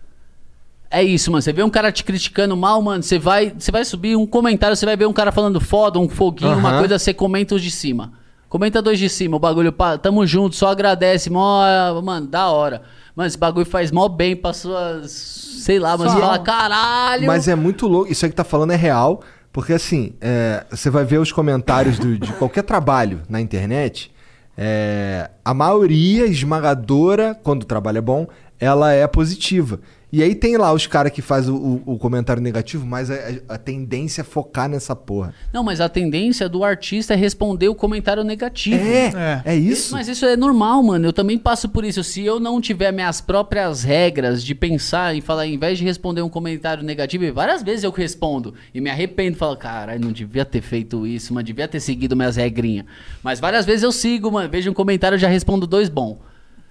[0.90, 1.42] É isso, mano.
[1.42, 4.76] Você vê um cara te criticando mal, mano, você vai, você vai subir um comentário,
[4.76, 6.80] você vai ver um cara falando foda, um foguinho, uma Aham.
[6.80, 8.14] coisa, você comenta os de cima.
[8.48, 11.62] Comenta dois de cima, o bagulho, pá, tamo junto, só agradece, mó,
[12.02, 12.84] mano, da hora.
[13.16, 17.26] Mano, esse bagulho faz mó bem pra suas, sei lá, mas fala, caralho.
[17.28, 18.10] Mas é muito louco.
[18.12, 19.22] Isso aí que tá falando é real.
[19.52, 24.12] Porque assim, é, você vai ver os comentários do- de qualquer trabalho na internet.
[24.58, 28.26] é, a maioria esmagadora, quando o trabalho é bom,
[28.60, 29.80] ela é positiva.
[30.18, 33.16] E aí tem lá os caras que fazem o, o- o comentário negativo, mas a,
[33.50, 35.34] a- tendência é focar nessa porra.
[35.52, 38.78] Não, mas a tendência do artista é responder o comentário negativo.
[38.82, 39.94] É, é, isso.
[39.94, 41.06] Mas isso é normal, mano.
[41.08, 42.02] Eu também passo por isso.
[42.02, 46.22] Se eu não tiver minhas próprias regras de pensar e falar, ao invés de responder
[46.22, 50.46] um comentário negativo, e várias vezes eu respondo e me arrependo, falo, caralho, não devia
[50.46, 52.86] ter feito isso, mano, devia ter seguido minhas regrinhas.
[53.22, 54.48] Mas várias vezes eu sigo, mano.
[54.50, 56.20] Vejo um comentário, eu já respondo dois bom.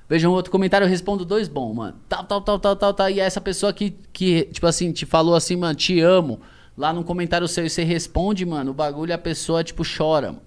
[0.08, 1.96] Vejo um outro comentário, eu respondo dois bom, mano.
[2.08, 3.10] Tal, tal, tal, tal, tal, tal.
[3.10, 6.40] E é essa pessoa que, que, tipo assim, te falou assim, mano, te amo.
[6.76, 10.42] Lá num comentário seu e você responde, mano, o bagulho a pessoa, tipo, chora, mano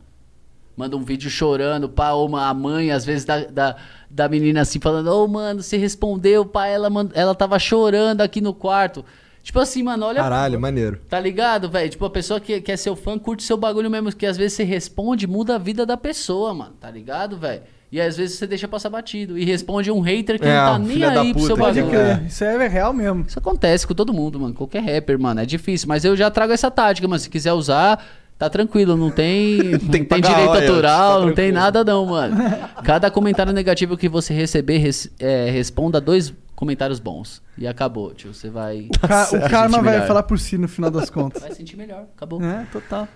[0.78, 3.76] manda um vídeo chorando, pá, ou uma- a mãe, às vezes, da, da,
[4.08, 8.54] da menina assim, falando, ô, mano, você respondeu, pá, ela, ela tava chorando aqui no
[8.54, 9.04] quarto.
[9.42, 10.22] Tipo assim, mano, olha.
[10.22, 11.02] Caralho, maneiro.
[11.10, 11.90] Tá ligado, velho?
[11.90, 14.54] Tipo, a pessoa que, que é seu fã curte seu bagulho mesmo, que às vezes
[14.54, 17.64] você responde, muda a vida da pessoa, mano, tá ligado, velho?
[17.92, 19.38] E às vezes você deixa passar batido.
[19.38, 21.96] E responde um hater que É, não tá nem aí pro seu bagulho.
[21.96, 23.24] É, Isso é real mesmo.
[23.28, 24.54] Isso acontece com todo mundo, mano.
[24.54, 25.40] Qualquer rapper, mano.
[25.40, 25.88] É difícil.
[25.88, 27.18] Mas eu já trago essa tática, mano.
[27.20, 28.06] Se quiser usar,
[28.38, 28.98] tá tranquilo.
[28.98, 32.36] Não tem, não Tem tem, que pagar direito autoral, tá não tem nada não, mano.
[32.84, 37.42] Cada comentário negativo que você receber, res- é, responda dois comentários bons.
[37.58, 38.34] E acabou, tio.
[38.34, 38.90] Você vai...
[39.04, 41.42] O, ca- o karma vai falar por si no final das contas.
[41.42, 42.06] Vai sentir melhor.
[42.18, 42.44] Acabou.
[42.44, 43.08] É, total.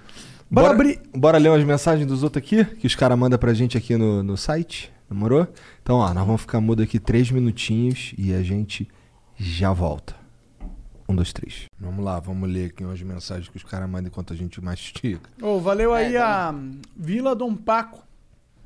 [0.53, 0.99] Bora, Bora abrir.
[1.15, 4.21] bora ler umas mensagens dos outros aqui, que os caras mandam pra gente aqui no,
[4.21, 4.91] no site.
[5.09, 5.47] Demorou?
[5.81, 8.85] Então, ó, nós vamos ficar mudo aqui três minutinhos e a gente
[9.37, 10.13] já volta.
[11.07, 11.65] Um, dois, três.
[11.79, 15.21] Vamos lá, vamos ler aqui umas mensagens que os caras mandam enquanto a gente mastiga.
[15.41, 16.53] Ô, valeu aí É, a
[16.97, 18.05] Vila Dom Paco.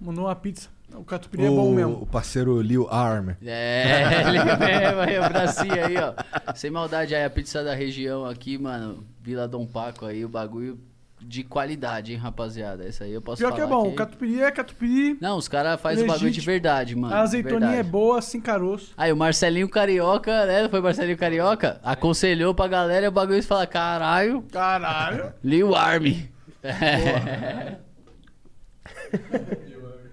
[0.02, 0.70] Mandou uma pizza.
[0.94, 2.02] O catupiry é bom o, mesmo.
[2.02, 3.30] o parceiro Lil Arm.
[3.44, 6.14] É, ele mesmo aí, o bracinho aí, ó.
[6.56, 9.04] Sem maldade aí, a pizza da região aqui, mano.
[9.22, 10.80] Vila Dom Paco aí, o bagulho
[11.22, 12.88] de qualidade, hein, rapaziada.
[12.88, 13.72] Isso aí eu posso Pior que falar.
[13.72, 13.90] é bom.
[13.90, 15.18] O catupiry é catupiry.
[15.20, 17.14] Não, os caras fazem o bagulho de verdade, mano.
[17.14, 17.88] a azeitoninha verdade.
[17.88, 18.94] é boa, sem caroço.
[18.96, 20.70] Aí o Marcelinho Carioca, né?
[20.70, 21.80] Foi Marcelinho Carioca?
[21.84, 25.34] Aconselhou pra galera e o bagulho fala: caralho, Caralho.
[25.44, 26.30] Lil Army.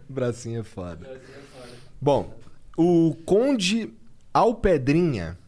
[0.09, 1.21] Bracinho é foda.
[2.01, 2.35] Bom,
[2.77, 3.93] o Conde
[4.33, 5.39] Alpedrinha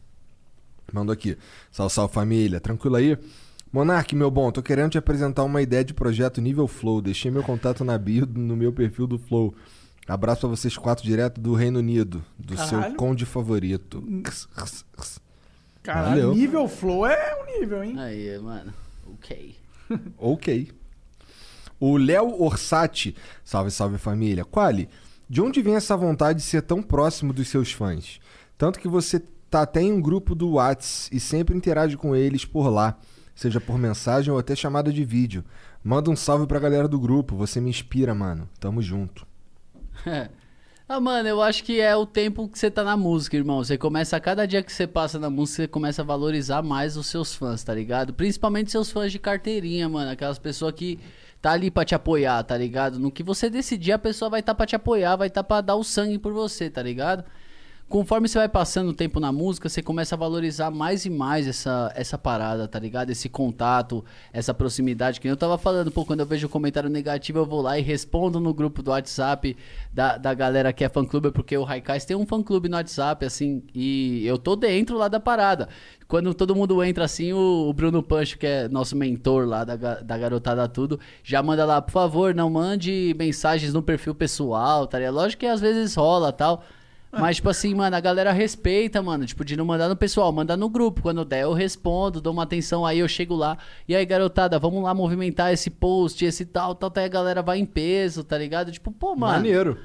[0.91, 1.37] mandou aqui.
[1.71, 3.17] Salve, salve família, tranquilo aí?
[3.75, 7.01] Monark, meu bom, tô querendo te apresentar uma ideia de projeto nível Flow.
[7.01, 9.53] Deixei meu contato na bio no meu perfil do Flow.
[10.07, 12.95] Abraço pra vocês quatro direto do Reino Unido, do seu Caralho.
[12.95, 14.01] conde favorito.
[15.83, 16.35] Caralho, Valeu.
[16.35, 17.99] nível flow é um nível, hein?
[17.99, 18.73] Aí, mano.
[19.13, 19.55] Ok.
[20.17, 20.71] Ok.
[21.77, 24.45] O Léo Orsatti, salve, salve família.
[24.45, 24.87] Quali,
[25.29, 28.21] de onde vem essa vontade de ser tão próximo dos seus fãs?
[28.57, 32.45] Tanto que você tá até em um grupo do Whats e sempre interage com eles
[32.45, 32.97] por lá,
[33.35, 35.43] seja por mensagem ou até chamada de vídeo.
[35.83, 38.49] Manda um salve pra galera do grupo, você me inspira, mano.
[38.59, 39.27] Tamo junto.
[40.87, 43.63] Ah, mano, eu acho que é o tempo que você tá na música, irmão.
[43.63, 46.95] Você começa, a cada dia que você passa na música, você começa a valorizar mais
[46.95, 48.13] os seus fãs, tá ligado?
[48.13, 50.11] Principalmente seus fãs de carteirinha, mano.
[50.11, 50.99] Aquelas pessoas que
[51.41, 52.99] tá ali pra te apoiar, tá ligado?
[52.99, 55.47] No que você decidir, a pessoa vai estar tá pra te apoiar, vai estar tá
[55.47, 57.23] pra dar o sangue por você, tá ligado?
[57.87, 61.47] Conforme você vai passando o tempo na música, você começa a valorizar mais e mais
[61.47, 63.11] essa, essa parada, tá ligado?
[63.11, 64.03] Esse contato,
[64.33, 65.21] essa proximidade.
[65.21, 67.83] Que eu tava falando, pô, quando eu vejo um comentário negativo, eu vou lá e
[67.83, 69.55] respondo no grupo do WhatsApp
[69.93, 73.61] da, da galera que é fã-clube, porque o Raikais tem um fã-clube no WhatsApp, assim,
[73.73, 75.69] e eu tô dentro lá da parada.
[76.07, 79.75] Quando todo mundo entra assim, o, o Bruno Pancho, que é nosso mentor lá da,
[79.75, 84.97] da garotada tudo, já manda lá, por favor, não mande mensagens no perfil pessoal, tá
[84.97, 85.13] ligado?
[85.13, 86.63] Lógico que às vezes rola tal.
[87.19, 89.25] Mas, tipo assim, mano, a galera respeita, mano.
[89.25, 91.01] Tipo, de não mandar no pessoal, mandar no grupo.
[91.01, 93.57] Quando der, eu respondo, dou uma atenção, aí eu chego lá.
[93.87, 97.01] E aí, garotada, vamos lá movimentar esse post, esse tal, tal, tal.
[97.01, 98.71] Aí a galera vai em peso, tá ligado?
[98.71, 99.33] Tipo, pô, mano.
[99.33, 99.79] Maneiro.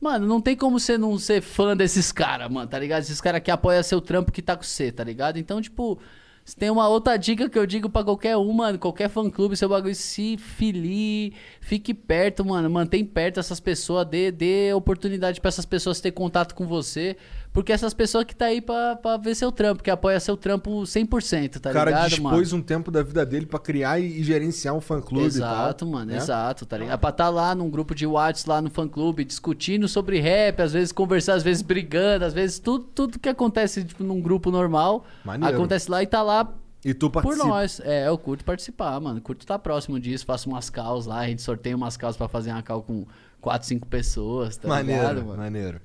[0.00, 3.02] Mano, não tem como você não ser fã desses caras, mano, tá ligado?
[3.02, 5.38] Esses caras que apoiam seu trampo que tá com você, tá ligado?
[5.38, 6.00] Então, tipo,
[6.44, 9.56] Se tem uma outra dica que eu digo pra qualquer um, mano, qualquer fã clube,
[9.56, 15.48] seu bagulho, se filie, fique perto, mano, mantém perto essas pessoas, dê, dê oportunidade pra
[15.48, 17.16] essas pessoas ter contato com você,
[17.52, 20.82] porque essas pessoas que tá aí pra, pra ver seu trampo, que apoia seu trampo
[20.82, 22.62] 100%, tá o cara ligado, dispôs mano?
[22.62, 25.92] um tempo da vida dele pra criar e, gerenciar um fã-clube Exato, tal.
[25.92, 26.16] mano, né?
[26.16, 26.94] exato, tá ligado?
[26.94, 30.60] É pra estar lá num grupo de Whats, lá no fã clube, discutindo sobre rap,
[30.60, 34.50] às vezes conversar, às vezes brigando, às vezes tudo, tudo que acontece tipo, num grupo
[34.50, 35.54] normal, Maneiro.
[35.56, 36.50] acontece lá e tá lá
[36.84, 37.46] E tu por participa.
[37.48, 37.80] nós.
[37.84, 39.20] É, eu curto participar, mano.
[39.20, 42.50] Curto estar próximo disso, faço umas calls lá, a gente sorteia umas calls pra fazer
[42.50, 43.04] uma call com
[43.42, 45.36] 4, 5 pessoas, tá maneiro, ligado, mano?
[45.42, 45.80] maneiro.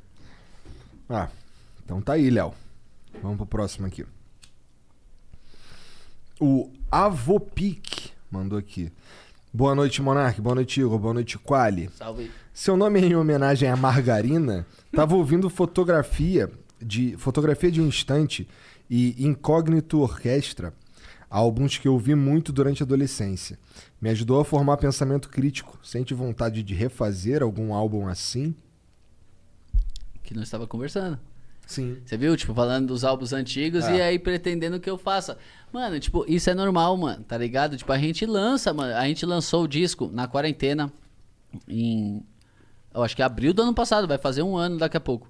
[1.09, 1.27] Ah,
[1.87, 2.53] então tá aí, Léo.
[3.23, 4.05] Vamos pro próximo aqui.
[6.37, 8.91] O Avopic mandou aqui.
[9.53, 10.41] Boa noite, Monark.
[10.41, 10.99] Boa noite, Igor.
[10.99, 11.89] Boa noite, Quali.
[11.95, 12.29] Salve.
[12.53, 14.67] Seu nome é em homenagem à Margarina.
[14.91, 16.51] Tava ouvindo fotografia
[16.81, 18.45] de fotografia de um instante
[18.89, 20.73] e Incógnito Orquestra,
[21.29, 23.57] álbuns que eu ouvi muito durante a adolescência.
[24.01, 25.79] Me ajudou a formar pensamento crítico.
[25.81, 28.53] Sente vontade de refazer algum álbum assim?
[30.21, 31.17] Que nós estava conversando.
[31.67, 31.97] Sim.
[32.03, 32.35] Você viu?
[32.35, 33.97] Tipo, falando dos álbuns antigos É.
[33.97, 35.37] e aí pretendendo que eu faça.
[35.71, 37.75] Mano, tipo, isso é normal, mano, tá ligado?
[37.77, 38.95] Tipo, a gente lança, mano.
[38.95, 40.91] A gente lançou o disco na quarentena
[41.67, 42.23] em.
[42.93, 45.29] Eu acho que é abril do ano passado, vai fazer um ano daqui a pouco.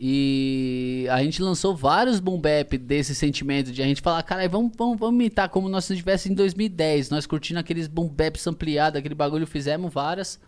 [0.00, 4.72] E a gente lançou vários boom bap desse sentimento de a gente falar, caralho, vamos,
[4.76, 7.10] vamos, vamos imitar como nós estivéssemos em 2010.
[7.10, 10.40] Nós curtindo aqueles boom baps ampliados, aquele bagulho, fizemos várias.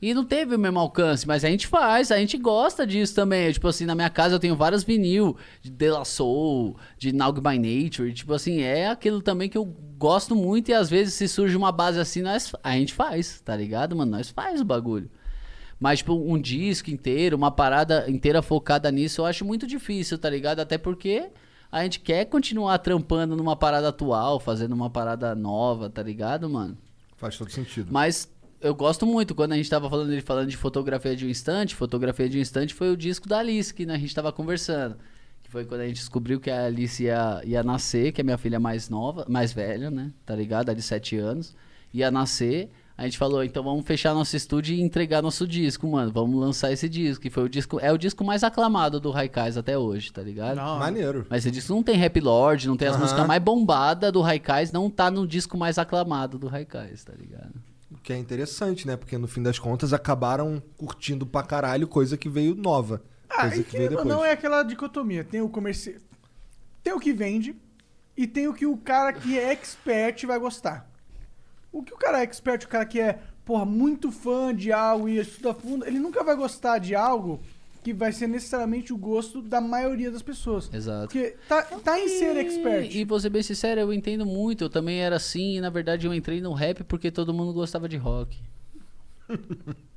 [0.00, 3.50] E não teve o mesmo alcance, mas a gente faz, a gente gosta disso também.
[3.50, 7.40] Tipo assim, na minha casa eu tenho vários vinil de De La Soul, de Naug
[7.40, 8.12] by Nature.
[8.12, 11.72] Tipo assim, é aquilo também que eu gosto muito e às vezes se surge uma
[11.72, 14.12] base assim, nós, a gente faz, tá ligado, mano?
[14.12, 15.10] Nós faz o bagulho.
[15.80, 20.28] Mas, tipo, um disco inteiro, uma parada inteira focada nisso, eu acho muito difícil, tá
[20.28, 20.60] ligado?
[20.60, 21.28] Até porque
[21.70, 26.76] a gente quer continuar trampando numa parada atual, fazendo uma parada nova, tá ligado, mano?
[27.16, 27.88] Faz todo sentido.
[27.90, 31.28] Mas eu gosto muito, quando a gente tava falando, ele falando de fotografia de um
[31.28, 34.32] instante, fotografia de um instante foi o disco da Alice, que né, a gente tava
[34.32, 34.96] conversando.
[35.42, 38.38] Que foi quando a gente descobriu que a Alice ia, ia nascer, que é minha
[38.38, 40.10] filha mais nova, mais velha, né?
[40.24, 40.70] Tá ligado?
[40.70, 41.54] A de 7 anos.
[41.94, 42.68] Ia nascer.
[42.98, 46.10] A gente falou, então vamos fechar nosso estúdio e entregar nosso disco, mano.
[46.10, 47.22] Vamos lançar esse disco.
[47.22, 47.78] Que foi o disco.
[47.78, 50.56] É o disco mais aclamado do Raikais até hoje, tá ligado?
[50.56, 51.26] Maneiro.
[51.28, 54.72] Mas esse disco não tem Rap Lord, não tem as músicas mais bombadas do Raikais,
[54.72, 57.54] não tá no disco mais aclamado do Raikais, tá ligado?
[57.90, 58.96] O que é interessante, né?
[58.96, 63.02] Porque no fim das contas acabaram curtindo pra caralho coisa que veio nova.
[63.28, 64.08] Ah, coisa que veio que depois.
[64.08, 65.24] não é aquela dicotomia.
[65.24, 65.96] Tem o comercial.
[66.82, 67.56] Tem o que vende
[68.16, 70.90] e tem o que o cara que é expert vai gostar.
[71.70, 75.08] O que o cara é expert, o cara que é, porra, muito fã de algo
[75.08, 77.40] e estuda fundo, ele nunca vai gostar de algo
[77.86, 80.68] que vai ser necessariamente o gosto da maioria das pessoas.
[80.74, 81.06] Exato.
[81.06, 82.92] Porque tá, tá em ser expert.
[82.92, 84.64] E, e vou ser bem sincero, eu entendo muito.
[84.64, 87.88] Eu também era assim, e na verdade eu entrei no rap porque todo mundo gostava
[87.88, 88.36] de rock.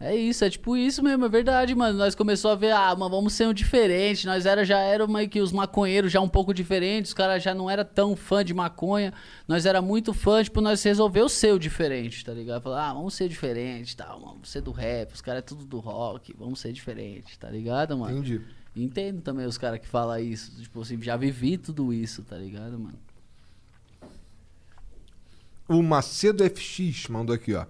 [0.00, 1.96] é isso, é tipo isso mesmo, é verdade, mano.
[1.96, 4.26] Nós começou a ver, ah, mas vamos ser um diferente.
[4.26, 7.54] Nós era, já eram meio que os maconheiros já um pouco diferentes, os caras já
[7.54, 9.14] não era tão fã de maconha.
[9.46, 12.62] Nós era muito fã, tipo, nós resolveu ser o diferente, tá ligado?
[12.62, 15.78] Falar, ah, vamos ser diferente, tal, vamos ser do rap, os caras é tudo do
[15.78, 18.18] rock, vamos ser diferente, tá ligado, mano?
[18.18, 18.40] Entendi.
[18.76, 20.60] Entendo também os caras que falam isso.
[20.60, 22.98] Tipo assim, já vivi tudo isso, tá ligado, mano?
[25.68, 27.64] O Macedo FX mandou aqui, ó.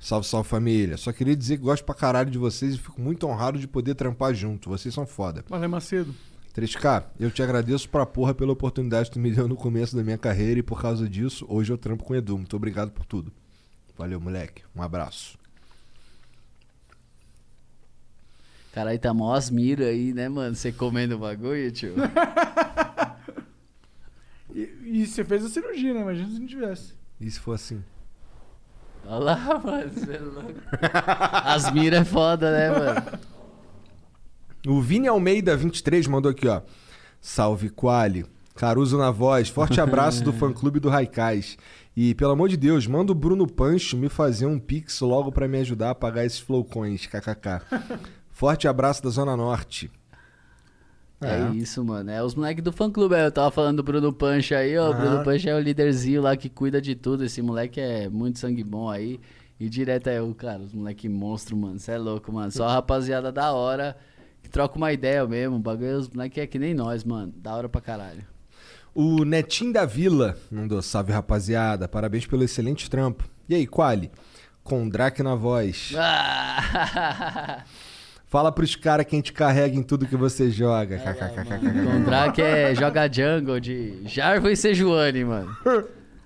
[0.00, 0.96] Salve, salve família.
[0.96, 3.94] Só queria dizer que gosto pra caralho de vocês e fico muito honrado de poder
[3.94, 4.68] trampar junto.
[4.70, 5.44] Vocês são foda.
[5.48, 6.14] Valeu, Macedo.
[6.54, 10.02] 3K, eu te agradeço pra porra pela oportunidade que tu me deu no começo da
[10.02, 12.36] minha carreira e por causa disso, hoje eu trampo com o Edu.
[12.36, 13.32] Muito obrigado por tudo.
[13.96, 14.62] Valeu, moleque.
[14.74, 15.38] Um abraço.
[18.72, 20.54] Caralho, tá mó asmira aí, né, mano?
[20.54, 21.94] Você comendo o bagulho, tio?
[24.54, 26.00] E, e você fez a cirurgia, né?
[26.00, 26.94] Imagina se não tivesse.
[27.20, 27.84] E se for assim?
[29.08, 29.90] Olha lá, mano.
[29.90, 30.60] Você é louco.
[31.44, 33.18] Asmira é foda, né, mano?
[34.66, 36.60] O Vini Almeida 23 mandou aqui, ó.
[37.20, 38.26] Salve Quali.
[38.54, 39.48] Caruso na voz.
[39.48, 41.56] Forte abraço do fã clube do Raikais.
[41.96, 45.48] E, pelo amor de Deus, manda o Bruno Pancho me fazer um pix logo pra
[45.48, 47.62] me ajudar a pagar esses flowcoins, kkk.
[48.30, 49.90] Forte abraço da Zona Norte.
[51.20, 51.48] É.
[51.54, 52.10] isso, mano.
[52.10, 53.16] É os moleques do fã clube.
[53.16, 54.90] Eu tava falando do Bruno Pancha aí, ó.
[54.90, 54.94] O.
[54.94, 57.24] Bruno Pancha é o líderzinho lá que cuida de tudo.
[57.24, 59.20] Esse moleque é muito sangue bom aí.
[59.58, 61.78] E direto é o, cara, os moleque monstro, mano.
[61.78, 62.50] Você é louco, mano.
[62.52, 63.96] Só a rapaziada da hora
[64.40, 65.56] que troca uma ideia mesmo.
[65.56, 67.32] O bagulho, os moleque é que nem nós, mano.
[67.36, 68.24] Da hora pra caralho.
[68.94, 71.88] O Netinho da Vila mandou salve, rapaziada.
[71.88, 73.28] Parabéns pelo excelente trampo.
[73.48, 74.10] E aí, Quali?
[74.62, 75.92] Com Drake na voz.
[75.96, 77.64] Ah!
[78.28, 80.98] Fala pros caras que a gente carrega em tudo que você joga.
[80.98, 81.82] KKKKK.
[81.82, 85.56] Gondrak é joga jungle de Jarvo e Sejuani, mano.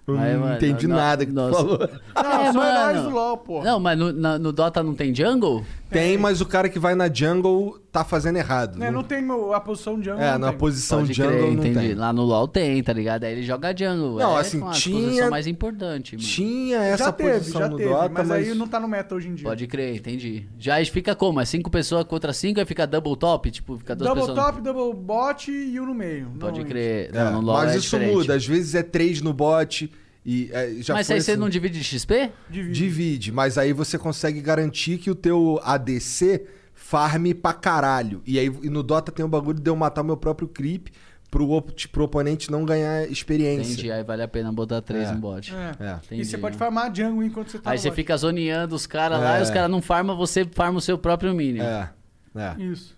[0.05, 1.53] Eu Aí, não mano, entendi no- nada que tu nossa.
[1.55, 1.79] falou.
[2.17, 3.11] Não, É, só mano.
[3.11, 3.63] LoL, pô.
[3.63, 5.65] Não, mas no, na- no Dota não tem jungle?
[5.93, 8.79] Tem, mas o cara que vai na jungle tá fazendo errado.
[8.79, 9.23] Né, não tem
[9.55, 10.23] a posição de jungle.
[10.23, 10.59] É, não na tem.
[10.59, 11.79] posição Pode jungle crer, não entendi.
[11.89, 11.95] tem.
[11.95, 13.25] Lá no LoL tem, tá ligado?
[13.25, 14.19] Aí ele joga jungle.
[14.19, 16.27] Não, é assim, uma tinha- posição mais importante, mano.
[16.27, 18.89] Tinha essa Já teve, posição já no teve, Dota, mas, mas, aí não tá no
[18.89, 19.47] meta hoje em dia.
[19.47, 20.47] Pode crer, entendi.
[20.59, 21.41] Já fica como?
[21.41, 23.51] É cinco pessoas contra cinco, aí fica double top?
[23.51, 24.47] Tipo, fica duas Double pessoas...
[24.47, 26.27] top, double bot e um no meio.
[26.27, 26.69] Pode normalmente.
[26.69, 27.11] crer.
[27.15, 28.15] É, Não, no LoL mas é isso diferente.
[28.15, 28.35] muda.
[28.35, 29.93] Às vezes é três no bot
[30.25, 31.41] e é, já Mas foi aí você assim.
[31.41, 32.31] não divide XP?
[32.49, 32.73] Divide.
[32.79, 38.23] Divide, mas aí você consegue garantir que o teu ADC farme pra caralho.
[38.27, 40.89] E aí e no Dota tem o bagulho de eu matar o meu próprio creep
[41.31, 43.73] pro, op- pro oponente não ganhar experiência.
[43.73, 45.13] Entendi, aí vale a pena botar três É.
[45.13, 45.53] no bot.
[45.55, 46.01] É.
[46.11, 46.15] É.
[46.17, 47.97] E você pode farmar jungle enquanto você tá Aí no você bot.
[47.97, 49.41] fica zoneando os caras lá É.
[49.41, 51.65] e os caras não farmam, você farma o seu próprio minion.
[51.65, 51.91] É,
[52.37, 52.63] é.
[52.63, 52.97] Isso.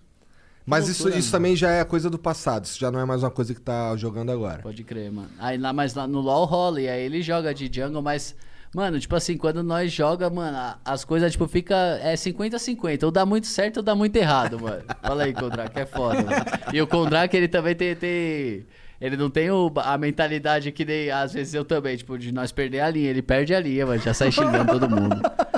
[0.65, 2.65] Mas isso, isso também já é coisa do passado.
[2.65, 4.63] Isso já não é mais uma coisa que tá jogando agora.
[4.63, 5.29] Pode crer, mano.
[5.37, 8.35] Aí lá, mas lá no LoL rola, e aí ele joga de jungle, mas.
[8.73, 11.75] Mano, tipo assim, quando nós joga, mano, as coisas, tipo, fica.
[12.01, 13.03] É 50-50.
[13.03, 14.83] Ou dá muito certo ou dá muito errado, mano.
[15.01, 16.45] Fala aí, Kondrak, é foda, mano.
[16.73, 17.95] E o Kondrak, ele também tem.
[17.95, 18.65] tem-
[18.99, 22.51] ele não tem o- a mentalidade que nem às vezes eu também, tipo, de nós
[22.51, 23.09] perder a linha.
[23.09, 24.01] Ele perde a linha, mano.
[24.01, 25.21] Já sai xingando todo mundo.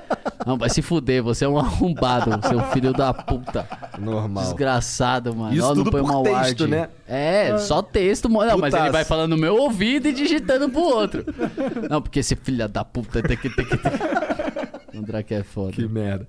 [0.48, 3.68] Não, vai se fuder, você é um arrombado, seu filho da puta.
[3.99, 4.44] Normal.
[4.45, 5.53] Desgraçado, mano.
[5.53, 6.68] Isso Ó, não tudo põe por uma texto, ward.
[6.68, 6.90] né?
[7.07, 8.30] É, só texto.
[8.30, 11.26] mo- Não, mas ele vai falando no meu ouvido e digitando pro outro.
[11.90, 13.49] Não, porque esse filho da puta tem que.
[13.49, 14.98] Tem que, tem que...
[14.98, 15.74] O Drake é foda.
[15.74, 16.28] Que merda.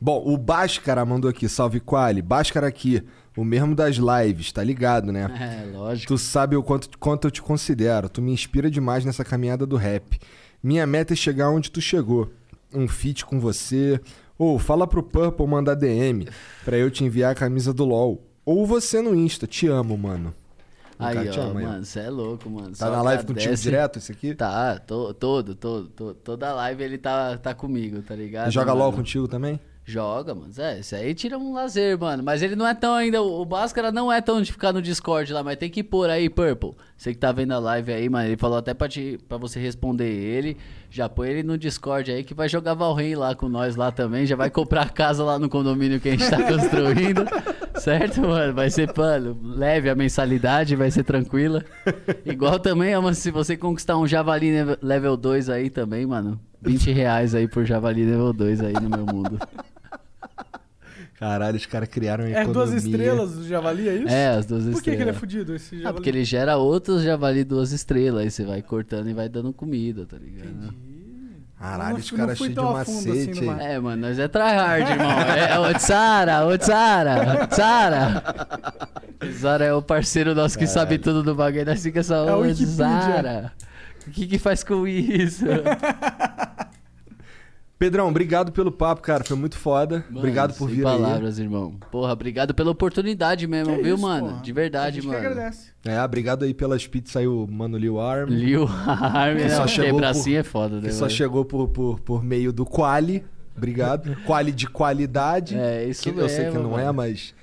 [0.00, 2.22] Bom, o Bhaskara mandou aqui, salve Quali.
[2.22, 3.02] Bhaskara aqui,
[3.36, 5.28] o mesmo das lives, tá ligado, né?
[5.38, 6.08] É, lógico.
[6.14, 8.08] Tu sabe o quanto, quanto eu te considero.
[8.08, 10.18] Tu me inspira demais nessa caminhada do rap.
[10.62, 12.30] Minha meta é chegar onde tu chegou.
[12.74, 14.00] Um feat com você.
[14.38, 16.28] Ou fala pro Purple mandar DM
[16.64, 18.22] pra eu te enviar a camisa do LoL.
[18.44, 19.46] Ou você no Insta.
[19.46, 20.32] Te amo, mano.
[20.98, 22.70] Aí, ó, mano, você é louco, mano.
[22.70, 24.34] Tá Só na live contigo direto esse aqui?
[24.34, 28.46] Tá, to, todo, todo, to- Toda live ele tá, tá comigo, tá ligado?
[28.46, 28.84] Ele joga mano?
[28.84, 29.60] LoL contigo também?
[29.88, 30.52] Joga, mano.
[30.58, 32.22] É, isso aí tira um lazer, mano.
[32.22, 33.22] Mas ele não é tão ainda.
[33.22, 36.28] O Bhaskara não é tão de ficar no Discord lá, mas tem que pôr aí,
[36.28, 36.74] Purple.
[36.94, 38.28] Você que tá vendo a live aí, mano.
[38.28, 40.58] Ele falou até pra, te, pra você responder ele.
[40.90, 44.26] Já põe ele no Discord aí que vai jogar Valheim lá com nós lá também.
[44.26, 47.24] Já vai comprar a casa lá no condomínio que a gente tá construindo.
[47.76, 48.52] certo, mano?
[48.52, 51.64] Vai ser, mano, leve a mensalidade, vai ser tranquila.
[52.26, 54.52] Igual também, mano, se você conquistar um Javali
[54.82, 56.38] level 2 aí também, mano.
[56.60, 59.38] 20 reais aí por Javali level 2 aí no meu mundo.
[61.18, 62.76] Caralho, os caras criaram uma É duas economia.
[62.96, 64.08] estrelas do Javali, é isso?
[64.08, 65.18] É, as duas Por que, que ele é estrelas.
[65.18, 65.86] fudido, esse Javali?
[65.88, 68.22] Ah, porque ele gera outros javali duas estrelas.
[68.22, 70.72] Aí você vai cortando e vai dando comida, tá ligado?
[71.58, 73.40] Caralho, Não os caras cheios de assim macete.
[73.40, 73.66] numa- aí.
[73.72, 75.10] É, mano, nós é tryhard, irmão.
[75.10, 78.22] É, ô Tsara, ô Tsara, Tsara.
[79.20, 81.64] O Tsara é o parceiro nosso que sabe tudo do bagulho.
[81.66, 82.54] Nós fica só, É o ô.
[82.54, 83.52] Tsara.
[84.06, 85.44] O que que faz com isso?
[87.78, 89.22] Pedrão, obrigado pelo papo, cara.
[89.22, 90.04] Foi muito foda.
[90.08, 91.76] Mano, obrigado por sem vir palavras, irmão.
[91.92, 94.28] Porra, obrigado pela oportunidade mesmo, Que viu, isso, mano?
[94.30, 94.42] porra.
[94.42, 95.18] De A verdade, gente que mano.
[95.28, 95.70] agradece.
[95.86, 95.92] aí.
[95.94, 98.28] É, obrigado aí pelas pizzas aí, o Mano Lil Arm.
[98.30, 100.88] Liu Army, Que só não, chegou por- assim é foda, né?
[100.88, 101.10] Que só mano?
[101.12, 103.24] chegou por, por, por meio do Quali.
[103.56, 104.16] Obrigado.
[104.24, 105.56] Quali de qualidade.
[105.56, 106.94] É, isso que Eu sei que mesmo, não é, mano.
[106.94, 107.34] mas.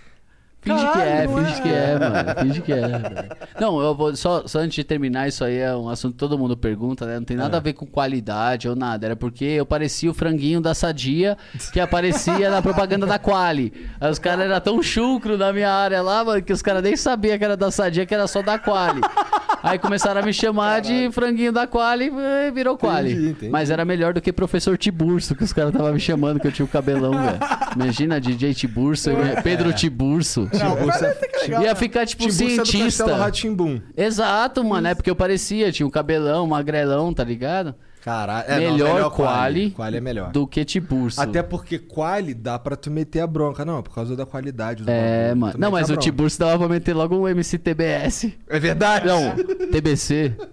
[0.66, 1.62] Finge que Caralho, é, finge é?
[1.62, 2.40] que é, mano.
[2.42, 2.88] Finge que é.
[2.88, 3.30] velho.
[3.60, 4.16] Não, eu vou.
[4.16, 7.18] Só, só antes de terminar, isso aí é um assunto que todo mundo pergunta, né?
[7.18, 7.60] Não tem nada É.
[7.60, 9.06] a ver com qualidade ou nada.
[9.06, 11.38] Era porque eu parecia o franguinho da Sadia
[11.72, 13.72] que aparecia na propaganda da Quali.
[14.02, 16.96] Aí os caras eram tão chucro na minha área lá, mano, que os caras nem
[16.98, 19.02] sabiam que era da Sadia, que era só da Quali.
[19.62, 22.12] Aí começaram a me chamar de franguinho da Quali
[22.48, 23.12] e virou Quali.
[23.12, 23.52] Entendi, entendi.
[23.52, 26.52] Mas era melhor do que professor Tiburcio, que os caras estavam me chamando que eu
[26.52, 27.40] tinha o cabelão, velho.
[27.76, 29.14] Imagina DJ Tiburcio,
[29.44, 30.50] Pedro Tiburcio.
[30.60, 31.76] Não, mas você- até que legal, Ia né?
[31.76, 33.16] ficar tipo Timbu, você é do cientista.
[33.16, 33.82] Ratimbum.
[33.96, 34.88] Exato, mano.
[34.88, 37.76] É porque eu parecia, tinha um cabelão, magrelão, tá ligado?
[38.02, 38.46] Caralho.
[38.48, 39.72] É, não, melhor, Quali.
[39.72, 40.32] quali, é melhor.
[40.32, 41.20] do que Tiburcio.
[41.24, 43.66] Até porque Quali dá pra tu meter a bronca.
[43.66, 45.38] Não, por causa da qualidade do É, bagulho.
[45.42, 45.56] mano.
[45.58, 45.98] Não, mas o.
[45.98, 48.32] Tiburcio dava pra meter logo um MC TBS.
[48.48, 49.08] É verdade?
[49.08, 49.34] Não,
[49.72, 50.34] TBC.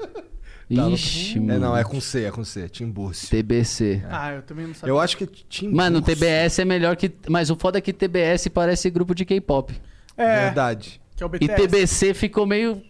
[0.70, 1.60] Ixi, É, mano.
[1.60, 2.66] não, é com C, é com C.
[2.68, 3.28] Timbúrcio.
[3.28, 4.02] TBC.
[4.10, 4.90] Ah, eu também não sabia.
[4.90, 5.76] Eu acho que é Timbúrcio.
[5.76, 7.12] Mano, o TBS é melhor que.
[7.28, 9.78] Mas o foda é que TBS parece grupo de K-pop.
[10.16, 11.01] É, Verdade.
[11.16, 11.62] que é o E BTS.
[11.68, 12.82] TBC ficou meio.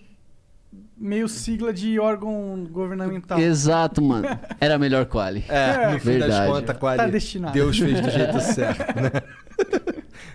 [0.97, 3.36] Meio sigla de órgão governamental.
[3.39, 4.28] Exato, mano.
[4.61, 5.44] Era melhor quali.
[5.49, 6.97] É, no fim das contas, Quali.
[6.99, 7.53] Tá destinado.
[7.55, 9.11] Deus fez do jeito certo, né?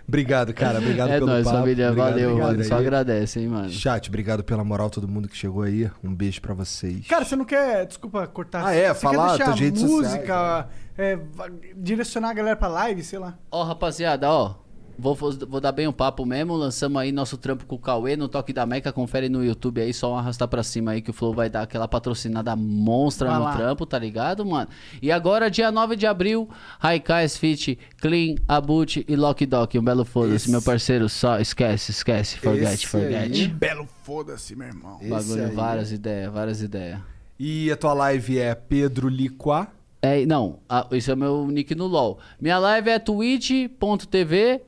[0.07, 0.79] Obrigado, cara.
[0.79, 1.57] Obrigado É pelo nóis, papo.
[1.59, 1.87] família.
[1.89, 2.63] Obrigado Valeu, mano.
[2.63, 3.69] Só agradece, hein, mano.
[3.69, 5.89] Chat, obrigado pela moral, todo mundo que chegou aí.
[6.03, 7.05] Um beijo pra vocês.
[7.07, 8.65] Cara, você não quer, desculpa cortar.
[8.65, 8.93] Ah, é?
[8.93, 10.65] Você Falar quer deixar tuas redes música, sociais,
[10.97, 13.37] é, va- direcionar a galera pra live, sei lá.
[13.51, 14.55] Ó, rapaziada, ó.
[14.97, 16.55] Vou, vou, dar bem o papo mesmo.
[16.55, 18.91] Lançamos aí nosso trampo com o Cauê no Toque da Meca.
[18.91, 21.61] Confere no YouTube aí, só um arrastar pra cima aí que o Flow vai dar
[21.63, 23.55] aquela patrocinada monstra Vai no lá.
[23.55, 24.67] trampo, tá ligado, mano?
[25.01, 26.49] E agora, dia 9 de abril,
[26.79, 29.77] Raikais Fit, Clean, Abut e Lock Dock.
[29.77, 31.07] Um belo foda-se, meu parceiro.
[31.09, 32.37] Só esquece, esquece.
[32.37, 33.15] Forget, Esse forget.
[33.41, 33.47] aí.
[33.47, 34.97] Belo foda-se, meu irmão.
[35.01, 35.51] Esse Bagulho, aí.
[35.51, 36.99] várias ideias, várias ideias.
[37.39, 39.67] E a tua live é Pedro Liquá.
[40.01, 42.19] É, não, a- esse é o meu nick no LoL.
[42.39, 44.61] Minha live é twitch.tv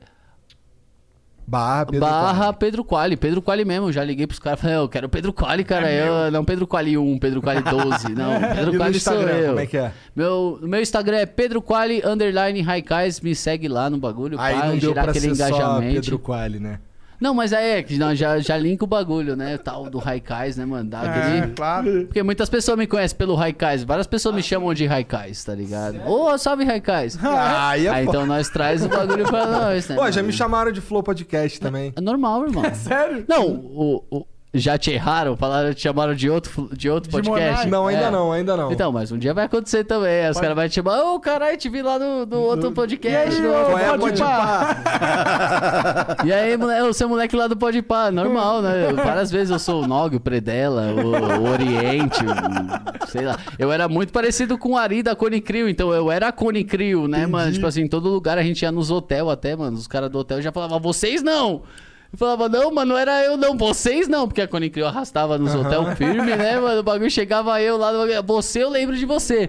[1.50, 2.56] Barra Pedro barra Quali.
[2.58, 3.16] Pedro Quali.
[3.16, 3.90] Pedro Quali mesmo.
[3.90, 5.90] Já liguei pros caras falei, eu quero Pedro Quali, cara.
[5.92, 8.10] eu, não Pedro Quali 1, Pedro Quali 12.
[8.14, 9.48] Não, Pedro Quali sou Instagram, eu.
[9.48, 9.92] como é que é?
[10.14, 13.20] Meu, meu Instagram é Pedro Quali, underline Raikais.
[13.20, 14.38] Me segue lá no bagulho.
[14.38, 15.94] Aí pra não deu pra aquele ser só engajamento.
[15.94, 16.78] Pedro Quali, né?
[17.20, 19.58] Não, mas aí é que não, já, já linka o bagulho, né?
[19.58, 20.88] Tal do Raikais, né, mano?
[20.88, 21.52] Dá aquele...
[21.54, 22.06] claro.
[22.06, 23.84] Porque muitas pessoas me conhecem pelo Raikais.
[23.84, 26.00] Várias pessoas me chamam de Raikais, tá ligado?
[26.06, 27.18] Ô, salve Raikais.
[27.22, 28.16] Ah, aí é Aí foda.
[28.18, 29.96] então nós traz o bagulho pra nós, né?
[29.96, 31.92] Pô, já me chamaram de Flow Podcast também.
[31.94, 32.64] É normal, irmão.
[32.74, 33.24] Sério?
[33.28, 35.36] Não, o, o- já te erraram?
[35.36, 37.68] Falaram, te chamaram de outro, de outro De podcast?
[37.68, 38.10] Não, ainda É.
[38.10, 38.72] não, ainda não.
[38.72, 40.28] Então, mas um dia vai acontecer também.
[40.28, 43.34] Os caras vão te chamar, ô, caralho, te vi lá no, no outro podcast.
[43.34, 44.74] E aí, no outro Qual é, Pode pode pá.
[44.74, 46.16] pá?
[46.26, 48.92] E aí, moleque, o seu moleque lá do Pode Pá, normal, né?
[48.92, 53.38] Várias vezes eu sou o Nog, o Predella, o, o Oriente, o- sei lá.
[53.58, 56.64] Eu era muito parecido com o Ari da Cone Crew, então eu era a Cone
[56.64, 57.52] Crew, né, mano?
[57.52, 59.76] Tipo assim, em todo lugar a gente ia nos hotel até, mano.
[59.76, 61.62] Os caras do hotel já falavam, vocês não!
[62.12, 65.38] Eu falava, não, mano, não era eu não, vocês não, porque a Cone Crew arrastava
[65.38, 66.80] nos hotel firme, né, mano?
[66.80, 67.92] O bagulho chegava eu lá,
[68.22, 69.48] você, eu lembro de você.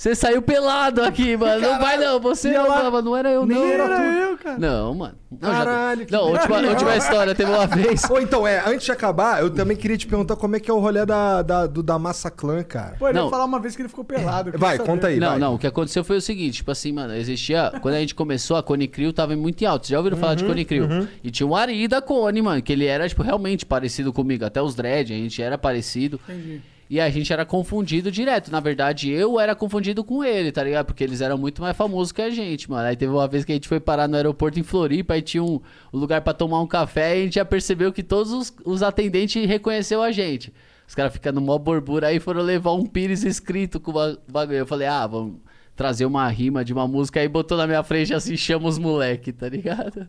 [0.00, 1.60] Você saiu pelado aqui, mano.
[1.60, 2.62] Não vai não, você não.
[2.62, 3.66] lá, Eu falava, não era eu, Nem não.
[3.66, 4.02] era tu.
[4.02, 4.58] eu, cara.
[4.58, 5.14] Não, mano.
[5.30, 8.08] Não, já- Caralho, que Não, última, última história, teve uma vez.
[8.08, 10.72] Ou então, é, antes de acabar, eu também queria te perguntar como é que é
[10.72, 12.96] o rolê da, da, do, da Massa Clã, cara.
[12.98, 13.26] Pô, ele Não.
[13.26, 14.52] ia falar uma vez que ele ficou pelado.
[14.56, 14.88] Vai, saber.
[14.88, 15.20] conta aí.
[15.20, 15.38] Não, vai.
[15.38, 18.56] não, o que aconteceu foi o seguinte, tipo assim, mano, existia, quando a gente começou,
[18.56, 20.88] a Cone Crew tava muito em alto, vocês já ouviram falar de Cone Crew?
[21.22, 24.62] E tinha o Ari da Cone, mano, que ele era, tipo, realmente parecido comigo, até
[24.62, 26.18] os dread, a gente era parecido.
[26.26, 26.62] Entendi.
[26.90, 28.50] E a gente era confundido direto.
[28.50, 30.86] Na verdade, eu era confundido com ele, tá ligado?
[30.86, 32.88] Porque eles eram muito mais famosos que a gente, mano.
[32.88, 35.40] Aí teve uma vez que a gente foi parar no aeroporto em Floripa, aí tinha
[35.44, 35.60] um,
[35.92, 38.82] um lugar pra tomar um café e a gente já percebeu que todos os, os
[38.82, 40.52] atendentes reconheceu a gente.
[40.84, 44.58] Os caras ficando mó borbura aí foram levar um pires escrito com o ba- bagulho.
[44.58, 45.36] Eu falei, ah, vamos
[45.76, 47.20] trazer uma rima de uma música.
[47.20, 50.08] Aí botou na minha frente assim, chama os moleque, tá ligado?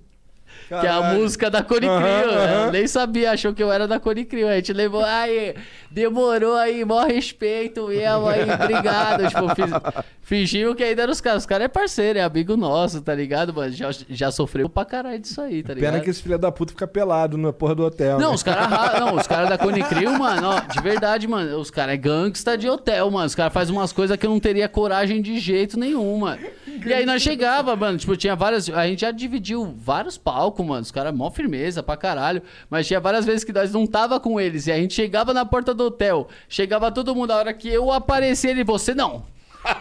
[0.80, 1.20] Que é a Caralho.
[1.20, 2.66] música da Cone aham.
[2.68, 4.26] Eu nem sabia, achou que eu era da Cone.
[4.50, 5.54] A gente levou, aí,
[5.90, 9.28] demorou aí, maior respeito mesmo aí, obrigado.
[9.28, 11.44] tipo, fiz, fingimos que ainda eram os caras.
[11.44, 13.74] Os caras é parceiro, é amigo nosso, tá ligado, mano?
[13.74, 15.92] Já, já sofreu pra caralho disso aí, tá ligado?
[15.92, 18.18] Pena que esse filho da puta fica pelado na porra do hotel.
[18.18, 18.36] Não, né?
[18.36, 18.70] os caras
[19.00, 19.82] não, os caras da Cone
[20.18, 23.26] mano, ó, de verdade, mano, os caras é gangsta de hotel, mano.
[23.26, 26.40] Os caras fazem umas coisas que eu não teria coragem de jeito nenhum, mano.
[26.86, 28.70] E aí nós chegava, mano, tipo, tinha várias.
[28.70, 30.82] A gente já dividiu vários palcos, mano.
[30.82, 32.42] Os caras mó firmeza pra caralho.
[32.70, 34.68] Mas tinha várias vezes que nós não tava com eles.
[34.68, 36.28] E a gente chegava na porta do hotel.
[36.48, 39.24] Chegava todo mundo, a hora que eu aparecia, ele, você não.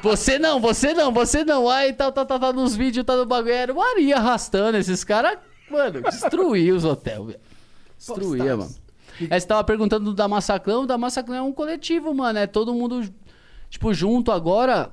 [0.02, 1.68] Você não, você não, você não.
[1.68, 3.54] Aí tá, tá, tá, tá nos vídeos, tá no bagulho.
[3.54, 5.38] Era o Ari arrastando esses caras,
[5.70, 7.40] mano, destruía os hotéis, velho.
[7.96, 8.74] Destruía, mano.
[9.30, 10.82] Aí você tava perguntando do da Massacrão.
[10.82, 12.38] O da Massacrão é um coletivo, mano.
[12.38, 13.08] É todo mundo,
[13.68, 14.90] tipo, junto agora.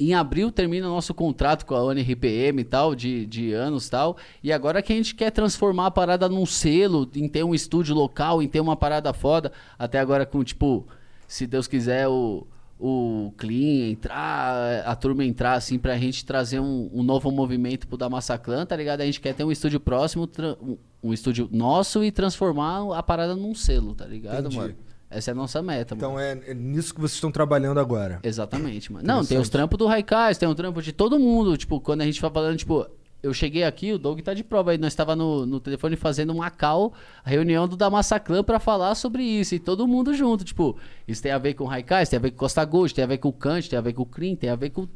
[0.00, 3.90] Em abril termina o nosso contrato com a ONRPM e tal, de, de anos e
[3.90, 4.16] tal.
[4.42, 7.94] E agora que a gente quer transformar a parada num selo, em ter um estúdio
[7.94, 9.52] local, em ter uma parada foda.
[9.78, 10.86] Até agora com, tipo,
[11.28, 12.46] se Deus quiser, o,
[12.80, 17.98] o Clean entrar, a turma entrar, assim, pra gente trazer um, um novo movimento pro
[17.98, 19.02] da Massaclan, tá ligado?
[19.02, 20.28] A gente quer ter um estúdio próximo,
[20.62, 24.56] um, um estúdio nosso e transformar a parada num selo, tá ligado, Entendi.
[24.56, 24.74] mano?
[25.14, 26.06] Essa é a nossa meta, mano.
[26.06, 28.18] Então é, é nisso que vocês estão trabalhando agora.
[28.22, 29.06] Exatamente, mano.
[29.06, 31.56] Não, tem os trampos do Raikais, tem o trampo de todo mundo.
[31.56, 32.84] Tipo, quando a gente vai falando, tipo,
[33.22, 34.78] eu cheguei aqui, o Doug tá de prova aí.
[34.78, 36.92] Nós estava no, no telefone fazendo uma call,
[37.24, 39.54] a reunião do Damassa Clan pra falar sobre isso.
[39.54, 40.44] E todo mundo junto.
[40.44, 40.76] Tipo,
[41.06, 43.04] isso tem a ver com o Raikais, tem a ver com o Costa Gold, tem
[43.04, 44.82] a ver com o Kant, tem a ver com o Clean, tem a ver com
[44.82, 44.88] o.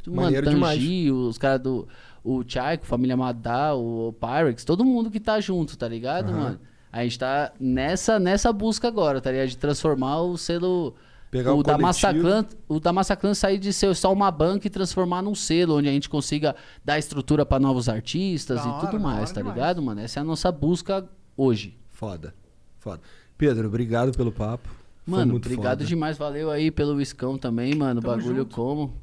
[0.77, 1.89] Tangi, os caras do.
[2.25, 6.61] O Chaiko, Família Madá, o Pyrex, todo mundo que tá junto, tá ligado, mano?
[6.99, 9.49] A gente tá nessa, nessa busca agora, tá ligado?
[9.49, 10.97] De transformar o selo.
[11.31, 11.79] Pegar o o da.
[11.79, 15.89] Massaclan, o da Massaclan sair de ser só uma banca e transformar num selo, onde
[15.89, 19.41] a gente consiga dar estrutura pra novos artistas Da e hora, tudo mais, hora tá
[19.43, 19.57] demais.
[19.57, 20.01] ligado, mano?
[20.01, 21.77] Essa é a nossa busca hoje.
[21.93, 22.35] Foda.
[22.81, 23.01] Foda.
[23.37, 24.69] Pedro, obrigado pelo papo.
[25.07, 25.85] Mano, muito obrigado foda.
[25.85, 28.01] demais, valeu aí pelo Wiscão também, mano.
[28.03, 28.57] Tamo bagulho junto.
[28.57, 28.95] como.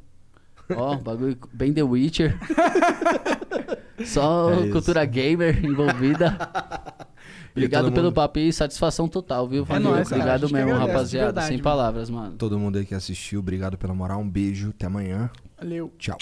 [0.75, 2.37] Ó, bagulho bem The Witcher.
[4.05, 6.35] Só É cultura gamer envolvida.
[7.55, 9.63] Obrigado pelo mundo- papo e satisfação total, viu?
[9.63, 10.21] Valeu, nóis, cara.
[10.33, 11.25] A obrigado mesmo, rapaziada.
[11.27, 11.63] verdade, Sem mano.
[11.63, 12.35] palavras, mano.
[12.37, 14.19] Todo mundo aí que assistiu, obrigado pela moral.
[14.19, 15.29] Um beijo, até amanhã.
[15.57, 15.91] Valeu.
[15.97, 16.17] Tchau.